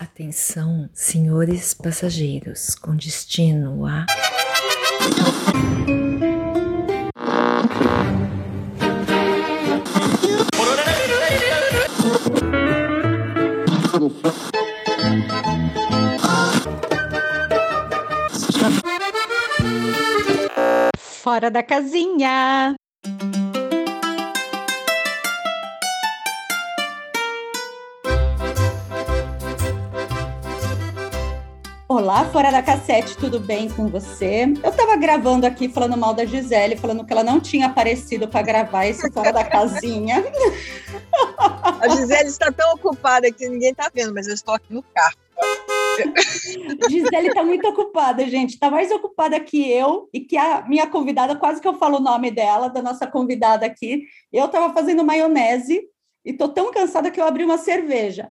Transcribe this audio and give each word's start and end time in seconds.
Atenção, 0.00 0.88
senhores 0.94 1.74
passageiros, 1.74 2.74
com 2.74 2.96
destino 2.96 3.84
a. 3.84 4.06
Fora 20.96 21.50
da 21.50 21.62
casinha. 21.62 22.74
Olá, 32.00 32.24
fora 32.24 32.50
da 32.50 32.62
cassete, 32.62 33.14
tudo 33.14 33.38
bem 33.38 33.68
com 33.68 33.86
você? 33.86 34.46
Eu 34.64 34.72
tava 34.72 34.96
gravando 34.96 35.46
aqui 35.46 35.68
falando 35.68 35.98
mal 35.98 36.14
da 36.14 36.24
Gisele, 36.24 36.74
falando 36.74 37.04
que 37.04 37.12
ela 37.12 37.22
não 37.22 37.38
tinha 37.38 37.66
aparecido 37.66 38.26
para 38.26 38.40
gravar 38.40 38.86
esse 38.86 39.12
fora 39.12 39.30
da 39.30 39.44
casinha. 39.44 40.24
A 41.78 41.88
Gisele 41.88 42.30
está 42.30 42.50
tão 42.50 42.72
ocupada 42.72 43.30
que 43.30 43.46
ninguém 43.46 43.74
tá 43.74 43.90
vendo, 43.94 44.14
mas 44.14 44.26
eu 44.26 44.32
estou 44.32 44.54
aqui 44.54 44.72
no 44.72 44.82
carro. 44.82 45.14
Gisele 46.88 47.34
tá 47.34 47.44
muito 47.44 47.68
ocupada, 47.68 48.26
gente. 48.26 48.58
Tá 48.58 48.70
mais 48.70 48.90
ocupada 48.90 49.38
que 49.38 49.70
eu 49.70 50.08
e 50.10 50.20
que 50.20 50.38
a 50.38 50.62
minha 50.66 50.86
convidada, 50.86 51.36
quase 51.36 51.60
que 51.60 51.68
eu 51.68 51.74
falo 51.74 51.98
o 51.98 52.02
nome 52.02 52.30
dela, 52.30 52.68
da 52.68 52.80
nossa 52.80 53.06
convidada 53.06 53.66
aqui. 53.66 54.04
Eu 54.32 54.48
tava 54.48 54.72
fazendo 54.72 55.04
maionese 55.04 55.82
e 56.24 56.32
tô 56.32 56.48
tão 56.48 56.72
cansada 56.72 57.10
que 57.10 57.20
eu 57.20 57.26
abri 57.26 57.44
uma 57.44 57.58
cerveja. 57.58 58.26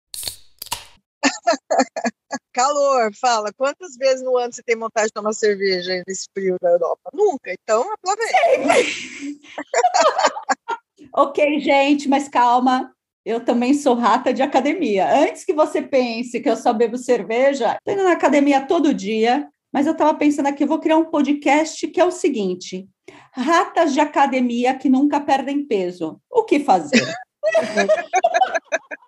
Calor, 2.52 3.12
fala. 3.14 3.52
Quantas 3.56 3.96
vezes 3.96 4.22
no 4.22 4.36
ano 4.36 4.52
você 4.52 4.62
tem 4.62 4.76
vontade 4.76 5.08
de 5.08 5.12
tomar 5.12 5.32
cerveja 5.32 6.02
nesse 6.06 6.26
frio 6.32 6.56
da 6.60 6.70
Europa? 6.70 7.10
Nunca. 7.12 7.52
Então, 7.52 7.84
aproveita. 7.92 8.90
ok, 11.14 11.60
gente, 11.60 12.08
mas 12.08 12.28
calma. 12.28 12.92
Eu 13.24 13.44
também 13.44 13.74
sou 13.74 13.94
rata 13.94 14.32
de 14.32 14.42
academia. 14.42 15.06
Antes 15.22 15.44
que 15.44 15.52
você 15.52 15.82
pense 15.82 16.40
que 16.40 16.48
eu 16.48 16.56
só 16.56 16.72
bebo 16.72 16.96
cerveja, 16.96 17.78
tô 17.84 17.92
indo 17.92 18.02
na 18.02 18.12
academia 18.12 18.66
todo 18.66 18.94
dia, 18.94 19.48
mas 19.72 19.86
eu 19.86 19.92
estava 19.92 20.14
pensando 20.14 20.46
aqui, 20.46 20.64
eu 20.64 20.68
vou 20.68 20.78
criar 20.78 20.96
um 20.96 21.04
podcast 21.04 21.86
que 21.88 22.00
é 22.00 22.04
o 22.04 22.10
seguinte: 22.10 22.88
ratas 23.32 23.92
de 23.92 24.00
academia 24.00 24.74
que 24.74 24.88
nunca 24.88 25.20
perdem 25.20 25.66
peso. 25.66 26.20
O 26.30 26.44
que 26.44 26.60
fazer? 26.60 27.06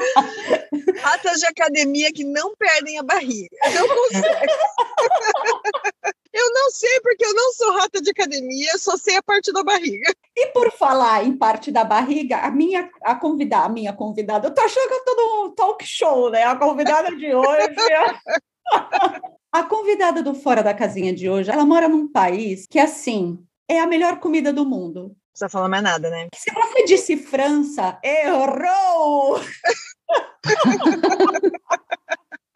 Ratas 1.00 1.40
de 1.40 1.46
academia 1.46 2.12
que 2.12 2.24
não 2.24 2.54
perdem 2.56 2.98
a 2.98 3.02
barriga. 3.02 3.56
Não 3.74 3.88
consegue. 3.88 4.52
Eu 6.32 6.50
não 6.52 6.70
sei 6.70 7.00
porque 7.00 7.24
eu 7.24 7.34
não 7.34 7.52
sou 7.52 7.72
rata 7.72 8.00
de 8.00 8.10
academia, 8.10 8.78
só 8.78 8.96
sei 8.96 9.16
a 9.16 9.22
parte 9.22 9.52
da 9.52 9.64
barriga. 9.64 10.14
E 10.36 10.46
por 10.48 10.70
falar 10.70 11.24
em 11.24 11.36
parte 11.36 11.72
da 11.72 11.82
barriga, 11.82 12.38
a 12.38 12.50
minha 12.52 12.88
a 13.02 13.16
convidada, 13.16 13.66
a 13.66 13.68
minha 13.68 13.92
convidada, 13.92 14.46
eu 14.46 14.54
tô 14.54 14.60
achando 14.60 14.88
que 14.88 14.94
eu 14.94 15.04
tô 15.04 15.16
num 15.16 15.54
talk 15.54 15.84
show, 15.84 16.30
né? 16.30 16.44
A 16.44 16.54
convidada 16.54 17.14
de 17.16 17.34
hoje. 17.34 17.74
a 19.52 19.62
convidada 19.64 20.22
do 20.22 20.32
Fora 20.32 20.62
da 20.62 20.72
Casinha 20.72 21.12
de 21.12 21.28
hoje, 21.28 21.50
ela 21.50 21.66
mora 21.66 21.88
num 21.88 22.06
país 22.06 22.64
que 22.70 22.78
assim, 22.78 23.44
é 23.68 23.80
a 23.80 23.86
melhor 23.86 24.20
comida 24.20 24.52
do 24.52 24.64
mundo. 24.64 25.02
Não 25.02 25.16
precisa 25.32 25.48
falar 25.48 25.68
mais 25.68 25.82
nada, 25.82 26.10
né? 26.10 26.28
Se 26.34 26.52
você 26.52 26.84
disse 26.84 27.16
França, 27.16 27.98
errou! 28.04 29.40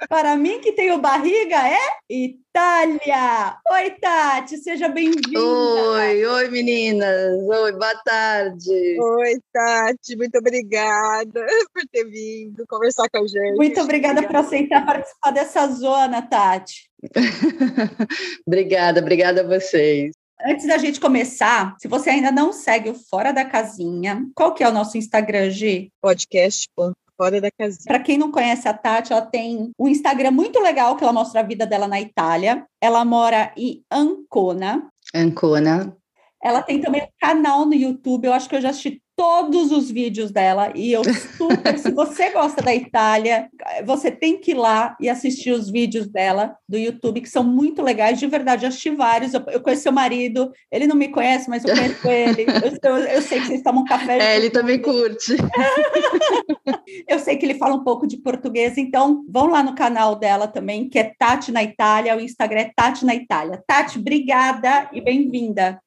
Para 0.08 0.36
mim, 0.36 0.60
que 0.60 0.72
tenho 0.72 0.98
barriga, 0.98 1.56
é 1.69 1.78
Itália. 2.08 3.56
Oi, 3.70 3.91
Tati, 4.00 4.58
seja 4.58 4.88
bem-vinda. 4.88 5.41
Oi, 5.41 6.24
oi, 6.27 6.48
meninas. 6.51 7.33
Oi, 7.48 7.73
boa 7.73 7.95
tarde. 8.05 9.01
Oi, 9.01 9.40
Tati, 9.52 10.17
muito 10.17 10.39
obrigada 10.39 11.46
por 11.73 11.83
ter 11.90 12.05
vindo 12.05 12.64
conversar 12.68 13.08
com 13.08 13.18
a 13.18 13.27
gente. 13.27 13.56
Muito 13.56 13.80
obrigada, 13.80 14.20
obrigada. 14.20 14.27
por 14.29 14.36
aceitar 14.36 14.84
participar 14.84 15.30
dessa 15.30 15.67
zona, 15.68 16.23
Tati. 16.23 16.90
obrigada, 18.46 19.00
obrigada 19.00 19.40
a 19.40 19.46
vocês. 19.46 20.12
Antes 20.46 20.67
da 20.67 20.77
gente 20.77 21.00
começar, 21.00 21.74
se 21.79 21.89
você 21.89 22.11
ainda 22.11 22.30
não 22.30 22.52
segue 22.52 22.90
o 22.90 22.95
Fora 22.95 23.33
da 23.33 23.45
Casinha, 23.45 24.27
qual 24.34 24.52
que 24.52 24.62
é 24.62 24.68
o 24.68 24.73
nosso 24.73 24.98
Instagram, 24.98 25.48
Gi? 25.50 25.90
Podcast 26.02 26.68
fora 27.17 27.41
da 27.41 27.51
casinha. 27.51 27.85
Para 27.86 28.01
quem 28.01 28.19
não 28.19 28.30
conhece 28.30 28.69
a 28.69 28.75
Tati, 28.75 29.13
ela 29.13 29.23
tem 29.23 29.73
um 29.79 29.89
Instagram 29.89 30.30
muito 30.30 30.61
legal 30.61 30.97
que 30.97 31.05
ela 31.05 31.13
mostra 31.13 31.41
a 31.41 31.45
vida 31.45 31.67
dela 31.67 31.89
na 31.89 32.01
Itália. 32.01 32.67
Ela 32.80 33.05
mora 33.05 33.52
em 33.57 33.85
Ancona. 33.91 34.89
Ancona. 35.14 35.97
Ela 36.42 36.63
tem 36.63 36.80
também 36.80 37.03
um 37.03 37.08
canal 37.20 37.64
no 37.64 37.74
YouTube. 37.74 38.27
Eu 38.27 38.33
acho 38.33 38.48
que 38.48 38.57
eu 38.57 38.61
já 38.61 38.70
assisti 38.70 39.03
todos 39.17 39.70
os 39.70 39.91
vídeos 39.91 40.30
dela 40.30 40.73
e 40.75 40.92
eu 40.92 41.02
super, 41.05 41.79
se 41.79 41.91
você 41.92 42.30
gosta 42.30 42.61
da 42.61 42.75
Itália, 42.75 43.48
você 43.85 44.11
tem 44.11 44.39
que 44.39 44.51
ir 44.51 44.55
lá 44.55 44.97
e 45.01 45.08
assistir 45.08 45.52
os 45.52 45.70
vídeos 45.70 46.08
dela 46.08 46.57
do 46.69 46.77
YouTube, 46.77 47.20
que 47.20 47.29
são 47.29 47.45
muito 47.45 47.80
legais, 47.83 48.19
de 48.19 48.27
verdade, 48.27 48.64
eu 48.64 48.69
assisti 48.69 48.91
vários, 48.91 49.33
eu, 49.33 49.42
eu 49.48 49.61
conheço 49.61 49.83
seu 49.83 49.92
marido, 49.92 50.53
ele 50.70 50.86
não 50.86 50.97
me 50.97 51.08
conhece, 51.08 51.48
mas 51.48 51.64
eu 51.64 51.74
conheço 51.74 52.08
ele, 52.08 52.42
eu, 52.42 52.91
eu, 52.91 52.97
eu 52.98 53.23
sei 53.23 53.41
que 53.41 53.47
vocês 53.47 53.63
tomam 53.63 53.85
café. 53.85 54.14
É, 54.24 54.36
ele 54.36 54.48
também 54.48 54.80
curte. 54.80 55.36
eu 57.08 57.19
sei 57.19 57.36
que 57.36 57.45
ele 57.45 57.58
fala 57.58 57.74
um 57.74 57.85
pouco 57.85 58.07
de 58.07 58.17
português, 58.17 58.79
então 58.79 59.24
vão 59.29 59.47
lá 59.47 59.63
no 59.63 59.74
canal 59.74 60.17
dela 60.17 60.47
também, 60.47 60.89
que 60.89 60.98
é 60.98 61.13
Tati 61.19 61.53
na 61.53 61.63
Itália, 61.63 62.17
o 62.17 62.20
Instagram 62.20 62.61
é 62.61 62.73
Tati 62.74 63.05
na 63.05 63.14
Itália. 63.14 63.63
Tati, 63.67 63.98
obrigada 63.98 64.89
e 64.92 65.01
bem-vinda. 65.01 65.80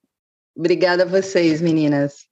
Obrigada 0.55 1.03
a 1.03 1.05
vocês, 1.05 1.61
meninas. 1.61 2.27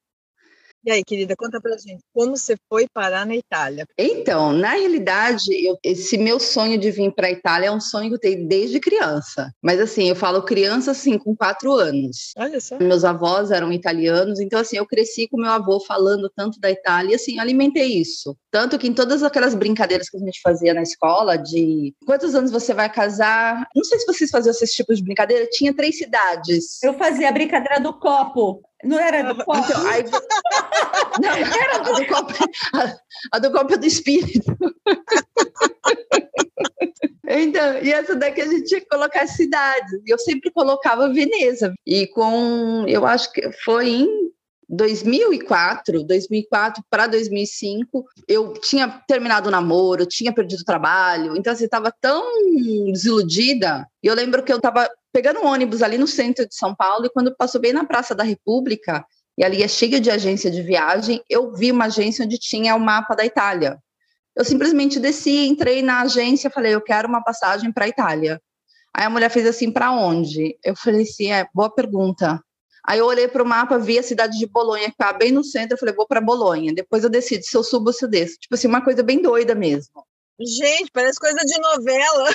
E 0.85 0.91
aí, 0.91 1.03
querida, 1.03 1.35
conta 1.35 1.59
pra 1.59 1.75
gente, 1.77 2.03
como 2.13 2.37
você 2.37 2.55
foi 2.69 2.85
parar 2.93 3.25
na 3.25 3.35
Itália? 3.35 3.87
Então, 3.97 4.53
na 4.53 4.73
realidade, 4.73 5.49
eu, 5.65 5.75
esse 5.83 6.15
meu 6.15 6.39
sonho 6.39 6.77
de 6.77 6.91
vir 6.91 7.11
para 7.11 7.25
a 7.25 7.31
Itália 7.31 7.67
é 7.67 7.71
um 7.71 7.81
sonho 7.81 8.09
que 8.09 8.15
eu 8.15 8.19
tenho 8.19 8.47
desde 8.47 8.79
criança. 8.79 9.51
Mas 9.63 9.79
assim, 9.79 10.09
eu 10.09 10.15
falo 10.15 10.43
criança 10.43 10.91
assim, 10.91 11.17
com 11.17 11.35
quatro 11.35 11.73
anos. 11.73 12.33
Olha 12.37 12.61
só. 12.61 12.77
Meus 12.77 13.03
avós 13.03 13.49
eram 13.49 13.73
italianos, 13.73 14.39
então 14.39 14.59
assim, 14.59 14.77
eu 14.77 14.85
cresci 14.85 15.27
com 15.27 15.41
meu 15.41 15.49
avô 15.49 15.79
falando 15.79 16.31
tanto 16.35 16.59
da 16.59 16.69
Itália 16.69 17.13
e 17.13 17.15
assim, 17.15 17.39
alimentei 17.39 17.87
isso. 17.87 18.37
Tanto 18.51 18.77
que 18.77 18.87
em 18.87 18.93
todas 18.93 19.23
aquelas 19.23 19.55
brincadeiras 19.55 20.07
que 20.07 20.17
a 20.17 20.19
gente 20.19 20.39
fazia 20.39 20.71
na 20.71 20.83
escola, 20.83 21.35
de 21.35 21.95
quantos 22.05 22.35
anos 22.35 22.51
você 22.51 22.75
vai 22.75 22.91
casar? 22.91 23.67
Não 23.75 23.83
sei 23.83 23.97
se 23.97 24.05
vocês 24.05 24.29
faziam 24.29 24.51
esses 24.51 24.71
tipos 24.71 24.97
de 24.97 25.03
brincadeira, 25.03 25.47
tinha 25.49 25.73
três 25.73 25.97
cidades. 25.97 26.81
Eu 26.83 26.93
fazia 26.93 27.29
a 27.29 27.31
brincadeira 27.31 27.81
do 27.81 27.91
copo. 27.91 28.61
Não 28.85 28.99
era 28.99 29.33
do 29.33 29.43
copo? 29.43 29.59
Então, 29.59 29.87
aí... 29.87 30.03
Não, 31.21 31.31
era 31.31 31.79
do... 31.79 31.95
A, 31.95 31.99
do 31.99 32.05
copo, 32.07 32.33
a, 32.73 32.95
a 33.31 33.39
do 33.39 33.51
copo 33.51 33.73
é 33.73 33.77
do 33.77 33.85
espírito. 33.85 34.55
Então, 37.27 37.79
e 37.81 37.91
essa 37.91 38.15
daqui 38.15 38.41
a 38.41 38.45
gente 38.45 38.65
tinha 38.65 38.79
que 38.79 38.87
colocar 38.87 39.25
cidades. 39.27 39.99
Eu 40.05 40.17
sempre 40.19 40.51
colocava 40.51 41.11
Veneza. 41.11 41.73
E 41.85 42.05
com, 42.07 42.85
eu 42.87 43.05
acho 43.05 43.31
que 43.33 43.51
foi 43.63 43.89
em 43.89 44.24
2004, 44.69 46.03
2004 46.03 46.83
para 46.89 47.07
2005, 47.07 48.05
eu 48.27 48.53
tinha 48.53 48.87
terminado 49.07 49.47
o 49.47 49.51
namoro, 49.51 50.05
tinha 50.05 50.33
perdido 50.33 50.61
o 50.61 50.65
trabalho, 50.65 51.35
então 51.37 51.53
assim, 51.53 51.65
estava 51.65 51.91
tão 52.01 52.23
desiludida. 52.91 53.87
E 54.01 54.07
eu 54.07 54.15
lembro 54.15 54.43
que 54.43 54.51
eu 54.51 54.57
estava 54.57 54.89
pegando 55.13 55.39
um 55.39 55.47
ônibus 55.47 55.81
ali 55.81 55.97
no 55.97 56.07
centro 56.07 56.47
de 56.47 56.55
São 56.55 56.75
Paulo 56.75 57.05
e 57.05 57.09
quando 57.09 57.35
passou 57.35 57.61
bem 57.61 57.73
na 57.73 57.85
Praça 57.85 58.13
da 58.13 58.23
República, 58.23 59.05
e 59.37 59.43
ali 59.43 59.61
é 59.61 59.67
cheio 59.67 59.99
de 59.99 60.09
agência 60.09 60.49
de 60.49 60.61
viagem, 60.61 61.21
eu 61.29 61.53
vi 61.53 61.71
uma 61.71 61.85
agência 61.85 62.25
onde 62.25 62.37
tinha 62.37 62.75
o 62.75 62.79
mapa 62.79 63.15
da 63.15 63.25
Itália. 63.25 63.77
Eu 64.35 64.43
simplesmente 64.43 64.99
desci, 64.99 65.47
entrei 65.47 65.81
na 65.81 66.01
agência, 66.01 66.49
falei, 66.49 66.73
eu 66.73 66.81
quero 66.81 67.07
uma 67.07 67.23
passagem 67.23 67.71
para 67.71 67.85
a 67.85 67.87
Itália. 67.87 68.41
Aí 68.93 69.05
a 69.05 69.09
mulher 69.09 69.29
fez 69.29 69.45
assim, 69.45 69.71
para 69.71 69.91
onde? 69.91 70.57
Eu 70.63 70.75
falei 70.75 71.03
assim, 71.03 71.31
é, 71.31 71.45
boa 71.53 71.69
pergunta. 71.69 72.41
Aí 72.87 72.99
eu 72.99 73.05
olhei 73.05 73.27
para 73.27 73.41
o 73.41 73.45
mapa, 73.45 73.79
vi 73.79 73.97
a 73.97 74.03
cidade 74.03 74.37
de 74.37 74.45
Bolonha, 74.45 74.85
que 74.85 74.91
estava 74.91 75.17
bem 75.17 75.31
no 75.31 75.43
centro, 75.43 75.73
eu 75.73 75.79
falei, 75.79 75.95
vou 75.95 76.07
para 76.07 76.21
Bolonha. 76.21 76.73
Depois 76.73 77.03
eu 77.03 77.09
decido 77.09 77.43
se 77.43 77.55
eu 77.57 77.63
subo 77.63 77.87
ou 77.87 77.93
se 77.93 78.05
eu 78.05 78.09
desço. 78.09 78.37
Tipo 78.39 78.55
assim, 78.55 78.67
uma 78.67 78.83
coisa 78.83 79.01
bem 79.01 79.21
doida 79.21 79.55
mesmo. 79.55 80.05
Gente, 80.39 80.91
parece 80.91 81.19
coisa 81.19 81.39
de 81.39 81.59
novela. 81.59 82.29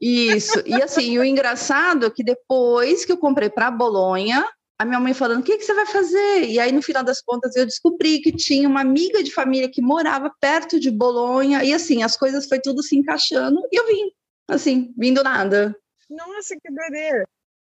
Isso. 0.00 0.62
E 0.66 0.82
assim, 0.82 1.18
o 1.18 1.24
engraçado 1.24 2.06
é 2.06 2.10
que 2.10 2.24
depois 2.24 3.04
que 3.04 3.12
eu 3.12 3.18
comprei 3.18 3.48
para 3.48 3.70
Bolonha, 3.70 4.44
a 4.78 4.84
minha 4.84 4.98
mãe 4.98 5.14
falando: 5.14 5.40
o 5.40 5.42
que, 5.42 5.56
que 5.56 5.64
você 5.64 5.74
vai 5.74 5.86
fazer? 5.86 6.48
E 6.48 6.58
aí, 6.58 6.72
no 6.72 6.82
final 6.82 7.04
das 7.04 7.20
contas, 7.22 7.54
eu 7.54 7.64
descobri 7.64 8.20
que 8.20 8.32
tinha 8.32 8.68
uma 8.68 8.80
amiga 8.80 9.22
de 9.22 9.32
família 9.32 9.70
que 9.70 9.80
morava 9.80 10.32
perto 10.40 10.80
de 10.80 10.90
Bolonha, 10.90 11.62
e 11.64 11.72
assim, 11.72 12.02
as 12.02 12.16
coisas 12.16 12.46
foi 12.46 12.60
tudo 12.60 12.82
se 12.82 12.96
encaixando, 12.96 13.60
e 13.70 13.78
eu 13.78 13.86
vim, 13.86 14.10
assim, 14.48 14.92
vindo 14.96 15.22
nada. 15.22 15.74
Nossa, 16.10 16.54
que 16.60 16.72
doideira! 16.72 17.26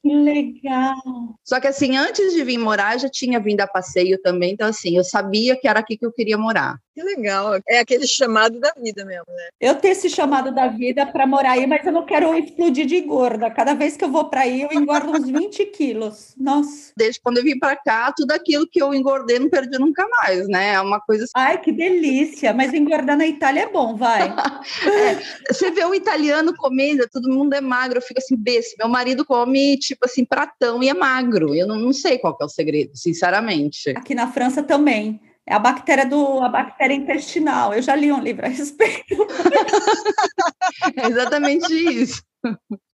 Que 0.05 0.15
legal! 0.15 0.95
Só 1.43 1.59
que 1.59 1.67
assim, 1.67 1.97
antes 1.97 2.35
de 2.35 2.45
vir 2.45 2.59
morar, 2.59 2.99
já 2.99 3.09
tinha 3.09 3.41
vindo 3.41 3.63
a 3.63 3.67
passeio 3.67 4.21
também, 4.21 4.53
então 4.53 4.69
assim, 4.69 4.95
eu 4.99 5.03
sabia 5.03 5.59
que 5.59 5.67
era 5.67 5.81
aqui 5.81 5.97
que 5.97 6.05
eu 6.05 6.13
queria 6.13 6.37
morar. 6.37 6.79
Que 6.95 7.03
legal. 7.03 7.61
É 7.69 7.81
aquele 7.81 8.07
chamado 8.07 8.61
da 8.61 8.73
vida 8.81 9.05
mesmo, 9.05 9.27
né? 9.27 9.49
Eu 9.61 9.75
tenho 9.75 9.91
esse 9.91 10.09
chamado 10.09 10.55
da 10.55 10.69
vida 10.69 11.05
para 11.05 11.27
morar 11.27 11.53
aí, 11.53 11.67
mas 11.67 11.85
eu 11.85 11.91
não 11.91 12.07
quero 12.07 12.39
explodir 12.39 12.87
de 12.87 13.01
gorda. 13.01 13.51
Cada 13.51 13.75
vez 13.75 13.97
que 13.97 14.05
eu 14.05 14.11
vou 14.13 14.27
para 14.31 14.43
aí, 14.43 14.63
eu 14.63 14.73
engordo 14.73 15.11
uns 15.11 15.29
20 15.29 15.67
quilos. 15.75 16.37
Nossa. 16.39 16.93
Desde 16.97 17.21
quando 17.21 17.39
eu 17.39 17.43
vim 17.43 17.59
para 17.59 17.75
cá, 17.75 18.13
tudo 18.17 18.31
aquilo 18.31 18.65
que 18.71 18.81
eu 18.81 18.95
engordei 18.95 19.41
não 19.41 19.51
perdi 19.51 19.77
nunca 19.77 20.07
mais, 20.09 20.47
né? 20.47 20.75
É 20.75 20.81
uma 20.81 21.01
coisa. 21.01 21.27
Ai, 21.35 21.61
que 21.61 21.73
delícia! 21.73 22.55
Mas 22.55 22.73
engordar 22.73 23.17
na 23.17 23.27
Itália 23.27 23.63
é 23.63 23.69
bom, 23.69 23.97
vai. 23.97 24.23
é, 24.87 25.53
você 25.53 25.73
vê 25.73 25.85
um 25.85 25.95
italiano 25.95 26.55
comendo, 26.57 27.09
todo 27.11 27.29
mundo 27.29 27.55
é 27.55 27.61
magro, 27.61 27.99
eu 27.99 28.03
fico 28.03 28.21
assim, 28.21 28.37
besta. 28.37 28.77
Meu 28.79 28.89
marido 28.89 29.25
come, 29.25 29.77
tipo 29.79 30.05
assim, 30.05 30.25
pratão 30.25 30.81
e 30.81 30.89
é 30.89 30.95
magro. 30.95 31.57
Eu 31.57 31.67
não, 31.67 31.77
não 31.77 31.93
sei 31.93 32.19
qual 32.19 32.39
é 32.41 32.45
o 32.45 32.49
segredo, 32.49 32.97
sinceramente. 32.97 33.91
Aqui 33.97 34.15
na 34.15 34.31
França 34.31 34.63
também. 34.63 35.21
É 35.47 35.55
a 35.55 35.59
bactéria 35.59 36.07
do 36.07 36.41
a 36.41 36.49
bactéria 36.49 36.95
intestinal. 36.95 37.75
Eu 37.75 37.83
já 37.83 37.95
li 37.95 38.11
um 38.11 38.21
livro 38.21 38.47
a 38.47 38.49
respeito. 38.49 39.15
é 40.97 41.07
exatamente 41.07 41.73
isso. 41.73 42.23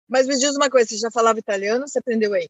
Mas 0.08 0.28
me 0.28 0.38
diz 0.38 0.56
uma 0.56 0.70
coisa, 0.70 0.88
você 0.88 0.98
já 0.98 1.10
falava 1.12 1.40
italiano? 1.40 1.88
Você 1.88 2.00
aprendeu 2.00 2.34
aí? 2.34 2.48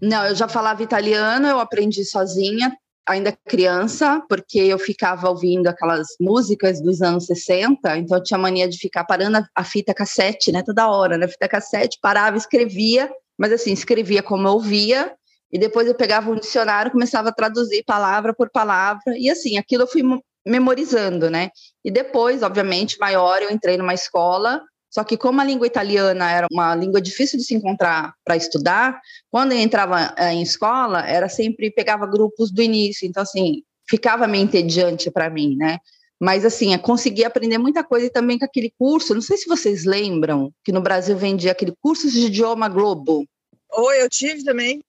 Não, 0.00 0.26
eu 0.26 0.34
já 0.34 0.46
falava 0.46 0.82
italiano, 0.82 1.48
eu 1.48 1.58
aprendi 1.58 2.04
sozinha, 2.04 2.76
ainda 3.08 3.36
criança, 3.46 4.22
porque 4.28 4.60
eu 4.60 4.78
ficava 4.78 5.28
ouvindo 5.28 5.66
aquelas 5.66 6.08
músicas 6.20 6.80
dos 6.80 7.02
anos 7.02 7.26
60, 7.26 7.96
então 7.96 8.18
eu 8.18 8.22
tinha 8.22 8.38
mania 8.38 8.68
de 8.68 8.78
ficar 8.78 9.04
parando 9.04 9.44
a, 9.54 9.64
fita 9.64 9.94
cassete, 9.94 10.52
né, 10.52 10.62
toda 10.62 10.88
hora, 10.88 11.16
né, 11.18 11.26
fita 11.26 11.48
cassete, 11.48 11.98
parava, 12.00 12.36
escrevia, 12.36 13.10
mas 13.36 13.50
assim, 13.50 13.72
escrevia 13.72 14.22
como 14.22 14.46
eu 14.46 14.52
ouvia, 14.52 15.12
e 15.52 15.58
depois 15.58 15.86
eu 15.86 15.94
pegava 15.94 16.30
um 16.30 16.36
dicionário, 16.36 16.92
começava 16.92 17.30
a 17.30 17.32
traduzir 17.32 17.82
palavra 17.84 18.34
por 18.34 18.50
palavra, 18.50 19.16
e 19.16 19.30
assim, 19.30 19.56
aquilo 19.56 19.84
eu 19.84 19.86
fui 19.86 20.02
memorizando, 20.46 21.30
né? 21.30 21.50
E 21.84 21.90
depois, 21.90 22.42
obviamente, 22.42 22.98
maior, 22.98 23.42
eu 23.42 23.50
entrei 23.50 23.76
numa 23.76 23.94
escola, 23.94 24.62
só 24.90 25.04
que 25.04 25.16
como 25.16 25.40
a 25.40 25.44
língua 25.44 25.66
italiana 25.66 26.30
era 26.30 26.46
uma 26.50 26.74
língua 26.74 27.00
difícil 27.00 27.38
de 27.38 27.44
se 27.44 27.54
encontrar 27.54 28.14
para 28.24 28.36
estudar, 28.36 29.00
quando 29.30 29.52
eu 29.52 29.58
entrava 29.58 30.14
eh, 30.16 30.32
em 30.32 30.42
escola, 30.42 31.06
era 31.06 31.28
sempre 31.28 31.70
pegava 31.70 32.06
grupos 32.06 32.50
do 32.50 32.62
início, 32.62 33.06
então 33.06 33.22
assim, 33.22 33.62
ficava 33.88 34.26
meio 34.26 34.44
entediante 34.44 35.10
para 35.10 35.28
mim, 35.28 35.56
né? 35.56 35.78
Mas 36.20 36.44
assim, 36.44 36.72
eu 36.72 36.78
consegui 36.80 37.24
aprender 37.24 37.58
muita 37.58 37.84
coisa 37.84 38.06
e 38.06 38.10
também 38.10 38.38
com 38.38 38.44
aquele 38.44 38.72
curso, 38.78 39.14
não 39.14 39.22
sei 39.22 39.36
se 39.36 39.46
vocês 39.46 39.84
lembram, 39.84 40.50
que 40.64 40.72
no 40.72 40.80
Brasil 40.80 41.16
vendia 41.16 41.52
aquele 41.52 41.74
curso 41.80 42.10
de 42.10 42.26
idioma 42.26 42.68
Globo. 42.68 43.24
Oi, 43.72 44.02
eu 44.02 44.08
tive 44.08 44.42
também. 44.42 44.80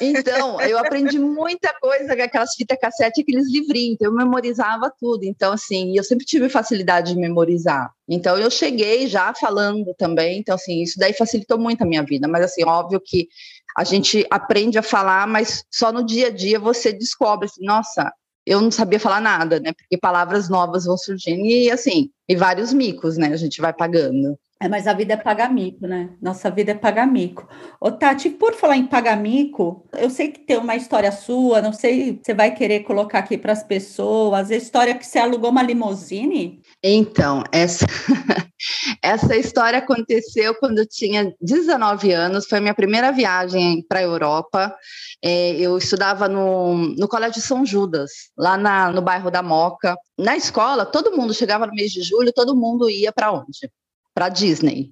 Então, 0.00 0.60
eu 0.60 0.78
aprendi 0.78 1.18
muita 1.18 1.72
coisa 1.80 2.16
com 2.16 2.22
aquelas 2.22 2.54
fitas 2.54 2.78
cassete, 2.80 3.20
aqueles 3.20 3.50
livrinhos, 3.50 3.94
então 3.94 4.10
eu 4.10 4.16
memorizava 4.16 4.92
tudo. 4.98 5.24
Então, 5.24 5.52
assim, 5.52 5.96
eu 5.96 6.02
sempre 6.02 6.24
tive 6.24 6.48
facilidade 6.48 7.14
de 7.14 7.20
memorizar. 7.20 7.90
Então, 8.08 8.38
eu 8.38 8.50
cheguei 8.50 9.06
já 9.06 9.32
falando 9.34 9.94
também. 9.96 10.38
Então, 10.38 10.54
assim, 10.54 10.82
isso 10.82 10.98
daí 10.98 11.12
facilitou 11.12 11.58
muito 11.58 11.82
a 11.82 11.86
minha 11.86 12.02
vida. 12.02 12.26
Mas, 12.28 12.44
assim, 12.44 12.64
óbvio 12.64 13.00
que 13.04 13.28
a 13.76 13.84
gente 13.84 14.26
aprende 14.30 14.78
a 14.78 14.82
falar, 14.82 15.26
mas 15.26 15.64
só 15.70 15.92
no 15.92 16.04
dia 16.04 16.28
a 16.28 16.30
dia 16.30 16.58
você 16.58 16.92
descobre, 16.92 17.46
assim, 17.46 17.64
nossa, 17.64 18.10
eu 18.46 18.60
não 18.60 18.70
sabia 18.70 19.00
falar 19.00 19.20
nada, 19.20 19.60
né? 19.60 19.72
Porque 19.72 19.98
palavras 19.98 20.48
novas 20.48 20.84
vão 20.84 20.96
surgindo 20.96 21.44
e, 21.44 21.70
assim, 21.70 22.10
e 22.28 22.36
vários 22.36 22.72
micos, 22.72 23.16
né? 23.16 23.28
A 23.28 23.36
gente 23.36 23.60
vai 23.60 23.72
pagando. 23.72 24.38
É, 24.58 24.68
mas 24.68 24.86
a 24.86 24.94
vida 24.94 25.12
é 25.12 25.16
pagamico, 25.18 25.86
né? 25.86 26.08
Nossa 26.20 26.50
vida 26.50 26.72
é 26.72 26.74
pagamico. 26.74 27.46
Ô, 27.78 27.90
Tati, 27.90 28.30
por 28.30 28.54
falar 28.54 28.76
em 28.76 28.86
pagamico, 28.86 29.86
eu 29.92 30.08
sei 30.08 30.28
que 30.28 30.40
tem 30.40 30.56
uma 30.56 30.74
história 30.74 31.12
sua, 31.12 31.60
não 31.60 31.74
sei 31.74 32.14
se 32.14 32.20
você 32.24 32.34
vai 32.34 32.54
querer 32.54 32.80
colocar 32.80 33.18
aqui 33.18 33.36
para 33.36 33.52
as 33.52 33.62
pessoas, 33.62 34.50
a 34.50 34.56
história 34.56 34.94
que 34.94 35.04
você 35.04 35.18
alugou 35.18 35.50
uma 35.50 35.62
limusine? 35.62 36.62
Então, 36.82 37.44
essa, 37.52 37.84
essa 39.02 39.36
história 39.36 39.78
aconteceu 39.78 40.54
quando 40.54 40.78
eu 40.78 40.88
tinha 40.88 41.34
19 41.38 42.12
anos, 42.12 42.46
foi 42.46 42.56
a 42.56 42.62
minha 42.62 42.74
primeira 42.74 43.12
viagem 43.12 43.84
para 43.86 43.98
a 43.98 44.04
Europa. 44.04 44.74
É, 45.22 45.50
eu 45.56 45.76
estudava 45.76 46.30
no, 46.30 46.94
no 46.96 47.06
Colégio 47.08 47.42
São 47.42 47.66
Judas, 47.66 48.10
lá 48.38 48.56
na, 48.56 48.90
no 48.90 49.02
bairro 49.02 49.30
da 49.30 49.42
Moca. 49.42 49.94
Na 50.18 50.34
escola, 50.34 50.86
todo 50.86 51.14
mundo 51.14 51.34
chegava 51.34 51.66
no 51.66 51.74
mês 51.74 51.90
de 51.90 52.00
julho, 52.00 52.32
todo 52.32 52.56
mundo 52.56 52.88
ia 52.88 53.12
para 53.12 53.30
onde? 53.32 53.70
Para 54.16 54.30
Disney. 54.30 54.88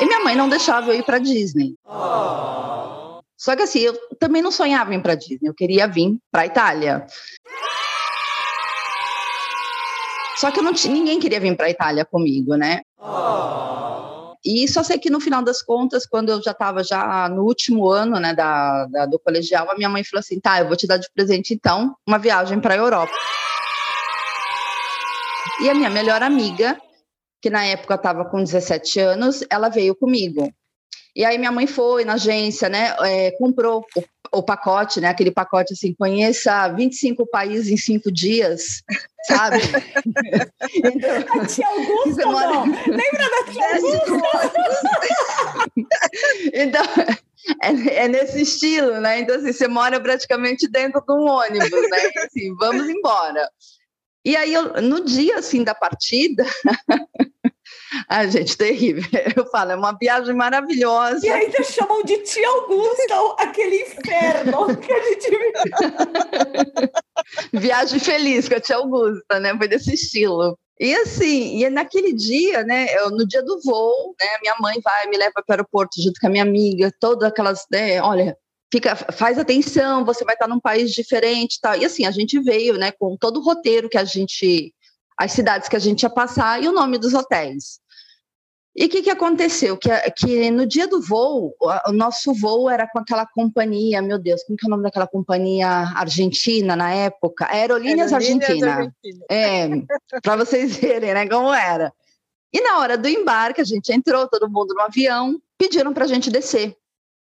E 0.00 0.06
minha 0.06 0.20
mãe 0.20 0.36
não 0.36 0.48
deixava 0.48 0.92
eu 0.92 0.94
ir 1.00 1.02
para 1.02 1.18
Disney. 1.18 1.74
Oh. 1.84 3.20
Só 3.36 3.56
que 3.56 3.62
assim, 3.62 3.80
eu 3.80 3.98
também 4.20 4.40
não 4.40 4.52
sonhava 4.52 4.94
em 4.94 4.98
ir 4.98 5.02
para 5.02 5.16
Disney, 5.16 5.48
eu 5.48 5.54
queria 5.54 5.88
vir 5.88 6.16
para 6.30 6.46
Itália. 6.46 7.04
Só 10.36 10.52
que 10.52 10.62
não 10.62 10.72
ninguém 10.88 11.18
queria 11.18 11.40
vir 11.40 11.56
para 11.56 11.68
Itália 11.68 12.04
comigo, 12.04 12.54
né? 12.54 12.82
Oh. 12.96 14.36
E 14.44 14.68
só 14.68 14.84
sei 14.84 14.96
que 14.98 15.10
no 15.10 15.18
final 15.18 15.42
das 15.42 15.60
contas, 15.60 16.06
quando 16.06 16.30
eu 16.30 16.40
já 16.40 16.52
estava 16.52 16.84
já 16.84 17.28
no 17.28 17.42
último 17.42 17.90
ano, 17.90 18.20
né, 18.20 18.32
da, 18.32 18.86
da, 18.86 19.06
do 19.06 19.18
colegial, 19.18 19.68
a 19.68 19.74
minha 19.74 19.88
mãe 19.88 20.04
falou 20.04 20.20
assim: 20.20 20.38
"Tá, 20.38 20.60
eu 20.60 20.68
vou 20.68 20.76
te 20.76 20.86
dar 20.86 20.98
de 20.98 21.10
presente 21.12 21.52
então 21.52 21.96
uma 22.06 22.18
viagem 22.18 22.60
para 22.60 22.74
a 22.74 22.78
Europa". 22.78 23.12
E 25.62 25.68
a 25.68 25.74
minha 25.74 25.90
melhor 25.90 26.22
amiga, 26.22 26.80
que 27.42 27.50
na 27.50 27.64
época 27.64 27.94
estava 27.94 28.24
com 28.24 28.42
17 28.42 28.98
anos, 29.00 29.44
ela 29.50 29.68
veio 29.68 29.94
comigo. 29.94 30.52
E 31.14 31.24
aí 31.24 31.36
minha 31.38 31.52
mãe 31.52 31.66
foi 31.66 32.04
na 32.04 32.14
agência, 32.14 32.68
né? 32.68 32.94
É, 33.00 33.32
comprou 33.32 33.84
o, 33.96 34.38
o, 34.38 34.42
pacote, 34.42 35.00
né? 35.00 35.08
Aquele 35.08 35.30
pacote 35.30 35.74
assim, 35.74 35.94
conheça 35.94 36.68
25 36.68 37.26
países 37.26 37.68
em 37.68 37.76
cinco 37.76 38.12
dias, 38.12 38.82
sabe? 39.26 39.58
então, 40.76 41.42
a 41.42 41.46
tia 41.46 41.66
Augusta, 41.66 42.26
mora... 42.26 42.46
não. 42.46 42.64
Lembra 42.64 43.28
da 43.30 43.52
tia 43.52 43.76
Augusta? 43.76 44.52
então, 46.54 46.84
é, 47.62 48.04
é, 48.04 48.08
nesse 48.08 48.42
estilo, 48.42 49.00
né? 49.00 49.20
Então, 49.20 49.36
assim, 49.36 49.52
você 49.52 49.66
mora 49.66 50.00
praticamente 50.00 50.68
dentro 50.68 51.02
de 51.06 51.12
um 51.12 51.26
ônibus, 51.26 51.70
né? 51.70 52.10
Assim, 52.24 52.54
vamos 52.56 52.88
embora. 52.88 53.48
E 54.24 54.36
aí, 54.36 54.52
eu, 54.52 54.82
no 54.82 55.04
dia 55.04 55.38
assim 55.38 55.64
da 55.64 55.74
partida, 55.74 56.44
a 58.08 58.26
gente, 58.26 58.56
terrível. 58.56 59.02
Eu 59.36 59.46
falo, 59.46 59.72
é 59.72 59.76
uma 59.76 59.92
viagem 59.92 60.34
maravilhosa. 60.34 61.26
E 61.26 61.30
ainda 61.30 61.62
chamam 61.64 62.02
de 62.02 62.18
Tia 62.18 62.48
Augusta, 62.48 63.34
aquele 63.38 63.82
inferno 63.82 64.76
que 64.78 64.92
a 64.92 65.02
gente 65.02 65.30
Viagem 67.52 67.98
feliz 67.98 68.48
com 68.48 68.56
a 68.56 68.60
Tia 68.60 68.76
Augusta, 68.76 69.40
né? 69.40 69.56
Foi 69.56 69.68
desse 69.68 69.94
estilo. 69.94 70.58
E 70.78 70.94
assim, 70.94 71.62
e 71.62 71.68
naquele 71.68 72.12
dia, 72.14 72.64
né, 72.64 72.86
eu, 72.96 73.10
no 73.10 73.26
dia 73.26 73.42
do 73.42 73.60
voo, 73.62 74.14
né, 74.18 74.38
minha 74.40 74.56
mãe 74.58 74.80
vai, 74.82 75.06
me 75.08 75.18
leva 75.18 75.34
para 75.34 75.44
o 75.46 75.52
aeroporto 75.52 76.00
junto 76.02 76.18
com 76.18 76.26
a 76.26 76.30
minha 76.30 76.42
amiga, 76.42 76.90
todas 76.98 77.28
aquelas, 77.28 77.66
né, 77.70 78.00
olha, 78.00 78.34
fica, 78.70 78.94
faz 78.94 79.38
atenção, 79.38 80.04
você 80.04 80.24
vai 80.24 80.34
estar 80.34 80.48
num 80.48 80.60
país 80.60 80.92
diferente, 80.92 81.58
tal. 81.60 81.76
E 81.76 81.84
assim, 81.84 82.06
a 82.06 82.10
gente 82.10 82.38
veio, 82.40 82.78
né, 82.78 82.92
com 82.92 83.16
todo 83.16 83.38
o 83.38 83.42
roteiro 83.42 83.88
que 83.88 83.98
a 83.98 84.04
gente, 84.04 84.72
as 85.18 85.32
cidades 85.32 85.68
que 85.68 85.76
a 85.76 85.80
gente 85.80 86.02
ia 86.02 86.10
passar 86.10 86.62
e 86.62 86.68
o 86.68 86.72
nome 86.72 86.98
dos 86.98 87.12
hotéis. 87.12 87.80
E 88.74 88.86
o 88.86 88.88
que, 88.88 89.02
que 89.02 89.10
aconteceu? 89.10 89.76
Que, 89.76 89.90
que 90.12 90.50
no 90.50 90.64
dia 90.64 90.86
do 90.86 91.02
voo, 91.02 91.52
o 91.88 91.92
nosso 91.92 92.32
voo 92.32 92.70
era 92.70 92.86
com 92.86 93.00
aquela 93.00 93.26
companhia, 93.26 94.00
meu 94.00 94.16
Deus, 94.16 94.44
como 94.44 94.56
que 94.56 94.64
é 94.64 94.68
o 94.68 94.70
nome 94.70 94.84
daquela 94.84 95.08
companhia 95.08 95.68
argentina 95.68 96.76
na 96.76 96.94
época? 96.94 97.46
Aerolíneas, 97.50 98.12
Aerolíneas 98.12 98.52
Argentina. 98.52 98.74
Argentina. 98.74 99.24
É, 99.28 100.20
para 100.22 100.36
vocês 100.36 100.76
verem, 100.76 101.12
né, 101.12 101.28
como 101.28 101.52
era. 101.52 101.92
E 102.52 102.60
na 102.60 102.78
hora 102.78 102.96
do 102.96 103.08
embarque, 103.08 103.60
a 103.60 103.64
gente 103.64 103.92
entrou, 103.92 104.28
todo 104.28 104.48
mundo 104.48 104.72
no 104.72 104.82
avião, 104.82 105.40
pediram 105.58 105.92
para 105.92 106.04
a 106.04 106.08
gente 106.08 106.30
descer 106.30 106.76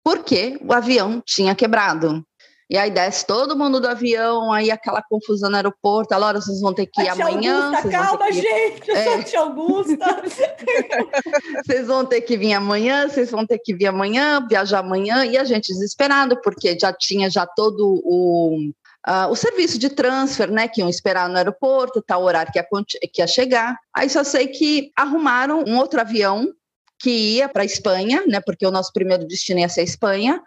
porque 0.06 0.56
o 0.62 0.72
avião 0.72 1.20
tinha 1.26 1.52
quebrado. 1.52 2.24
E 2.70 2.78
aí 2.78 2.92
desce 2.92 3.26
todo 3.26 3.58
mundo 3.58 3.80
do 3.80 3.88
avião, 3.88 4.52
aí 4.52 4.70
aquela 4.70 5.02
confusão 5.02 5.50
no 5.50 5.56
aeroporto, 5.56 6.14
a 6.14 6.18
hora 6.24 6.40
vocês 6.40 6.60
vão 6.60 6.72
ter 6.72 6.86
que 6.86 7.02
ir 7.02 7.08
amanhã. 7.08 7.66
Augusta, 7.66 7.90
calma, 7.90 8.30
gente, 8.30 8.88
eu 8.88 8.96
é. 8.96 9.04
sou 9.04 9.24
tia 9.24 9.40
Augusta. 9.40 10.22
vocês 11.66 11.88
vão 11.88 12.04
ter 12.04 12.20
que 12.20 12.36
vir 12.36 12.52
amanhã, 12.52 13.08
vocês 13.08 13.32
vão 13.32 13.44
ter 13.44 13.58
que 13.58 13.74
vir 13.74 13.88
amanhã, 13.88 14.46
viajar 14.48 14.78
amanhã, 14.78 15.26
e 15.26 15.36
a 15.36 15.42
gente 15.42 15.72
desesperado, 15.72 16.40
porque 16.40 16.78
já 16.78 16.92
tinha 16.92 17.28
já 17.28 17.44
todo 17.44 18.00
o, 18.04 18.60
uh, 19.08 19.28
o 19.28 19.34
serviço 19.34 19.76
de 19.76 19.88
transfer, 19.88 20.48
né, 20.48 20.68
que 20.68 20.82
iam 20.82 20.88
esperar 20.88 21.28
no 21.28 21.36
aeroporto, 21.36 22.00
tal 22.00 22.22
horário 22.22 22.52
que 22.52 22.60
ia, 22.60 22.66
que 23.12 23.22
ia 23.22 23.26
chegar. 23.26 23.76
Aí 23.92 24.08
só 24.08 24.22
sei 24.22 24.46
que 24.46 24.92
arrumaram 24.96 25.64
um 25.66 25.76
outro 25.76 26.00
avião 26.00 26.52
que 26.98 27.10
ia 27.10 27.48
para 27.48 27.62
a 27.62 27.66
Espanha, 27.66 28.24
né, 28.26 28.40
porque 28.40 28.66
o 28.66 28.70
nosso 28.70 28.92
primeiro 28.92 29.26
destino 29.26 29.60
ia 29.60 29.68
ser 29.68 29.80
a 29.82 29.84
Espanha, 29.84 30.42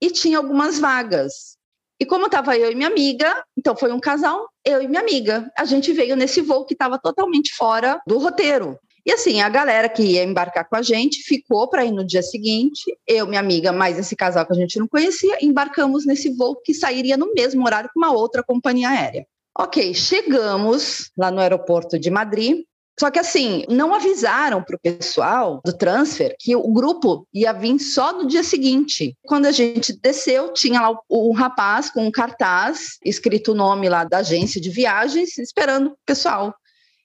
e 0.00 0.10
tinha 0.10 0.38
algumas 0.38 0.78
vagas. 0.78 1.56
E 2.00 2.04
como 2.04 2.26
estava 2.26 2.56
eu 2.58 2.70
e 2.70 2.74
minha 2.74 2.88
amiga, 2.88 3.44
então 3.56 3.76
foi 3.76 3.92
um 3.92 4.00
casal, 4.00 4.48
eu 4.64 4.82
e 4.82 4.88
minha 4.88 5.00
amiga. 5.00 5.50
A 5.56 5.64
gente 5.64 5.92
veio 5.92 6.16
nesse 6.16 6.40
voo 6.40 6.66
que 6.66 6.74
estava 6.74 6.98
totalmente 6.98 7.54
fora 7.54 8.00
do 8.06 8.18
roteiro. 8.18 8.78
E 9.06 9.12
assim, 9.12 9.42
a 9.42 9.48
galera 9.48 9.88
que 9.88 10.02
ia 10.02 10.24
embarcar 10.24 10.68
com 10.68 10.76
a 10.76 10.82
gente 10.82 11.22
ficou 11.22 11.68
para 11.68 11.84
ir 11.84 11.92
no 11.92 12.04
dia 12.04 12.22
seguinte. 12.22 12.82
Eu, 13.06 13.26
minha 13.26 13.40
amiga, 13.40 13.70
mais 13.70 13.98
esse 13.98 14.16
casal 14.16 14.46
que 14.46 14.52
a 14.52 14.56
gente 14.56 14.78
não 14.78 14.88
conhecia, 14.88 15.38
embarcamos 15.42 16.06
nesse 16.06 16.34
voo 16.34 16.56
que 16.56 16.72
sairia 16.72 17.16
no 17.16 17.32
mesmo 17.34 17.64
horário 17.64 17.90
com 17.92 18.00
uma 18.00 18.12
outra 18.12 18.42
companhia 18.42 18.88
aérea. 18.88 19.26
Ok, 19.56 19.94
chegamos 19.94 21.10
lá 21.16 21.30
no 21.30 21.40
aeroporto 21.40 21.98
de 21.98 22.10
Madrid. 22.10 22.64
Só 22.98 23.10
que 23.10 23.18
assim, 23.18 23.64
não 23.68 23.92
avisaram 23.92 24.62
para 24.62 24.76
o 24.76 24.80
pessoal 24.80 25.60
do 25.64 25.72
transfer 25.72 26.34
que 26.38 26.54
o 26.54 26.72
grupo 26.72 27.26
ia 27.34 27.52
vir 27.52 27.78
só 27.80 28.12
no 28.12 28.26
dia 28.26 28.44
seguinte. 28.44 29.16
Quando 29.26 29.46
a 29.46 29.52
gente 29.52 29.98
desceu, 30.00 30.52
tinha 30.52 30.80
lá 30.80 30.96
o 31.08 31.32
rapaz 31.32 31.90
com 31.90 32.06
um 32.06 32.10
cartaz 32.10 32.98
escrito 33.04 33.52
o 33.52 33.54
nome 33.54 33.88
lá 33.88 34.04
da 34.04 34.18
agência 34.18 34.60
de 34.60 34.70
viagens, 34.70 35.36
esperando 35.38 35.88
o 35.88 35.96
pessoal. 36.06 36.54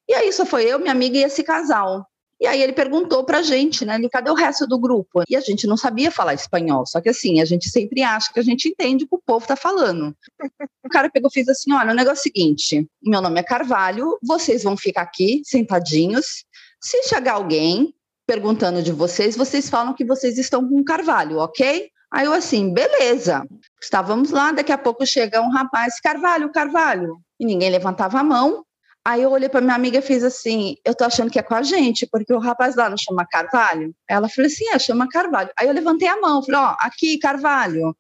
E 0.07 0.13
aí 0.13 0.31
só 0.33 0.45
foi 0.45 0.65
eu, 0.65 0.79
minha 0.79 0.91
amiga 0.91 1.17
e 1.17 1.23
esse 1.23 1.43
casal. 1.43 2.08
E 2.39 2.47
aí 2.47 2.61
ele 2.61 2.71
perguntou 2.71 3.23
pra 3.25 3.41
gente, 3.41 3.85
né? 3.85 3.99
Cadê 4.09 4.31
o 4.31 4.35
resto 4.35 4.65
do 4.65 4.79
grupo? 4.79 5.23
E 5.27 5.35
a 5.35 5.41
gente 5.41 5.67
não 5.67 5.75
sabia 5.75 6.09
falar 6.09 6.33
espanhol. 6.33 6.85
Só 6.85 7.01
que 7.01 7.09
assim, 7.09 7.41
a 7.41 7.45
gente 7.45 7.69
sempre 7.69 8.01
acha 8.01 8.31
que 8.31 8.39
a 8.39 8.43
gente 8.43 8.69
entende 8.69 9.03
o 9.03 9.07
que 9.07 9.15
o 9.15 9.21
povo 9.25 9.45
tá 9.45 9.55
falando. 9.55 10.15
O 10.81 10.89
cara 10.89 11.09
pegou 11.09 11.29
e 11.29 11.33
fez 11.33 11.47
assim: 11.47 11.71
olha, 11.71 11.91
o 11.91 11.95
negócio 11.95 12.17
é 12.17 12.19
o 12.19 12.23
seguinte: 12.23 12.87
meu 13.03 13.21
nome 13.21 13.39
é 13.39 13.43
Carvalho, 13.43 14.17
vocês 14.23 14.63
vão 14.63 14.75
ficar 14.75 15.03
aqui 15.03 15.41
sentadinhos. 15.45 16.45
Se 16.81 17.03
chegar 17.03 17.33
alguém 17.33 17.93
perguntando 18.25 18.81
de 18.81 18.91
vocês, 18.91 19.35
vocês 19.35 19.69
falam 19.69 19.93
que 19.93 20.05
vocês 20.05 20.39
estão 20.39 20.67
com 20.67 20.83
Carvalho, 20.83 21.37
ok? 21.37 21.91
Aí 22.11 22.25
eu 22.25 22.33
assim, 22.33 22.73
beleza. 22.73 23.45
Estávamos 23.81 24.31
lá, 24.31 24.51
daqui 24.51 24.71
a 24.71 24.77
pouco 24.77 25.05
chega 25.05 25.41
um 25.41 25.51
rapaz, 25.51 25.99
Carvalho, 25.99 26.51
Carvalho. 26.51 27.19
E 27.39 27.45
ninguém 27.45 27.69
levantava 27.69 28.19
a 28.19 28.23
mão. 28.23 28.65
Aí 29.05 29.21
eu 29.21 29.31
olhei 29.31 29.49
para 29.49 29.61
minha 29.61 29.75
amiga 29.75 29.99
e 29.99 30.01
fiz 30.01 30.23
assim: 30.23 30.75
eu 30.85 30.93
tô 30.95 31.03
achando 31.05 31.31
que 31.31 31.39
é 31.39 31.43
com 31.43 31.55
a 31.55 31.63
gente, 31.63 32.07
porque 32.07 32.33
o 32.33 32.39
rapaz 32.39 32.75
lá 32.75 32.89
não 32.89 32.97
chama 32.97 33.25
Carvalho. 33.25 33.95
Ela 34.07 34.29
falou 34.29 34.47
assim: 34.47 34.67
é, 34.69 34.79
chama 34.79 35.07
Carvalho. 35.07 35.49
Aí 35.57 35.67
eu 35.67 35.73
levantei 35.73 36.07
a 36.07 36.19
mão, 36.19 36.43
falei: 36.43 36.59
ó, 36.61 36.75
aqui, 36.79 37.17
Carvalho. 37.17 37.95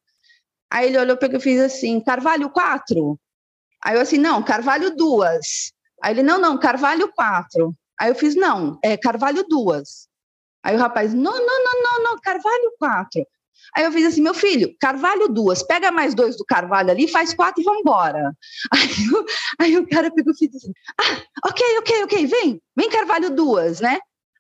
Aí 0.71 0.87
ele 0.87 0.99
olhou 0.99 1.17
para 1.17 1.29
eu 1.29 1.37
e 1.37 1.41
fiz 1.41 1.59
assim: 1.61 1.99
Carvalho 2.01 2.49
4. 2.49 3.19
Aí 3.83 3.95
eu 3.95 4.01
assim: 4.01 4.17
não, 4.17 4.43
Carvalho 4.43 4.95
2. 4.95 5.73
Aí 6.03 6.13
ele: 6.13 6.23
não, 6.23 6.37
não, 6.39 6.57
Carvalho 6.59 7.11
4. 7.13 7.73
Aí 7.99 8.09
eu 8.11 8.15
fiz: 8.15 8.35
não, 8.35 8.77
é 8.83 8.97
Carvalho 8.97 9.45
2. 9.47 10.07
Aí 10.63 10.75
o 10.75 10.79
rapaz: 10.79 11.13
não, 11.13 11.33
não, 11.33 11.63
não, 11.63 11.81
não, 11.81 12.03
não, 12.03 12.21
Carvalho 12.21 12.73
4. 12.77 13.25
Aí 13.75 13.83
eu 13.83 13.91
fiz 13.91 14.05
assim, 14.05 14.21
meu 14.21 14.33
filho, 14.33 14.75
Carvalho 14.79 15.27
duas, 15.27 15.63
pega 15.63 15.91
mais 15.91 16.13
dois 16.15 16.37
do 16.37 16.45
Carvalho 16.45 16.91
ali, 16.91 17.07
faz 17.07 17.33
quatro 17.33 17.61
e 17.61 17.63
vamos 17.63 17.81
embora. 17.81 18.33
Aí, 18.71 18.89
aí, 19.59 19.77
o 19.77 19.87
cara 19.87 20.11
pegou 20.11 20.33
e 20.33 20.37
fez 20.37 20.55
assim, 20.55 20.71
ah, 20.99 21.47
ok, 21.47 21.77
ok, 21.79 22.03
ok, 22.03 22.25
vem, 22.27 22.61
vem 22.75 22.89
Carvalho 22.89 23.29
duas, 23.29 23.79
né? 23.79 23.99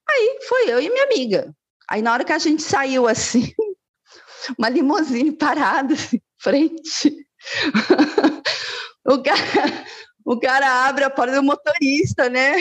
Aí 0.09 0.39
foi 0.47 0.71
eu 0.71 0.81
e 0.81 0.89
minha 0.89 1.03
amiga. 1.03 1.53
Aí 1.89 2.01
na 2.01 2.13
hora 2.13 2.23
que 2.23 2.33
a 2.33 2.37
gente 2.37 2.61
saiu 2.61 3.07
assim, 3.07 3.51
uma 4.57 4.69
limusine 4.69 5.31
parada, 5.31 5.93
assim, 5.93 6.19
frente, 6.37 7.15
o 9.05 9.21
cara, 9.21 9.85
o 10.25 10.39
cara 10.39 10.87
abre 10.87 11.03
a 11.03 11.09
porta 11.09 11.35
do 11.35 11.43
motorista, 11.43 12.29
né? 12.29 12.55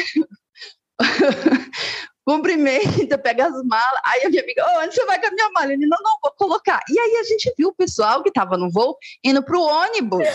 Cumprimenta, 2.29 3.17
pega 3.17 3.47
as 3.47 3.65
malas. 3.65 4.01
Aí 4.05 4.25
a 4.25 4.29
minha 4.29 4.43
amiga, 4.43 4.63
oh, 4.69 4.81
onde 4.81 4.95
você 4.95 5.07
vai 5.07 5.19
com 5.19 5.29
a 5.29 5.31
minha 5.31 5.51
mala? 5.51 5.73
Ele, 5.73 5.87
não, 5.87 5.97
não, 6.03 6.19
vou 6.23 6.33
colocar. 6.33 6.79
E 6.91 6.99
aí 6.99 7.17
a 7.17 7.23
gente 7.23 7.51
viu 7.57 7.71
o 7.71 7.75
pessoal 7.75 8.23
que 8.23 8.29
estava 8.29 8.59
no 8.59 8.71
voo 8.71 8.99
indo 9.25 9.43
para 9.43 9.57
o 9.57 9.63
ônibus. 9.63 10.27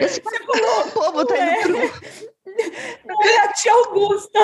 Esse 0.00 0.20
o 0.20 0.90
povo 0.90 1.24
tá 1.24 1.36
indo 1.38 1.62
pro... 1.62 1.78
é 1.78 3.38
a 3.38 3.52
tia 3.52 3.72
Augusta. 3.72 4.40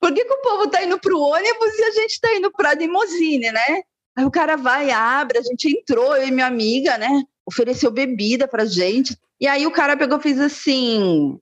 Por 0.00 0.14
que, 0.14 0.24
que 0.24 0.32
o 0.32 0.42
povo 0.42 0.70
tá 0.70 0.84
indo 0.84 1.00
para 1.00 1.12
o 1.12 1.20
ônibus 1.20 1.78
e 1.78 1.82
a 1.82 1.90
gente 1.90 2.12
está 2.12 2.32
indo 2.36 2.52
para 2.52 2.70
a 2.70 2.74
limousine, 2.74 3.50
né? 3.50 3.82
Aí 4.16 4.24
o 4.24 4.30
cara 4.30 4.56
vai, 4.56 4.92
abre, 4.92 5.38
a 5.38 5.42
gente 5.42 5.68
entrou, 5.68 6.16
eu 6.16 6.28
e 6.28 6.30
minha 6.30 6.46
amiga, 6.46 6.96
né? 6.96 7.24
Ofereceu 7.44 7.90
bebida 7.90 8.46
pra 8.46 8.64
gente. 8.64 9.18
E 9.40 9.48
aí 9.48 9.66
o 9.66 9.72
cara 9.72 9.96
pegou 9.96 10.18
e 10.18 10.22
fez 10.22 10.40
assim: 10.40 11.40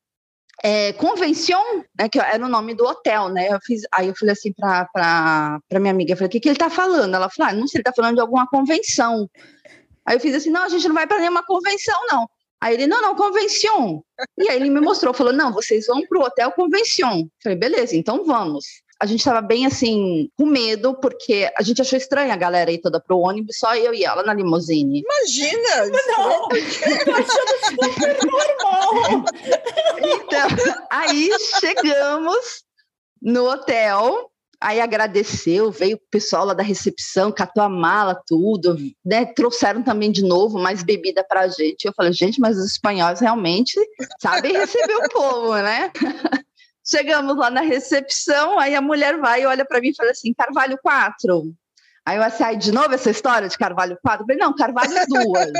é, 0.63 0.93
né, 1.99 2.09
que 2.09 2.19
era 2.19 2.45
o 2.45 2.49
nome 2.49 2.75
do 2.75 2.85
hotel, 2.85 3.29
né? 3.29 3.49
Eu 3.51 3.59
fiz, 3.61 3.83
aí 3.93 4.09
eu 4.09 4.15
falei 4.17 4.33
assim 4.33 4.53
para 4.53 5.61
minha 5.79 5.93
amiga, 5.93 6.13
eu 6.13 6.17
falei, 6.17 6.29
o 6.29 6.31
que, 6.31 6.41
que 6.41 6.49
ele 6.49 6.59
tá 6.59 6.71
falando? 6.71 7.15
Ela 7.15 7.29
falou, 7.29 7.53
ah, 7.53 7.55
não 7.55 7.67
sei, 7.67 7.79
ele 7.79 7.85
tá 7.85 7.93
falando 7.95 8.15
de 8.15 8.21
alguma 8.21 8.47
convenção. 8.49 9.29
Aí 10.05 10.17
eu 10.17 10.21
fiz 10.21 10.35
assim, 10.35 10.51
não, 10.51 10.63
a 10.63 10.69
gente 10.69 10.87
não 10.87 10.95
vai 10.95 11.07
para 11.07 11.19
nenhuma 11.19 11.45
convenção, 11.45 11.99
não. 12.09 12.29
Aí 12.61 12.75
ele, 12.75 12.87
não, 12.87 13.03
não, 13.03 13.15
convenção. 13.15 14.03
E 14.39 14.49
aí 14.49 14.57
ele 14.57 14.71
me 14.71 14.81
mostrou, 14.81 15.13
falou, 15.13 15.33
não, 15.33 15.53
vocês 15.53 15.87
vão 15.87 16.07
para 16.07 16.19
o 16.19 16.23
hotel 16.23 16.51
convenção. 16.53 17.29
Falei, 17.43 17.59
beleza, 17.59 17.95
então 17.95 18.25
vamos 18.25 18.65
a 18.99 19.05
gente 19.07 19.19
estava 19.19 19.43
bem 19.43 19.67
assim, 19.67 20.31
com 20.39 20.47
medo, 20.47 20.95
porque 20.95 21.51
a 21.57 21.63
gente 21.63 21.83
achou 21.83 21.99
estranha 21.99 22.33
a 22.33 22.37
galera 22.37 22.71
aí 22.71 22.81
toda 22.81 23.01
pro 23.01 23.19
ônibus, 23.19 23.59
só 23.59 23.77
eu 23.77 23.93
e 23.93 24.05
ela 24.05 24.23
na 24.23 24.33
limusine. 24.33 25.03
Imagina! 25.03 25.87
Não, 26.07 26.49
eu 26.51 27.15
achando 27.15 27.55
super 27.69 28.19
normal. 28.25 29.25
Então, 29.99 30.49
aí 30.91 31.31
chegamos 31.61 32.65
no 33.21 33.51
hotel, 33.51 34.31
aí 34.59 34.81
agradeceu, 34.81 35.71
veio 35.71 35.97
o 35.97 36.11
pessoal 36.11 36.47
lá 36.47 36.55
da 36.55 36.63
recepção, 36.63 37.31
catou 37.31 37.63
a 37.63 37.69
mala, 37.69 38.19
tudo, 38.27 38.79
né? 39.05 39.27
Trouxeram 39.27 39.83
também 39.83 40.11
de 40.11 40.23
novo 40.23 40.59
mais 40.59 40.83
bebida 40.83 41.23
pra 41.23 41.49
gente. 41.49 41.85
Eu 41.85 41.93
falei, 41.95 42.15
gente, 42.15 42.41
mas 42.41 42.57
os 42.57 42.73
espanhóis 42.73 43.21
realmente 43.21 43.79
sabem 44.21 44.53
receber 44.53 44.97
o 44.97 45.09
povo, 45.11 45.55
né? 45.57 45.93
Chegamos 46.89 47.37
lá 47.37 47.51
na 47.51 47.63
recepção, 47.63 48.59
aí 48.59 48.75
a 48.75 48.81
mulher 48.81 49.19
vai 49.19 49.43
e 49.43 49.47
olha 49.47 49.65
para 49.65 49.81
mim 49.81 49.89
e 49.89 49.95
fala 49.95 50.11
assim: 50.11 50.33
Carvalho 50.33 50.79
4. 50.83 51.53
Aí 52.07 52.17
eu 52.19 52.23
assim, 52.23 52.45
aí, 52.45 52.57
de 52.57 52.71
novo 52.71 52.95
essa 52.95 53.11
história 53.11 53.49
de 53.49 53.59
Carvalho 53.59 53.99
4? 54.01 54.23
Eu 54.23 54.27
falei, 54.27 54.41
não, 54.41 54.55
Carvalho 54.55 54.95
2. 55.09 55.55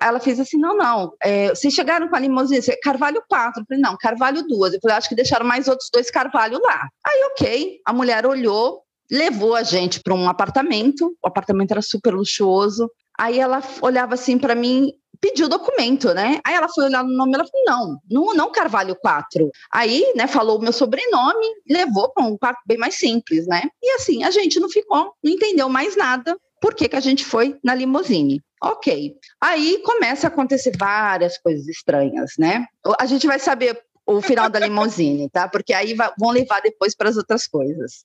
aí 0.00 0.08
ela 0.08 0.18
fez 0.18 0.40
assim: 0.40 0.56
não, 0.56 0.74
não, 0.74 1.12
é, 1.22 1.50
vocês 1.50 1.74
chegaram 1.74 2.08
com 2.08 2.16
a 2.16 2.18
limusine, 2.18 2.62
Carvalho 2.82 3.22
4. 3.28 3.60
Eu 3.60 3.66
falei, 3.66 3.82
não, 3.82 3.94
Carvalho 3.98 4.42
2. 4.48 4.74
Eu 4.74 4.80
falei, 4.80 4.96
acho 4.96 5.10
que 5.10 5.14
deixaram 5.14 5.44
mais 5.44 5.68
outros 5.68 5.90
dois 5.92 6.10
Carvalho 6.10 6.58
lá. 6.62 6.88
Aí, 7.06 7.22
ok, 7.32 7.80
a 7.84 7.92
mulher 7.92 8.24
olhou, 8.24 8.82
levou 9.10 9.54
a 9.54 9.62
gente 9.62 10.00
para 10.00 10.14
um 10.14 10.30
apartamento, 10.30 11.14
o 11.22 11.28
apartamento 11.28 11.72
era 11.72 11.82
super 11.82 12.14
luxuoso. 12.14 12.90
Aí 13.18 13.38
ela 13.38 13.62
olhava 13.82 14.14
assim 14.14 14.38
para 14.38 14.54
mim 14.54 14.94
pediu 15.20 15.46
o 15.46 15.48
documento, 15.48 16.12
né? 16.14 16.40
Aí 16.44 16.54
ela 16.54 16.68
foi 16.68 16.84
olhar 16.84 17.04
no 17.04 17.16
nome, 17.16 17.34
ela 17.34 17.44
falou, 17.44 17.64
não, 17.66 18.00
não, 18.10 18.34
não 18.34 18.52
Carvalho 18.52 18.96
4. 18.96 19.50
Aí, 19.72 20.12
né, 20.16 20.26
falou 20.26 20.58
o 20.58 20.62
meu 20.62 20.72
sobrenome, 20.72 21.46
levou 21.68 22.10
para 22.12 22.24
um 22.24 22.36
quarto 22.38 22.60
bem 22.66 22.78
mais 22.78 22.96
simples, 22.96 23.46
né? 23.46 23.62
E 23.82 23.90
assim, 23.92 24.24
a 24.24 24.30
gente 24.30 24.58
não 24.58 24.68
ficou, 24.68 25.12
não 25.22 25.32
entendeu 25.32 25.68
mais 25.68 25.96
nada, 25.96 26.36
por 26.60 26.74
que, 26.74 26.88
que 26.88 26.96
a 26.96 27.00
gente 27.00 27.24
foi 27.24 27.58
na 27.64 27.74
limusine. 27.74 28.42
Ok. 28.62 29.16
Aí 29.40 29.82
começa 29.82 30.26
a 30.26 30.28
acontecer 30.28 30.72
várias 30.76 31.38
coisas 31.38 31.66
estranhas, 31.66 32.32
né? 32.38 32.66
A 32.98 33.06
gente 33.06 33.26
vai 33.26 33.38
saber 33.38 33.82
o 34.06 34.20
final 34.20 34.50
da 34.50 34.58
limusine, 34.58 35.30
tá? 35.30 35.48
Porque 35.48 35.72
aí 35.72 35.94
vão 36.18 36.30
levar 36.30 36.60
depois 36.60 36.94
para 36.94 37.08
as 37.08 37.16
outras 37.16 37.46
coisas. 37.46 38.04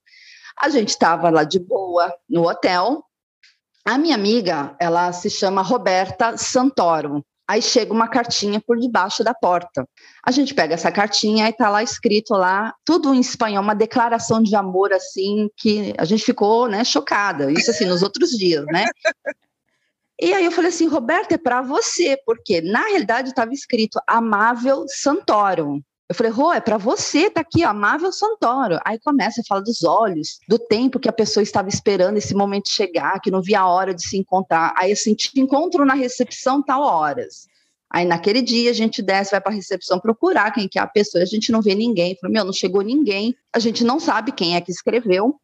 A 0.57 0.69
gente 0.69 0.89
estava 0.89 1.29
lá 1.29 1.43
de 1.43 1.59
boa 1.59 2.13
no 2.29 2.47
hotel, 2.47 3.03
a 3.85 3.97
minha 3.99 4.15
amiga, 4.15 4.75
ela 4.79 5.11
se 5.13 5.29
chama 5.29 5.61
Roberta 5.61 6.35
Santoro. 6.37 7.23
Aí 7.47 7.61
chega 7.61 7.93
uma 7.93 8.07
cartinha 8.07 8.59
por 8.59 8.79
debaixo 8.79 9.23
da 9.23 9.31
porta. 9.31 9.87
A 10.25 10.31
gente 10.31 10.55
pega 10.55 10.73
essa 10.73 10.91
cartinha 10.91 11.47
e 11.47 11.53
tá 11.53 11.69
lá 11.69 11.83
escrito 11.83 12.33
lá, 12.33 12.73
tudo 12.83 13.13
em 13.13 13.19
espanhol, 13.19 13.61
uma 13.61 13.75
declaração 13.75 14.41
de 14.41 14.55
amor 14.55 14.91
assim 14.91 15.47
que 15.55 15.93
a 15.99 16.05
gente 16.05 16.23
ficou, 16.23 16.67
né, 16.67 16.83
chocada. 16.83 17.51
Isso 17.51 17.69
assim 17.69 17.85
nos 17.85 18.01
outros 18.01 18.31
dias, 18.31 18.65
né? 18.65 18.87
E 20.19 20.33
aí 20.33 20.45
eu 20.45 20.51
falei 20.51 20.69
assim, 20.69 20.87
Roberta, 20.87 21.35
é 21.35 21.37
para 21.37 21.61
você, 21.61 22.17
porque 22.25 22.61
na 22.61 22.87
realidade 22.87 23.29
estava 23.29 23.53
escrito 23.53 23.99
Amável 24.07 24.85
Santoro. 24.87 25.83
Eu 26.07 26.13
falei, 26.13 26.31
Rô, 26.31 26.53
é 26.53 26.61
para 26.61 26.77
você, 26.77 27.31
tá 27.31 27.41
aqui, 27.41 27.65
ó, 27.65 27.69
Amável 27.69 28.11
Santoro. 28.11 28.79
Aí 28.85 28.99
começa 28.99 29.41
a 29.41 29.43
falar 29.43 29.61
dos 29.61 29.83
olhos, 29.83 30.37
do 30.47 30.59
tempo 30.59 30.99
que 30.99 31.09
a 31.09 31.13
pessoa 31.13 31.41
estava 31.41 31.67
esperando 31.67 32.17
esse 32.17 32.35
momento 32.35 32.69
chegar, 32.69 33.19
que 33.19 33.31
não 33.31 33.41
via 33.41 33.61
a 33.61 33.67
hora 33.67 33.93
de 33.93 34.07
se 34.07 34.15
encontrar. 34.15 34.73
Aí 34.77 34.91
assim, 34.91 35.15
te 35.15 35.31
encontro 35.39 35.83
na 35.83 35.95
recepção 35.95 36.61
tal 36.61 36.83
horas. 36.83 37.47
Aí 37.89 38.05
naquele 38.05 38.41
dia 38.41 38.69
a 38.69 38.73
gente 38.73 39.01
desce, 39.01 39.31
vai 39.31 39.41
para 39.41 39.51
a 39.51 39.55
recepção 39.55 39.99
procurar 39.99 40.51
quem 40.51 40.67
que 40.67 40.77
é 40.77 40.81
a 40.81 40.87
pessoa, 40.87 41.23
a 41.23 41.25
gente 41.25 41.51
não 41.51 41.61
vê 41.61 41.73
ninguém. 41.73 42.15
Falei, 42.21 42.33
meu, 42.33 42.45
não 42.45 42.53
chegou 42.53 42.81
ninguém, 42.83 43.35
a 43.51 43.57
gente 43.57 43.83
não 43.83 43.99
sabe 43.99 44.31
quem 44.31 44.55
é 44.55 44.61
que 44.61 44.71
escreveu. 44.71 45.39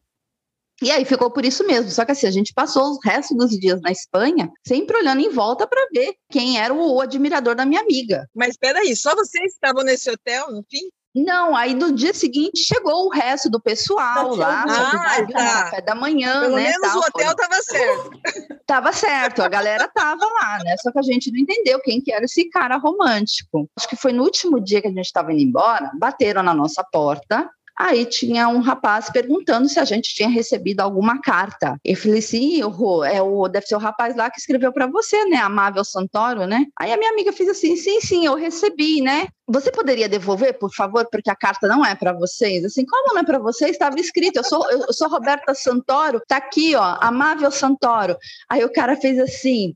E 0.82 0.90
aí 0.90 1.04
ficou 1.04 1.30
por 1.30 1.44
isso 1.44 1.64
mesmo. 1.64 1.90
Só 1.90 2.04
que 2.04 2.12
assim, 2.12 2.26
a 2.26 2.30
gente 2.30 2.52
passou 2.52 2.90
os 2.90 2.98
restos 3.04 3.36
dos 3.36 3.50
dias 3.58 3.80
na 3.80 3.92
Espanha 3.92 4.50
sempre 4.66 4.96
olhando 4.96 5.20
em 5.20 5.30
volta 5.30 5.66
para 5.66 5.86
ver 5.94 6.14
quem 6.28 6.58
era 6.58 6.74
o 6.74 7.00
admirador 7.00 7.54
da 7.54 7.64
minha 7.64 7.80
amiga. 7.80 8.28
Mas 8.34 8.50
espera 8.50 8.80
aí, 8.80 8.96
só 8.96 9.14
vocês 9.14 9.52
estavam 9.52 9.84
nesse 9.84 10.10
hotel 10.10 10.50
no 10.50 10.64
fim? 10.68 10.90
Não, 11.14 11.54
aí 11.54 11.74
no 11.74 11.92
dia 11.92 12.14
seguinte 12.14 12.64
chegou 12.64 13.06
o 13.06 13.10
resto 13.10 13.50
do 13.50 13.60
pessoal 13.60 14.34
lá, 14.34 14.64
ah, 14.66 15.26
tá. 15.26 15.64
café 15.64 15.82
da 15.82 15.94
manhã, 15.94 16.40
Pelo 16.40 16.56
né? 16.56 16.62
menos 16.62 16.80
tal, 16.80 16.96
o 16.96 17.00
hotel 17.00 17.26
foi... 17.26 17.36
tava 17.36 17.62
certo. 17.62 18.10
tava 18.66 18.92
certo, 18.92 19.42
a 19.42 19.48
galera 19.48 19.88
tava 19.88 20.24
lá, 20.24 20.58
né? 20.64 20.74
Só 20.82 20.90
que 20.90 20.98
a 20.98 21.02
gente 21.02 21.30
não 21.30 21.38
entendeu 21.38 21.78
quem 21.80 22.00
que 22.00 22.10
era 22.10 22.24
esse 22.24 22.48
cara 22.48 22.78
romântico. 22.78 23.68
Acho 23.78 23.88
que 23.88 23.96
foi 23.96 24.12
no 24.12 24.22
último 24.22 24.58
dia 24.58 24.80
que 24.80 24.88
a 24.88 24.90
gente 24.90 25.04
estava 25.04 25.32
indo 25.32 25.42
embora, 25.42 25.90
bateram 25.98 26.42
na 26.42 26.54
nossa 26.54 26.82
porta, 26.82 27.46
Aí 27.78 28.04
tinha 28.04 28.48
um 28.48 28.60
rapaz 28.60 29.10
perguntando 29.10 29.68
se 29.68 29.80
a 29.80 29.84
gente 29.84 30.14
tinha 30.14 30.28
recebido 30.28 30.80
alguma 30.80 31.20
carta. 31.20 31.78
Eu 31.84 31.96
falei 31.96 32.18
assim, 32.18 32.60
é 32.60 33.22
o, 33.22 33.48
deve 33.48 33.66
ser 33.66 33.74
o 33.74 33.78
rapaz 33.78 34.14
lá 34.14 34.30
que 34.30 34.38
escreveu 34.38 34.72
para 34.72 34.86
você, 34.86 35.24
né? 35.24 35.36
Amável 35.36 35.84
Santoro, 35.84 36.46
né? 36.46 36.66
Aí 36.78 36.92
a 36.92 36.96
minha 36.96 37.10
amiga 37.10 37.32
fez 37.32 37.48
assim, 37.48 37.74
sim, 37.76 38.00
sim, 38.00 38.26
eu 38.26 38.34
recebi, 38.34 39.00
né? 39.00 39.26
Você 39.48 39.70
poderia 39.70 40.08
devolver, 40.08 40.58
por 40.58 40.72
favor, 40.72 41.08
porque 41.10 41.30
a 41.30 41.36
carta 41.36 41.66
não 41.66 41.84
é 41.84 41.94
para 41.94 42.12
vocês? 42.12 42.64
Assim, 42.64 42.84
como 42.84 43.14
não 43.14 43.20
é 43.20 43.24
para 43.24 43.38
vocês? 43.38 43.72
Estava 43.72 43.98
escrito, 43.98 44.36
eu 44.36 44.44
sou, 44.44 44.70
eu 44.70 44.92
sou 44.92 45.08
Roberta 45.08 45.54
Santoro, 45.54 46.20
tá 46.28 46.36
aqui, 46.36 46.74
ó, 46.74 46.98
Amável 47.00 47.50
Santoro. 47.50 48.16
Aí 48.48 48.64
o 48.64 48.72
cara 48.72 48.96
fez 48.96 49.18
assim, 49.18 49.74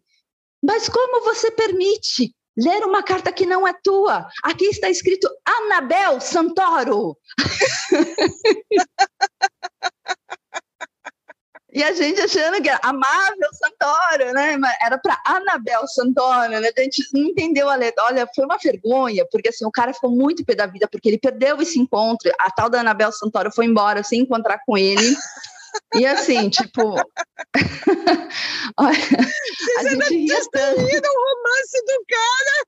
mas 0.62 0.88
como 0.88 1.24
você 1.24 1.50
permite 1.50 2.34
ler 2.56 2.84
uma 2.84 3.02
carta 3.02 3.32
que 3.32 3.46
não 3.46 3.66
é 3.66 3.74
tua? 3.82 4.28
Aqui 4.42 4.66
está 4.66 4.88
escrito 4.88 5.28
Anabel 5.44 6.20
Santoro. 6.20 7.16
E 11.76 11.82
a 11.82 11.92
gente 11.92 12.18
achando 12.22 12.62
que 12.62 12.70
era 12.70 12.80
amável 12.82 13.48
Santoro, 13.52 14.32
né? 14.32 14.56
Era 14.80 14.96
para 14.96 15.20
Anabel 15.26 15.86
Santoro, 15.86 16.58
né? 16.58 16.70
A 16.74 16.80
gente 16.80 17.06
não 17.12 17.24
entendeu 17.24 17.68
a 17.68 17.74
letra. 17.74 18.02
Olha, 18.04 18.26
foi 18.34 18.46
uma 18.46 18.56
vergonha, 18.56 19.26
porque 19.30 19.50
assim, 19.50 19.66
o 19.66 19.70
cara 19.70 19.92
ficou 19.92 20.10
muito 20.10 20.42
pé 20.42 20.54
da 20.54 20.64
vida, 20.64 20.88
porque 20.90 21.06
ele 21.06 21.18
perdeu 21.18 21.60
esse 21.60 21.78
encontro. 21.78 22.32
A 22.40 22.50
tal 22.50 22.70
da 22.70 22.80
Anabel 22.80 23.12
Santoro 23.12 23.52
foi 23.52 23.66
embora 23.66 24.02
sem 24.02 24.20
encontrar 24.20 24.62
com 24.64 24.78
ele. 24.78 25.14
E 25.94 26.04
assim, 26.06 26.50
tipo. 26.50 26.96
Olha, 28.78 28.98
a 29.78 29.82
gente 29.82 30.14
ria 30.14 30.40
tanto. 30.50 30.80
o 30.80 30.84
romance 30.84 31.84
do 31.86 32.04
cara. 32.08 32.64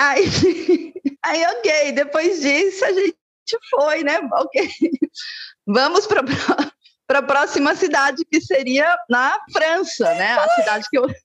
Aí, 0.00 0.94
aí, 1.24 1.44
ok, 1.56 1.92
depois 1.92 2.40
disso 2.40 2.84
a 2.84 2.92
gente 2.92 3.16
foi, 3.70 4.04
né? 4.04 4.20
Ok. 4.32 4.70
Vamos 5.66 6.06
para 6.06 6.22
para 7.08 7.20
a 7.20 7.22
próxima 7.22 7.74
cidade, 7.74 8.22
que 8.30 8.38
seria 8.38 8.94
na 9.08 9.40
França, 9.50 10.12
né? 10.14 10.34
A 10.34 10.48
cidade 10.56 10.86
que 10.90 10.98
eu. 10.98 11.06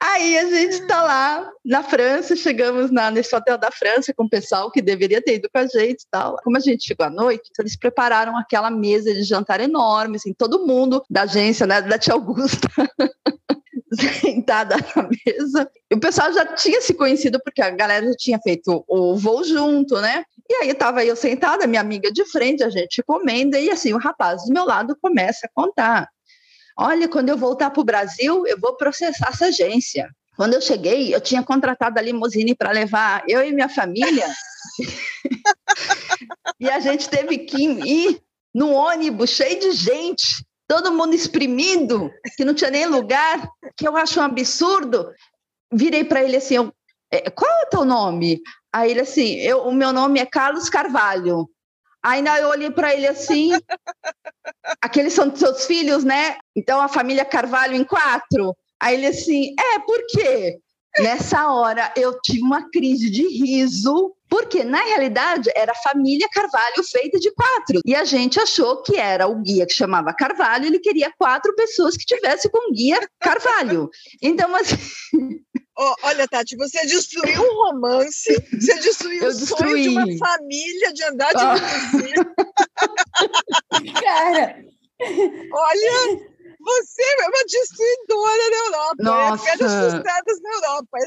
Aí 0.00 0.38
a 0.38 0.44
gente 0.44 0.74
está 0.74 1.02
lá 1.02 1.50
na 1.64 1.82
França, 1.82 2.36
chegamos 2.36 2.90
na, 2.90 3.10
nesse 3.10 3.34
hotel 3.34 3.58
da 3.58 3.70
França 3.70 4.14
com 4.14 4.24
o 4.24 4.30
pessoal 4.30 4.70
que 4.70 4.80
deveria 4.80 5.22
ter 5.22 5.36
ido 5.36 5.48
com 5.52 5.58
a 5.58 5.66
gente 5.66 6.02
e 6.02 6.06
tal. 6.10 6.36
Como 6.44 6.56
a 6.56 6.60
gente 6.60 6.86
chegou 6.86 7.06
à 7.06 7.10
noite, 7.10 7.50
eles 7.58 7.76
prepararam 7.76 8.36
aquela 8.36 8.70
mesa 8.70 9.12
de 9.12 9.22
jantar 9.22 9.60
enorme, 9.60 10.16
assim, 10.16 10.32
todo 10.32 10.66
mundo 10.66 11.02
da 11.10 11.22
agência, 11.22 11.66
né, 11.66 11.82
da 11.82 11.98
Tia 11.98 12.14
Augusta. 12.14 12.68
sentada 14.20 14.76
na 14.76 15.08
mesa. 15.08 15.70
E 15.90 15.94
o 15.94 16.00
pessoal 16.00 16.32
já 16.32 16.44
tinha 16.54 16.80
se 16.80 16.94
conhecido 16.94 17.40
porque 17.42 17.62
a 17.62 17.70
galera 17.70 18.06
já 18.06 18.14
tinha 18.16 18.38
feito 18.40 18.84
o 18.86 19.16
voo 19.16 19.44
junto, 19.44 20.00
né? 20.00 20.24
E 20.48 20.54
aí 20.56 20.70
estava 20.70 21.04
eu 21.04 21.16
sentada, 21.16 21.66
minha 21.66 21.80
amiga 21.80 22.10
de 22.10 22.24
frente, 22.30 22.62
a 22.62 22.70
gente 22.70 23.02
comendo, 23.02 23.56
e 23.56 23.70
assim, 23.70 23.92
o 23.92 23.98
rapaz 23.98 24.44
do 24.44 24.52
meu 24.52 24.64
lado 24.64 24.96
começa 25.00 25.46
a 25.46 25.50
contar. 25.52 26.08
Olha, 26.76 27.08
quando 27.08 27.30
eu 27.30 27.38
voltar 27.38 27.70
para 27.70 27.80
o 27.80 27.84
Brasil, 27.84 28.46
eu 28.46 28.58
vou 28.60 28.76
processar 28.76 29.30
essa 29.30 29.46
agência. 29.46 30.10
Quando 30.36 30.54
eu 30.54 30.60
cheguei, 30.60 31.14
eu 31.14 31.20
tinha 31.20 31.42
contratado 31.42 31.98
a 31.98 32.02
limusine 32.02 32.54
para 32.54 32.70
levar 32.70 33.24
eu 33.26 33.42
e 33.42 33.52
minha 33.52 33.68
família. 33.68 34.26
e 36.60 36.68
a 36.68 36.78
gente 36.78 37.08
teve 37.08 37.38
que 37.38 37.62
ir 37.62 38.20
no 38.54 38.70
ônibus 38.72 39.30
cheio 39.30 39.58
de 39.58 39.72
gente, 39.72 40.44
todo 40.68 40.92
mundo 40.92 41.14
exprimido, 41.14 42.10
que 42.36 42.44
não 42.44 42.52
tinha 42.52 42.70
nem 42.70 42.86
lugar, 42.86 43.48
que 43.74 43.88
eu 43.88 43.96
acho 43.96 44.20
um 44.20 44.24
absurdo. 44.24 45.10
Virei 45.72 46.04
para 46.04 46.22
ele 46.22 46.36
assim: 46.36 46.56
eu, 46.56 46.72
é, 47.10 47.30
qual 47.30 47.50
é 47.50 47.64
o 47.64 47.70
teu 47.70 47.84
nome? 47.86 48.40
Aí 48.70 48.90
ele 48.90 49.00
assim, 49.00 49.36
eu, 49.36 49.62
o 49.62 49.72
meu 49.72 49.90
nome 49.92 50.20
é 50.20 50.26
Carlos 50.26 50.68
Carvalho. 50.68 51.48
Aí 52.06 52.24
eu 52.40 52.50
olhei 52.50 52.70
para 52.70 52.94
ele 52.94 53.08
assim, 53.08 53.50
aqueles 54.80 55.12
são 55.12 55.34
seus 55.34 55.66
filhos, 55.66 56.04
né? 56.04 56.36
Então 56.54 56.80
a 56.80 56.86
família 56.86 57.24
Carvalho 57.24 57.74
em 57.74 57.82
quatro. 57.82 58.56
Aí 58.80 58.94
ele 58.94 59.06
assim, 59.06 59.56
é, 59.58 59.80
por 59.80 59.98
quê? 60.06 60.56
Nessa 61.00 61.50
hora 61.50 61.92
eu 61.96 62.16
tive 62.22 62.42
uma 62.42 62.70
crise 62.70 63.10
de 63.10 63.26
riso, 63.26 64.14
porque 64.28 64.62
na 64.62 64.80
realidade 64.82 65.50
era 65.56 65.72
a 65.72 65.90
família 65.90 66.28
Carvalho 66.32 66.84
feita 66.88 67.18
de 67.18 67.30
quatro. 67.32 67.80
E 67.84 67.92
a 67.92 68.04
gente 68.04 68.38
achou 68.38 68.82
que 68.84 68.96
era 68.96 69.26
o 69.26 69.42
guia 69.42 69.66
que 69.66 69.74
chamava 69.74 70.14
Carvalho, 70.14 70.66
ele 70.66 70.78
queria 70.78 71.12
quatro 71.18 71.56
pessoas 71.56 71.96
que 71.96 72.06
tivessem 72.06 72.48
com 72.50 72.72
guia 72.72 73.00
Carvalho. 73.18 73.90
Então, 74.22 74.54
assim, 74.54 74.76
Oh, 75.78 75.94
olha, 76.04 76.26
Tati, 76.26 76.56
você 76.56 76.86
destruiu 76.86 77.42
um 77.42 77.64
romance, 77.64 78.32
você 78.58 78.74
destruiu 78.80 79.24
eu 79.24 79.30
o 79.30 79.34
destruí. 79.34 79.58
sonho 79.58 79.82
de 79.82 79.88
uma 79.90 80.06
família 80.26 80.92
de 80.94 81.04
andar 81.04 81.32
de 81.34 81.42
oh. 81.44 81.54
Cara, 84.00 84.64
olha, 85.52 86.26
você 86.60 87.02
é 87.02 87.26
uma 87.26 87.44
destruidora 87.46 88.50
na 88.50 88.56
Europa. 88.64 88.96
Nossa. 89.00 89.48
É 89.48 89.52
a 89.52 89.56
frustradas 89.56 90.42
na 90.42 90.50
Europa, 90.50 90.98
é 90.98 91.06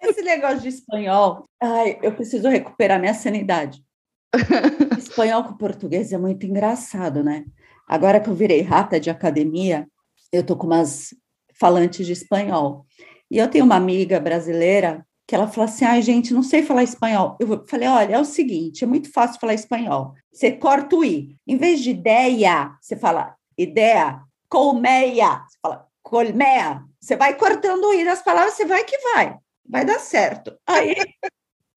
Esse 0.08 0.22
negócio 0.22 0.60
de 0.60 0.68
espanhol, 0.68 1.44
ai, 1.62 1.98
eu 2.02 2.14
preciso 2.14 2.48
recuperar 2.48 2.98
minha 2.98 3.14
sanidade. 3.14 3.84
Espanhol 4.98 5.44
com 5.44 5.56
português 5.56 6.10
é 6.12 6.18
muito 6.18 6.46
engraçado, 6.46 7.22
né? 7.22 7.44
Agora 7.86 8.18
que 8.20 8.30
eu 8.30 8.34
virei 8.34 8.62
rata 8.62 8.98
de 8.98 9.10
academia, 9.10 9.86
eu 10.32 10.44
tô 10.44 10.56
com 10.56 10.66
umas 10.66 11.14
falantes 11.58 12.06
de 12.06 12.12
espanhol. 12.12 12.86
E 13.30 13.38
eu 13.38 13.48
tenho 13.48 13.64
uma 13.64 13.76
amiga 13.76 14.18
brasileira 14.18 15.06
que 15.26 15.34
ela 15.34 15.46
falou 15.46 15.68
assim: 15.68 15.84
ai, 15.84 16.00
gente, 16.00 16.32
não 16.32 16.42
sei 16.42 16.62
falar 16.62 16.82
espanhol. 16.82 17.36
Eu 17.38 17.64
falei: 17.68 17.86
olha, 17.86 18.14
é 18.14 18.18
o 18.18 18.24
seguinte, 18.24 18.82
é 18.82 18.86
muito 18.86 19.12
fácil 19.12 19.38
falar 19.38 19.54
espanhol. 19.54 20.14
Você 20.32 20.52
corta 20.52 20.96
o 20.96 21.04
i. 21.04 21.36
Em 21.46 21.56
vez 21.56 21.80
de 21.80 21.90
ideia, 21.90 22.72
você 22.80 22.96
fala 22.96 23.34
ideia, 23.56 24.20
colmeia, 24.48 25.42
você 25.46 25.58
fala 25.60 25.86
colmeia. 26.02 26.82
Você 26.98 27.14
vai 27.16 27.36
cortando 27.36 27.84
o 27.84 27.94
i 27.94 28.04
das 28.04 28.22
palavras, 28.22 28.54
você 28.54 28.64
vai 28.64 28.82
que 28.84 28.96
vai. 28.98 29.36
Vai 29.68 29.84
dar 29.84 30.00
certo. 30.00 30.56
Aí 30.66 30.94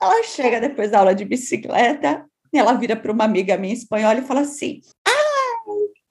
ela 0.02 0.24
chega 0.24 0.62
depois 0.62 0.92
da 0.92 1.00
aula 1.00 1.14
de 1.14 1.26
bicicleta, 1.26 2.26
e 2.54 2.58
ela 2.58 2.74
vira 2.74 2.96
para 2.96 3.12
uma 3.12 3.26
amiga 3.26 3.58
minha 3.58 3.74
espanhola 3.74 4.20
e 4.20 4.26
fala 4.26 4.42
assim: 4.42 4.80
Ai, 5.06 5.14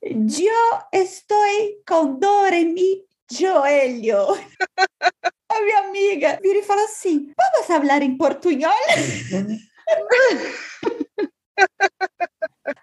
eu 0.02 1.00
estou 1.00 1.38
com 1.88 2.18
dor 2.18 2.52
em 2.52 2.72
mi 2.74 3.10
joelho. 3.31 4.27
A 5.51 5.61
minha 5.61 5.79
amiga 5.81 6.38
vira 6.43 6.59
e 6.59 6.62
fala 6.62 6.85
assim: 6.85 7.33
vamos 7.37 7.66
falar 7.66 8.03
em 8.03 8.16
portunhol? 8.16 8.73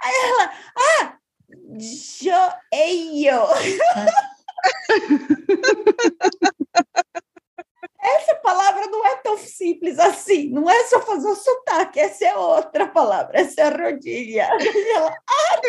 Aí 0.02 0.16
ela, 0.24 0.54
ah, 0.78 1.18
joelho. 1.80 3.42
Essa 8.00 8.36
palavra 8.36 8.88
não 8.88 9.06
é 9.06 9.16
tão 9.18 9.38
simples 9.38 10.00
assim, 10.00 10.50
não 10.50 10.70
é 10.70 10.86
só 10.86 11.02
fazer 11.02 11.28
o 11.28 11.36
sotaque, 11.36 12.00
essa 12.00 12.26
é 12.26 12.36
outra 12.36 12.88
palavra, 12.88 13.40
essa 13.40 13.62
é 13.62 13.64
a 13.66 13.70
rodilha. 13.70 14.50
E 14.62 14.92
ela, 14.96 15.12
ah, 15.12 15.62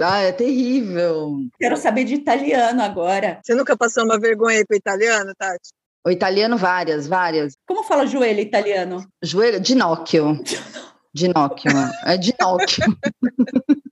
ah, 0.00 0.20
é 0.20 0.32
terrível. 0.32 1.36
Quero 1.58 1.76
saber 1.76 2.04
de 2.04 2.14
italiano 2.14 2.82
agora. 2.82 3.40
Você 3.42 3.54
nunca 3.54 3.76
passou 3.76 4.04
uma 4.04 4.18
vergonha 4.18 4.64
com 4.66 4.72
o 4.74 4.76
italiano, 4.76 5.32
Tati? 5.38 5.70
O 6.06 6.10
italiano, 6.10 6.58
várias, 6.58 7.06
várias. 7.06 7.54
Como 7.66 7.82
fala 7.84 8.06
joelho 8.06 8.40
italiano? 8.40 9.06
Joelho, 9.22 9.64
ginocchio. 9.64 10.38
Ginocchio, 11.14 11.70
é 12.04 12.20
ginocchio. 12.20 12.84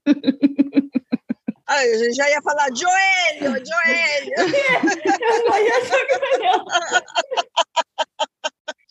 Ai, 1.65 1.89
a 1.89 1.97
gente 1.97 2.15
já 2.15 2.29
ia 2.29 2.41
falar 2.43 2.67
joelho, 2.75 3.63
joelho. 3.65 4.33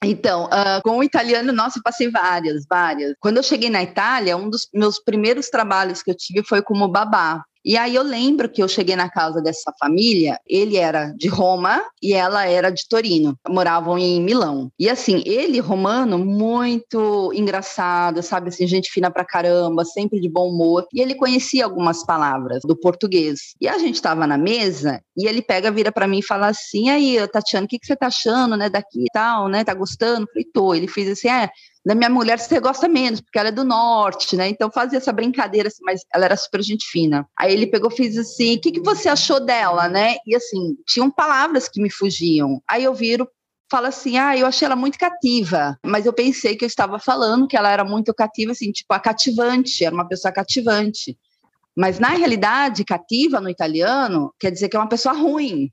Então, 0.02 0.46
uh, 0.46 0.82
com 0.82 0.98
o 0.98 1.04
italiano, 1.04 1.52
nossa, 1.52 1.78
eu 1.78 1.82
passei 1.82 2.10
várias, 2.10 2.66
várias. 2.68 3.14
Quando 3.20 3.36
eu 3.36 3.42
cheguei 3.42 3.70
na 3.70 3.82
Itália, 3.82 4.36
um 4.36 4.50
dos 4.50 4.68
meus 4.74 4.98
primeiros 4.98 5.48
trabalhos 5.48 6.02
que 6.02 6.10
eu 6.10 6.16
tive 6.16 6.42
foi 6.44 6.60
como 6.60 6.88
babá. 6.88 7.44
E 7.64 7.76
aí 7.76 7.94
eu 7.94 8.02
lembro 8.02 8.48
que 8.48 8.62
eu 8.62 8.68
cheguei 8.68 8.96
na 8.96 9.08
casa 9.08 9.40
dessa 9.40 9.72
família, 9.78 10.38
ele 10.46 10.76
era 10.76 11.12
de 11.16 11.28
Roma 11.28 11.82
e 12.02 12.12
ela 12.12 12.46
era 12.46 12.70
de 12.70 12.88
Torino, 12.88 13.36
moravam 13.48 13.98
em 13.98 14.20
Milão. 14.20 14.70
E 14.78 14.88
assim, 14.88 15.22
ele 15.24 15.60
romano 15.60 16.18
muito 16.18 17.32
engraçado, 17.34 18.22
sabe 18.22 18.48
assim, 18.48 18.66
gente 18.66 18.90
fina 18.90 19.10
pra 19.10 19.24
caramba, 19.24 19.84
sempre 19.84 20.20
de 20.20 20.28
bom 20.28 20.48
humor, 20.48 20.86
e 20.92 21.00
ele 21.00 21.14
conhecia 21.14 21.64
algumas 21.64 22.04
palavras 22.04 22.62
do 22.64 22.76
português. 22.76 23.54
E 23.60 23.68
a 23.68 23.78
gente 23.78 23.94
estava 23.96 24.26
na 24.26 24.36
mesa 24.36 25.00
e 25.16 25.26
ele 25.28 25.42
pega, 25.42 25.70
vira 25.70 25.92
para 25.92 26.08
mim 26.08 26.18
e 26.18 26.26
fala 26.26 26.48
assim: 26.48 26.90
"Aí, 26.90 27.16
Tatiana, 27.28 27.66
o 27.66 27.68
que 27.68 27.78
que 27.78 27.86
você 27.86 27.96
tá 27.96 28.06
achando, 28.08 28.56
né, 28.56 28.68
daqui 28.68 29.02
e 29.02 29.12
tal, 29.12 29.48
né? 29.48 29.64
Tá 29.64 29.74
gostando?" 29.74 30.22
Eu 30.22 30.32
falei: 30.32 30.44
"Tô". 30.52 30.74
Ele 30.74 30.88
fez 30.88 31.08
assim: 31.08 31.28
"É, 31.28 31.50
da 31.84 31.94
minha 31.94 32.08
mulher 32.08 32.38
você 32.38 32.60
gosta 32.60 32.88
menos, 32.88 33.20
porque 33.20 33.38
ela 33.38 33.48
é 33.48 33.52
do 33.52 33.64
norte, 33.64 34.36
né? 34.36 34.48
Então 34.48 34.70
fazia 34.70 34.98
essa 34.98 35.12
brincadeira, 35.12 35.68
assim, 35.68 35.82
mas 35.82 36.02
ela 36.14 36.24
era 36.24 36.36
super 36.36 36.62
gente 36.62 36.86
fina. 36.86 37.26
Aí 37.38 37.52
ele 37.52 37.66
pegou 37.66 37.90
fez 37.90 38.16
assim: 38.16 38.56
o 38.56 38.60
que, 38.60 38.72
que 38.72 38.80
você 38.80 39.08
achou 39.08 39.40
dela, 39.40 39.88
né? 39.88 40.16
E 40.26 40.34
assim, 40.36 40.76
tinham 40.86 41.10
palavras 41.10 41.68
que 41.68 41.82
me 41.82 41.90
fugiam. 41.90 42.62
Aí 42.68 42.84
eu 42.84 42.94
viro 42.94 43.28
fala 43.70 43.88
assim: 43.88 44.18
ah, 44.18 44.36
eu 44.36 44.46
achei 44.46 44.66
ela 44.66 44.76
muito 44.76 44.98
cativa, 44.98 45.78
mas 45.84 46.06
eu 46.06 46.12
pensei 46.12 46.54
que 46.54 46.64
eu 46.64 46.68
estava 46.68 46.98
falando 46.98 47.48
que 47.48 47.56
ela 47.56 47.70
era 47.70 47.84
muito 47.84 48.12
cativa, 48.14 48.52
assim, 48.52 48.70
tipo, 48.70 48.92
a 48.92 49.00
cativante, 49.00 49.84
era 49.84 49.94
uma 49.94 50.06
pessoa 50.06 50.30
cativante. 50.30 51.18
Mas 51.74 51.98
na 51.98 52.10
realidade, 52.10 52.84
cativa 52.84 53.40
no 53.40 53.48
italiano 53.48 54.32
quer 54.38 54.50
dizer 54.50 54.68
que 54.68 54.76
é 54.76 54.78
uma 54.78 54.88
pessoa 54.88 55.14
ruim. 55.14 55.70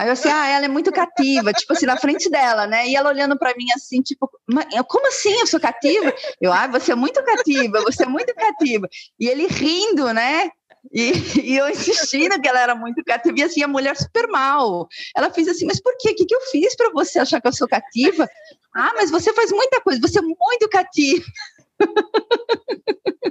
Aí 0.00 0.08
eu 0.08 0.14
assim, 0.14 0.30
ah, 0.30 0.48
ela 0.48 0.64
é 0.64 0.68
muito 0.68 0.90
cativa, 0.90 1.52
tipo 1.52 1.74
assim, 1.74 1.84
na 1.84 1.94
frente 1.94 2.30
dela, 2.30 2.66
né? 2.66 2.88
E 2.88 2.96
ela 2.96 3.10
olhando 3.10 3.38
para 3.38 3.54
mim 3.54 3.66
assim, 3.76 4.00
tipo, 4.00 4.30
como 4.88 5.06
assim 5.06 5.30
eu 5.40 5.46
sou 5.46 5.60
cativa? 5.60 6.14
Eu, 6.40 6.50
ah, 6.54 6.66
você 6.68 6.92
é 6.92 6.94
muito 6.94 7.22
cativa, 7.22 7.82
você 7.82 8.04
é 8.04 8.06
muito 8.06 8.34
cativa. 8.34 8.88
E 9.18 9.28
ele 9.28 9.46
rindo, 9.46 10.10
né? 10.14 10.48
E, 10.90 11.12
e, 11.44 11.54
eu 11.54 11.68
insistindo 11.68 12.40
que 12.40 12.48
ela 12.48 12.60
era 12.60 12.74
muito 12.74 13.04
cativa, 13.04 13.40
e 13.40 13.42
assim, 13.42 13.62
a 13.62 13.68
mulher 13.68 13.94
super 13.94 14.26
mal. 14.28 14.88
Ela 15.14 15.30
fez 15.30 15.46
assim, 15.48 15.66
mas 15.66 15.82
por 15.82 15.94
quê? 15.98 16.12
O 16.12 16.14
que, 16.14 16.24
que 16.24 16.34
eu 16.34 16.40
fiz 16.50 16.74
para 16.74 16.90
você 16.92 17.18
achar 17.18 17.38
que 17.38 17.48
eu 17.48 17.52
sou 17.52 17.68
cativa? 17.68 18.26
Ah, 18.74 18.92
mas 18.94 19.10
você 19.10 19.34
faz 19.34 19.52
muita 19.52 19.82
coisa, 19.82 20.00
você 20.00 20.18
é 20.18 20.22
muito 20.22 20.66
cativa. 20.70 21.26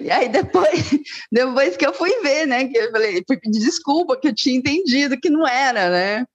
E 0.00 0.10
aí 0.10 0.28
depois, 0.28 0.70
depois 1.30 1.76
que 1.76 1.86
eu 1.86 1.92
fui 1.92 2.10
ver, 2.22 2.46
né, 2.46 2.66
que 2.66 2.76
eu 2.76 2.90
falei, 2.90 3.22
fui 3.26 3.38
pedir 3.38 3.60
desculpa, 3.60 4.16
que 4.16 4.28
eu 4.28 4.34
tinha 4.34 4.56
entendido 4.56 5.20
que 5.20 5.30
não 5.30 5.46
era, 5.46 5.90
né? 5.90 6.26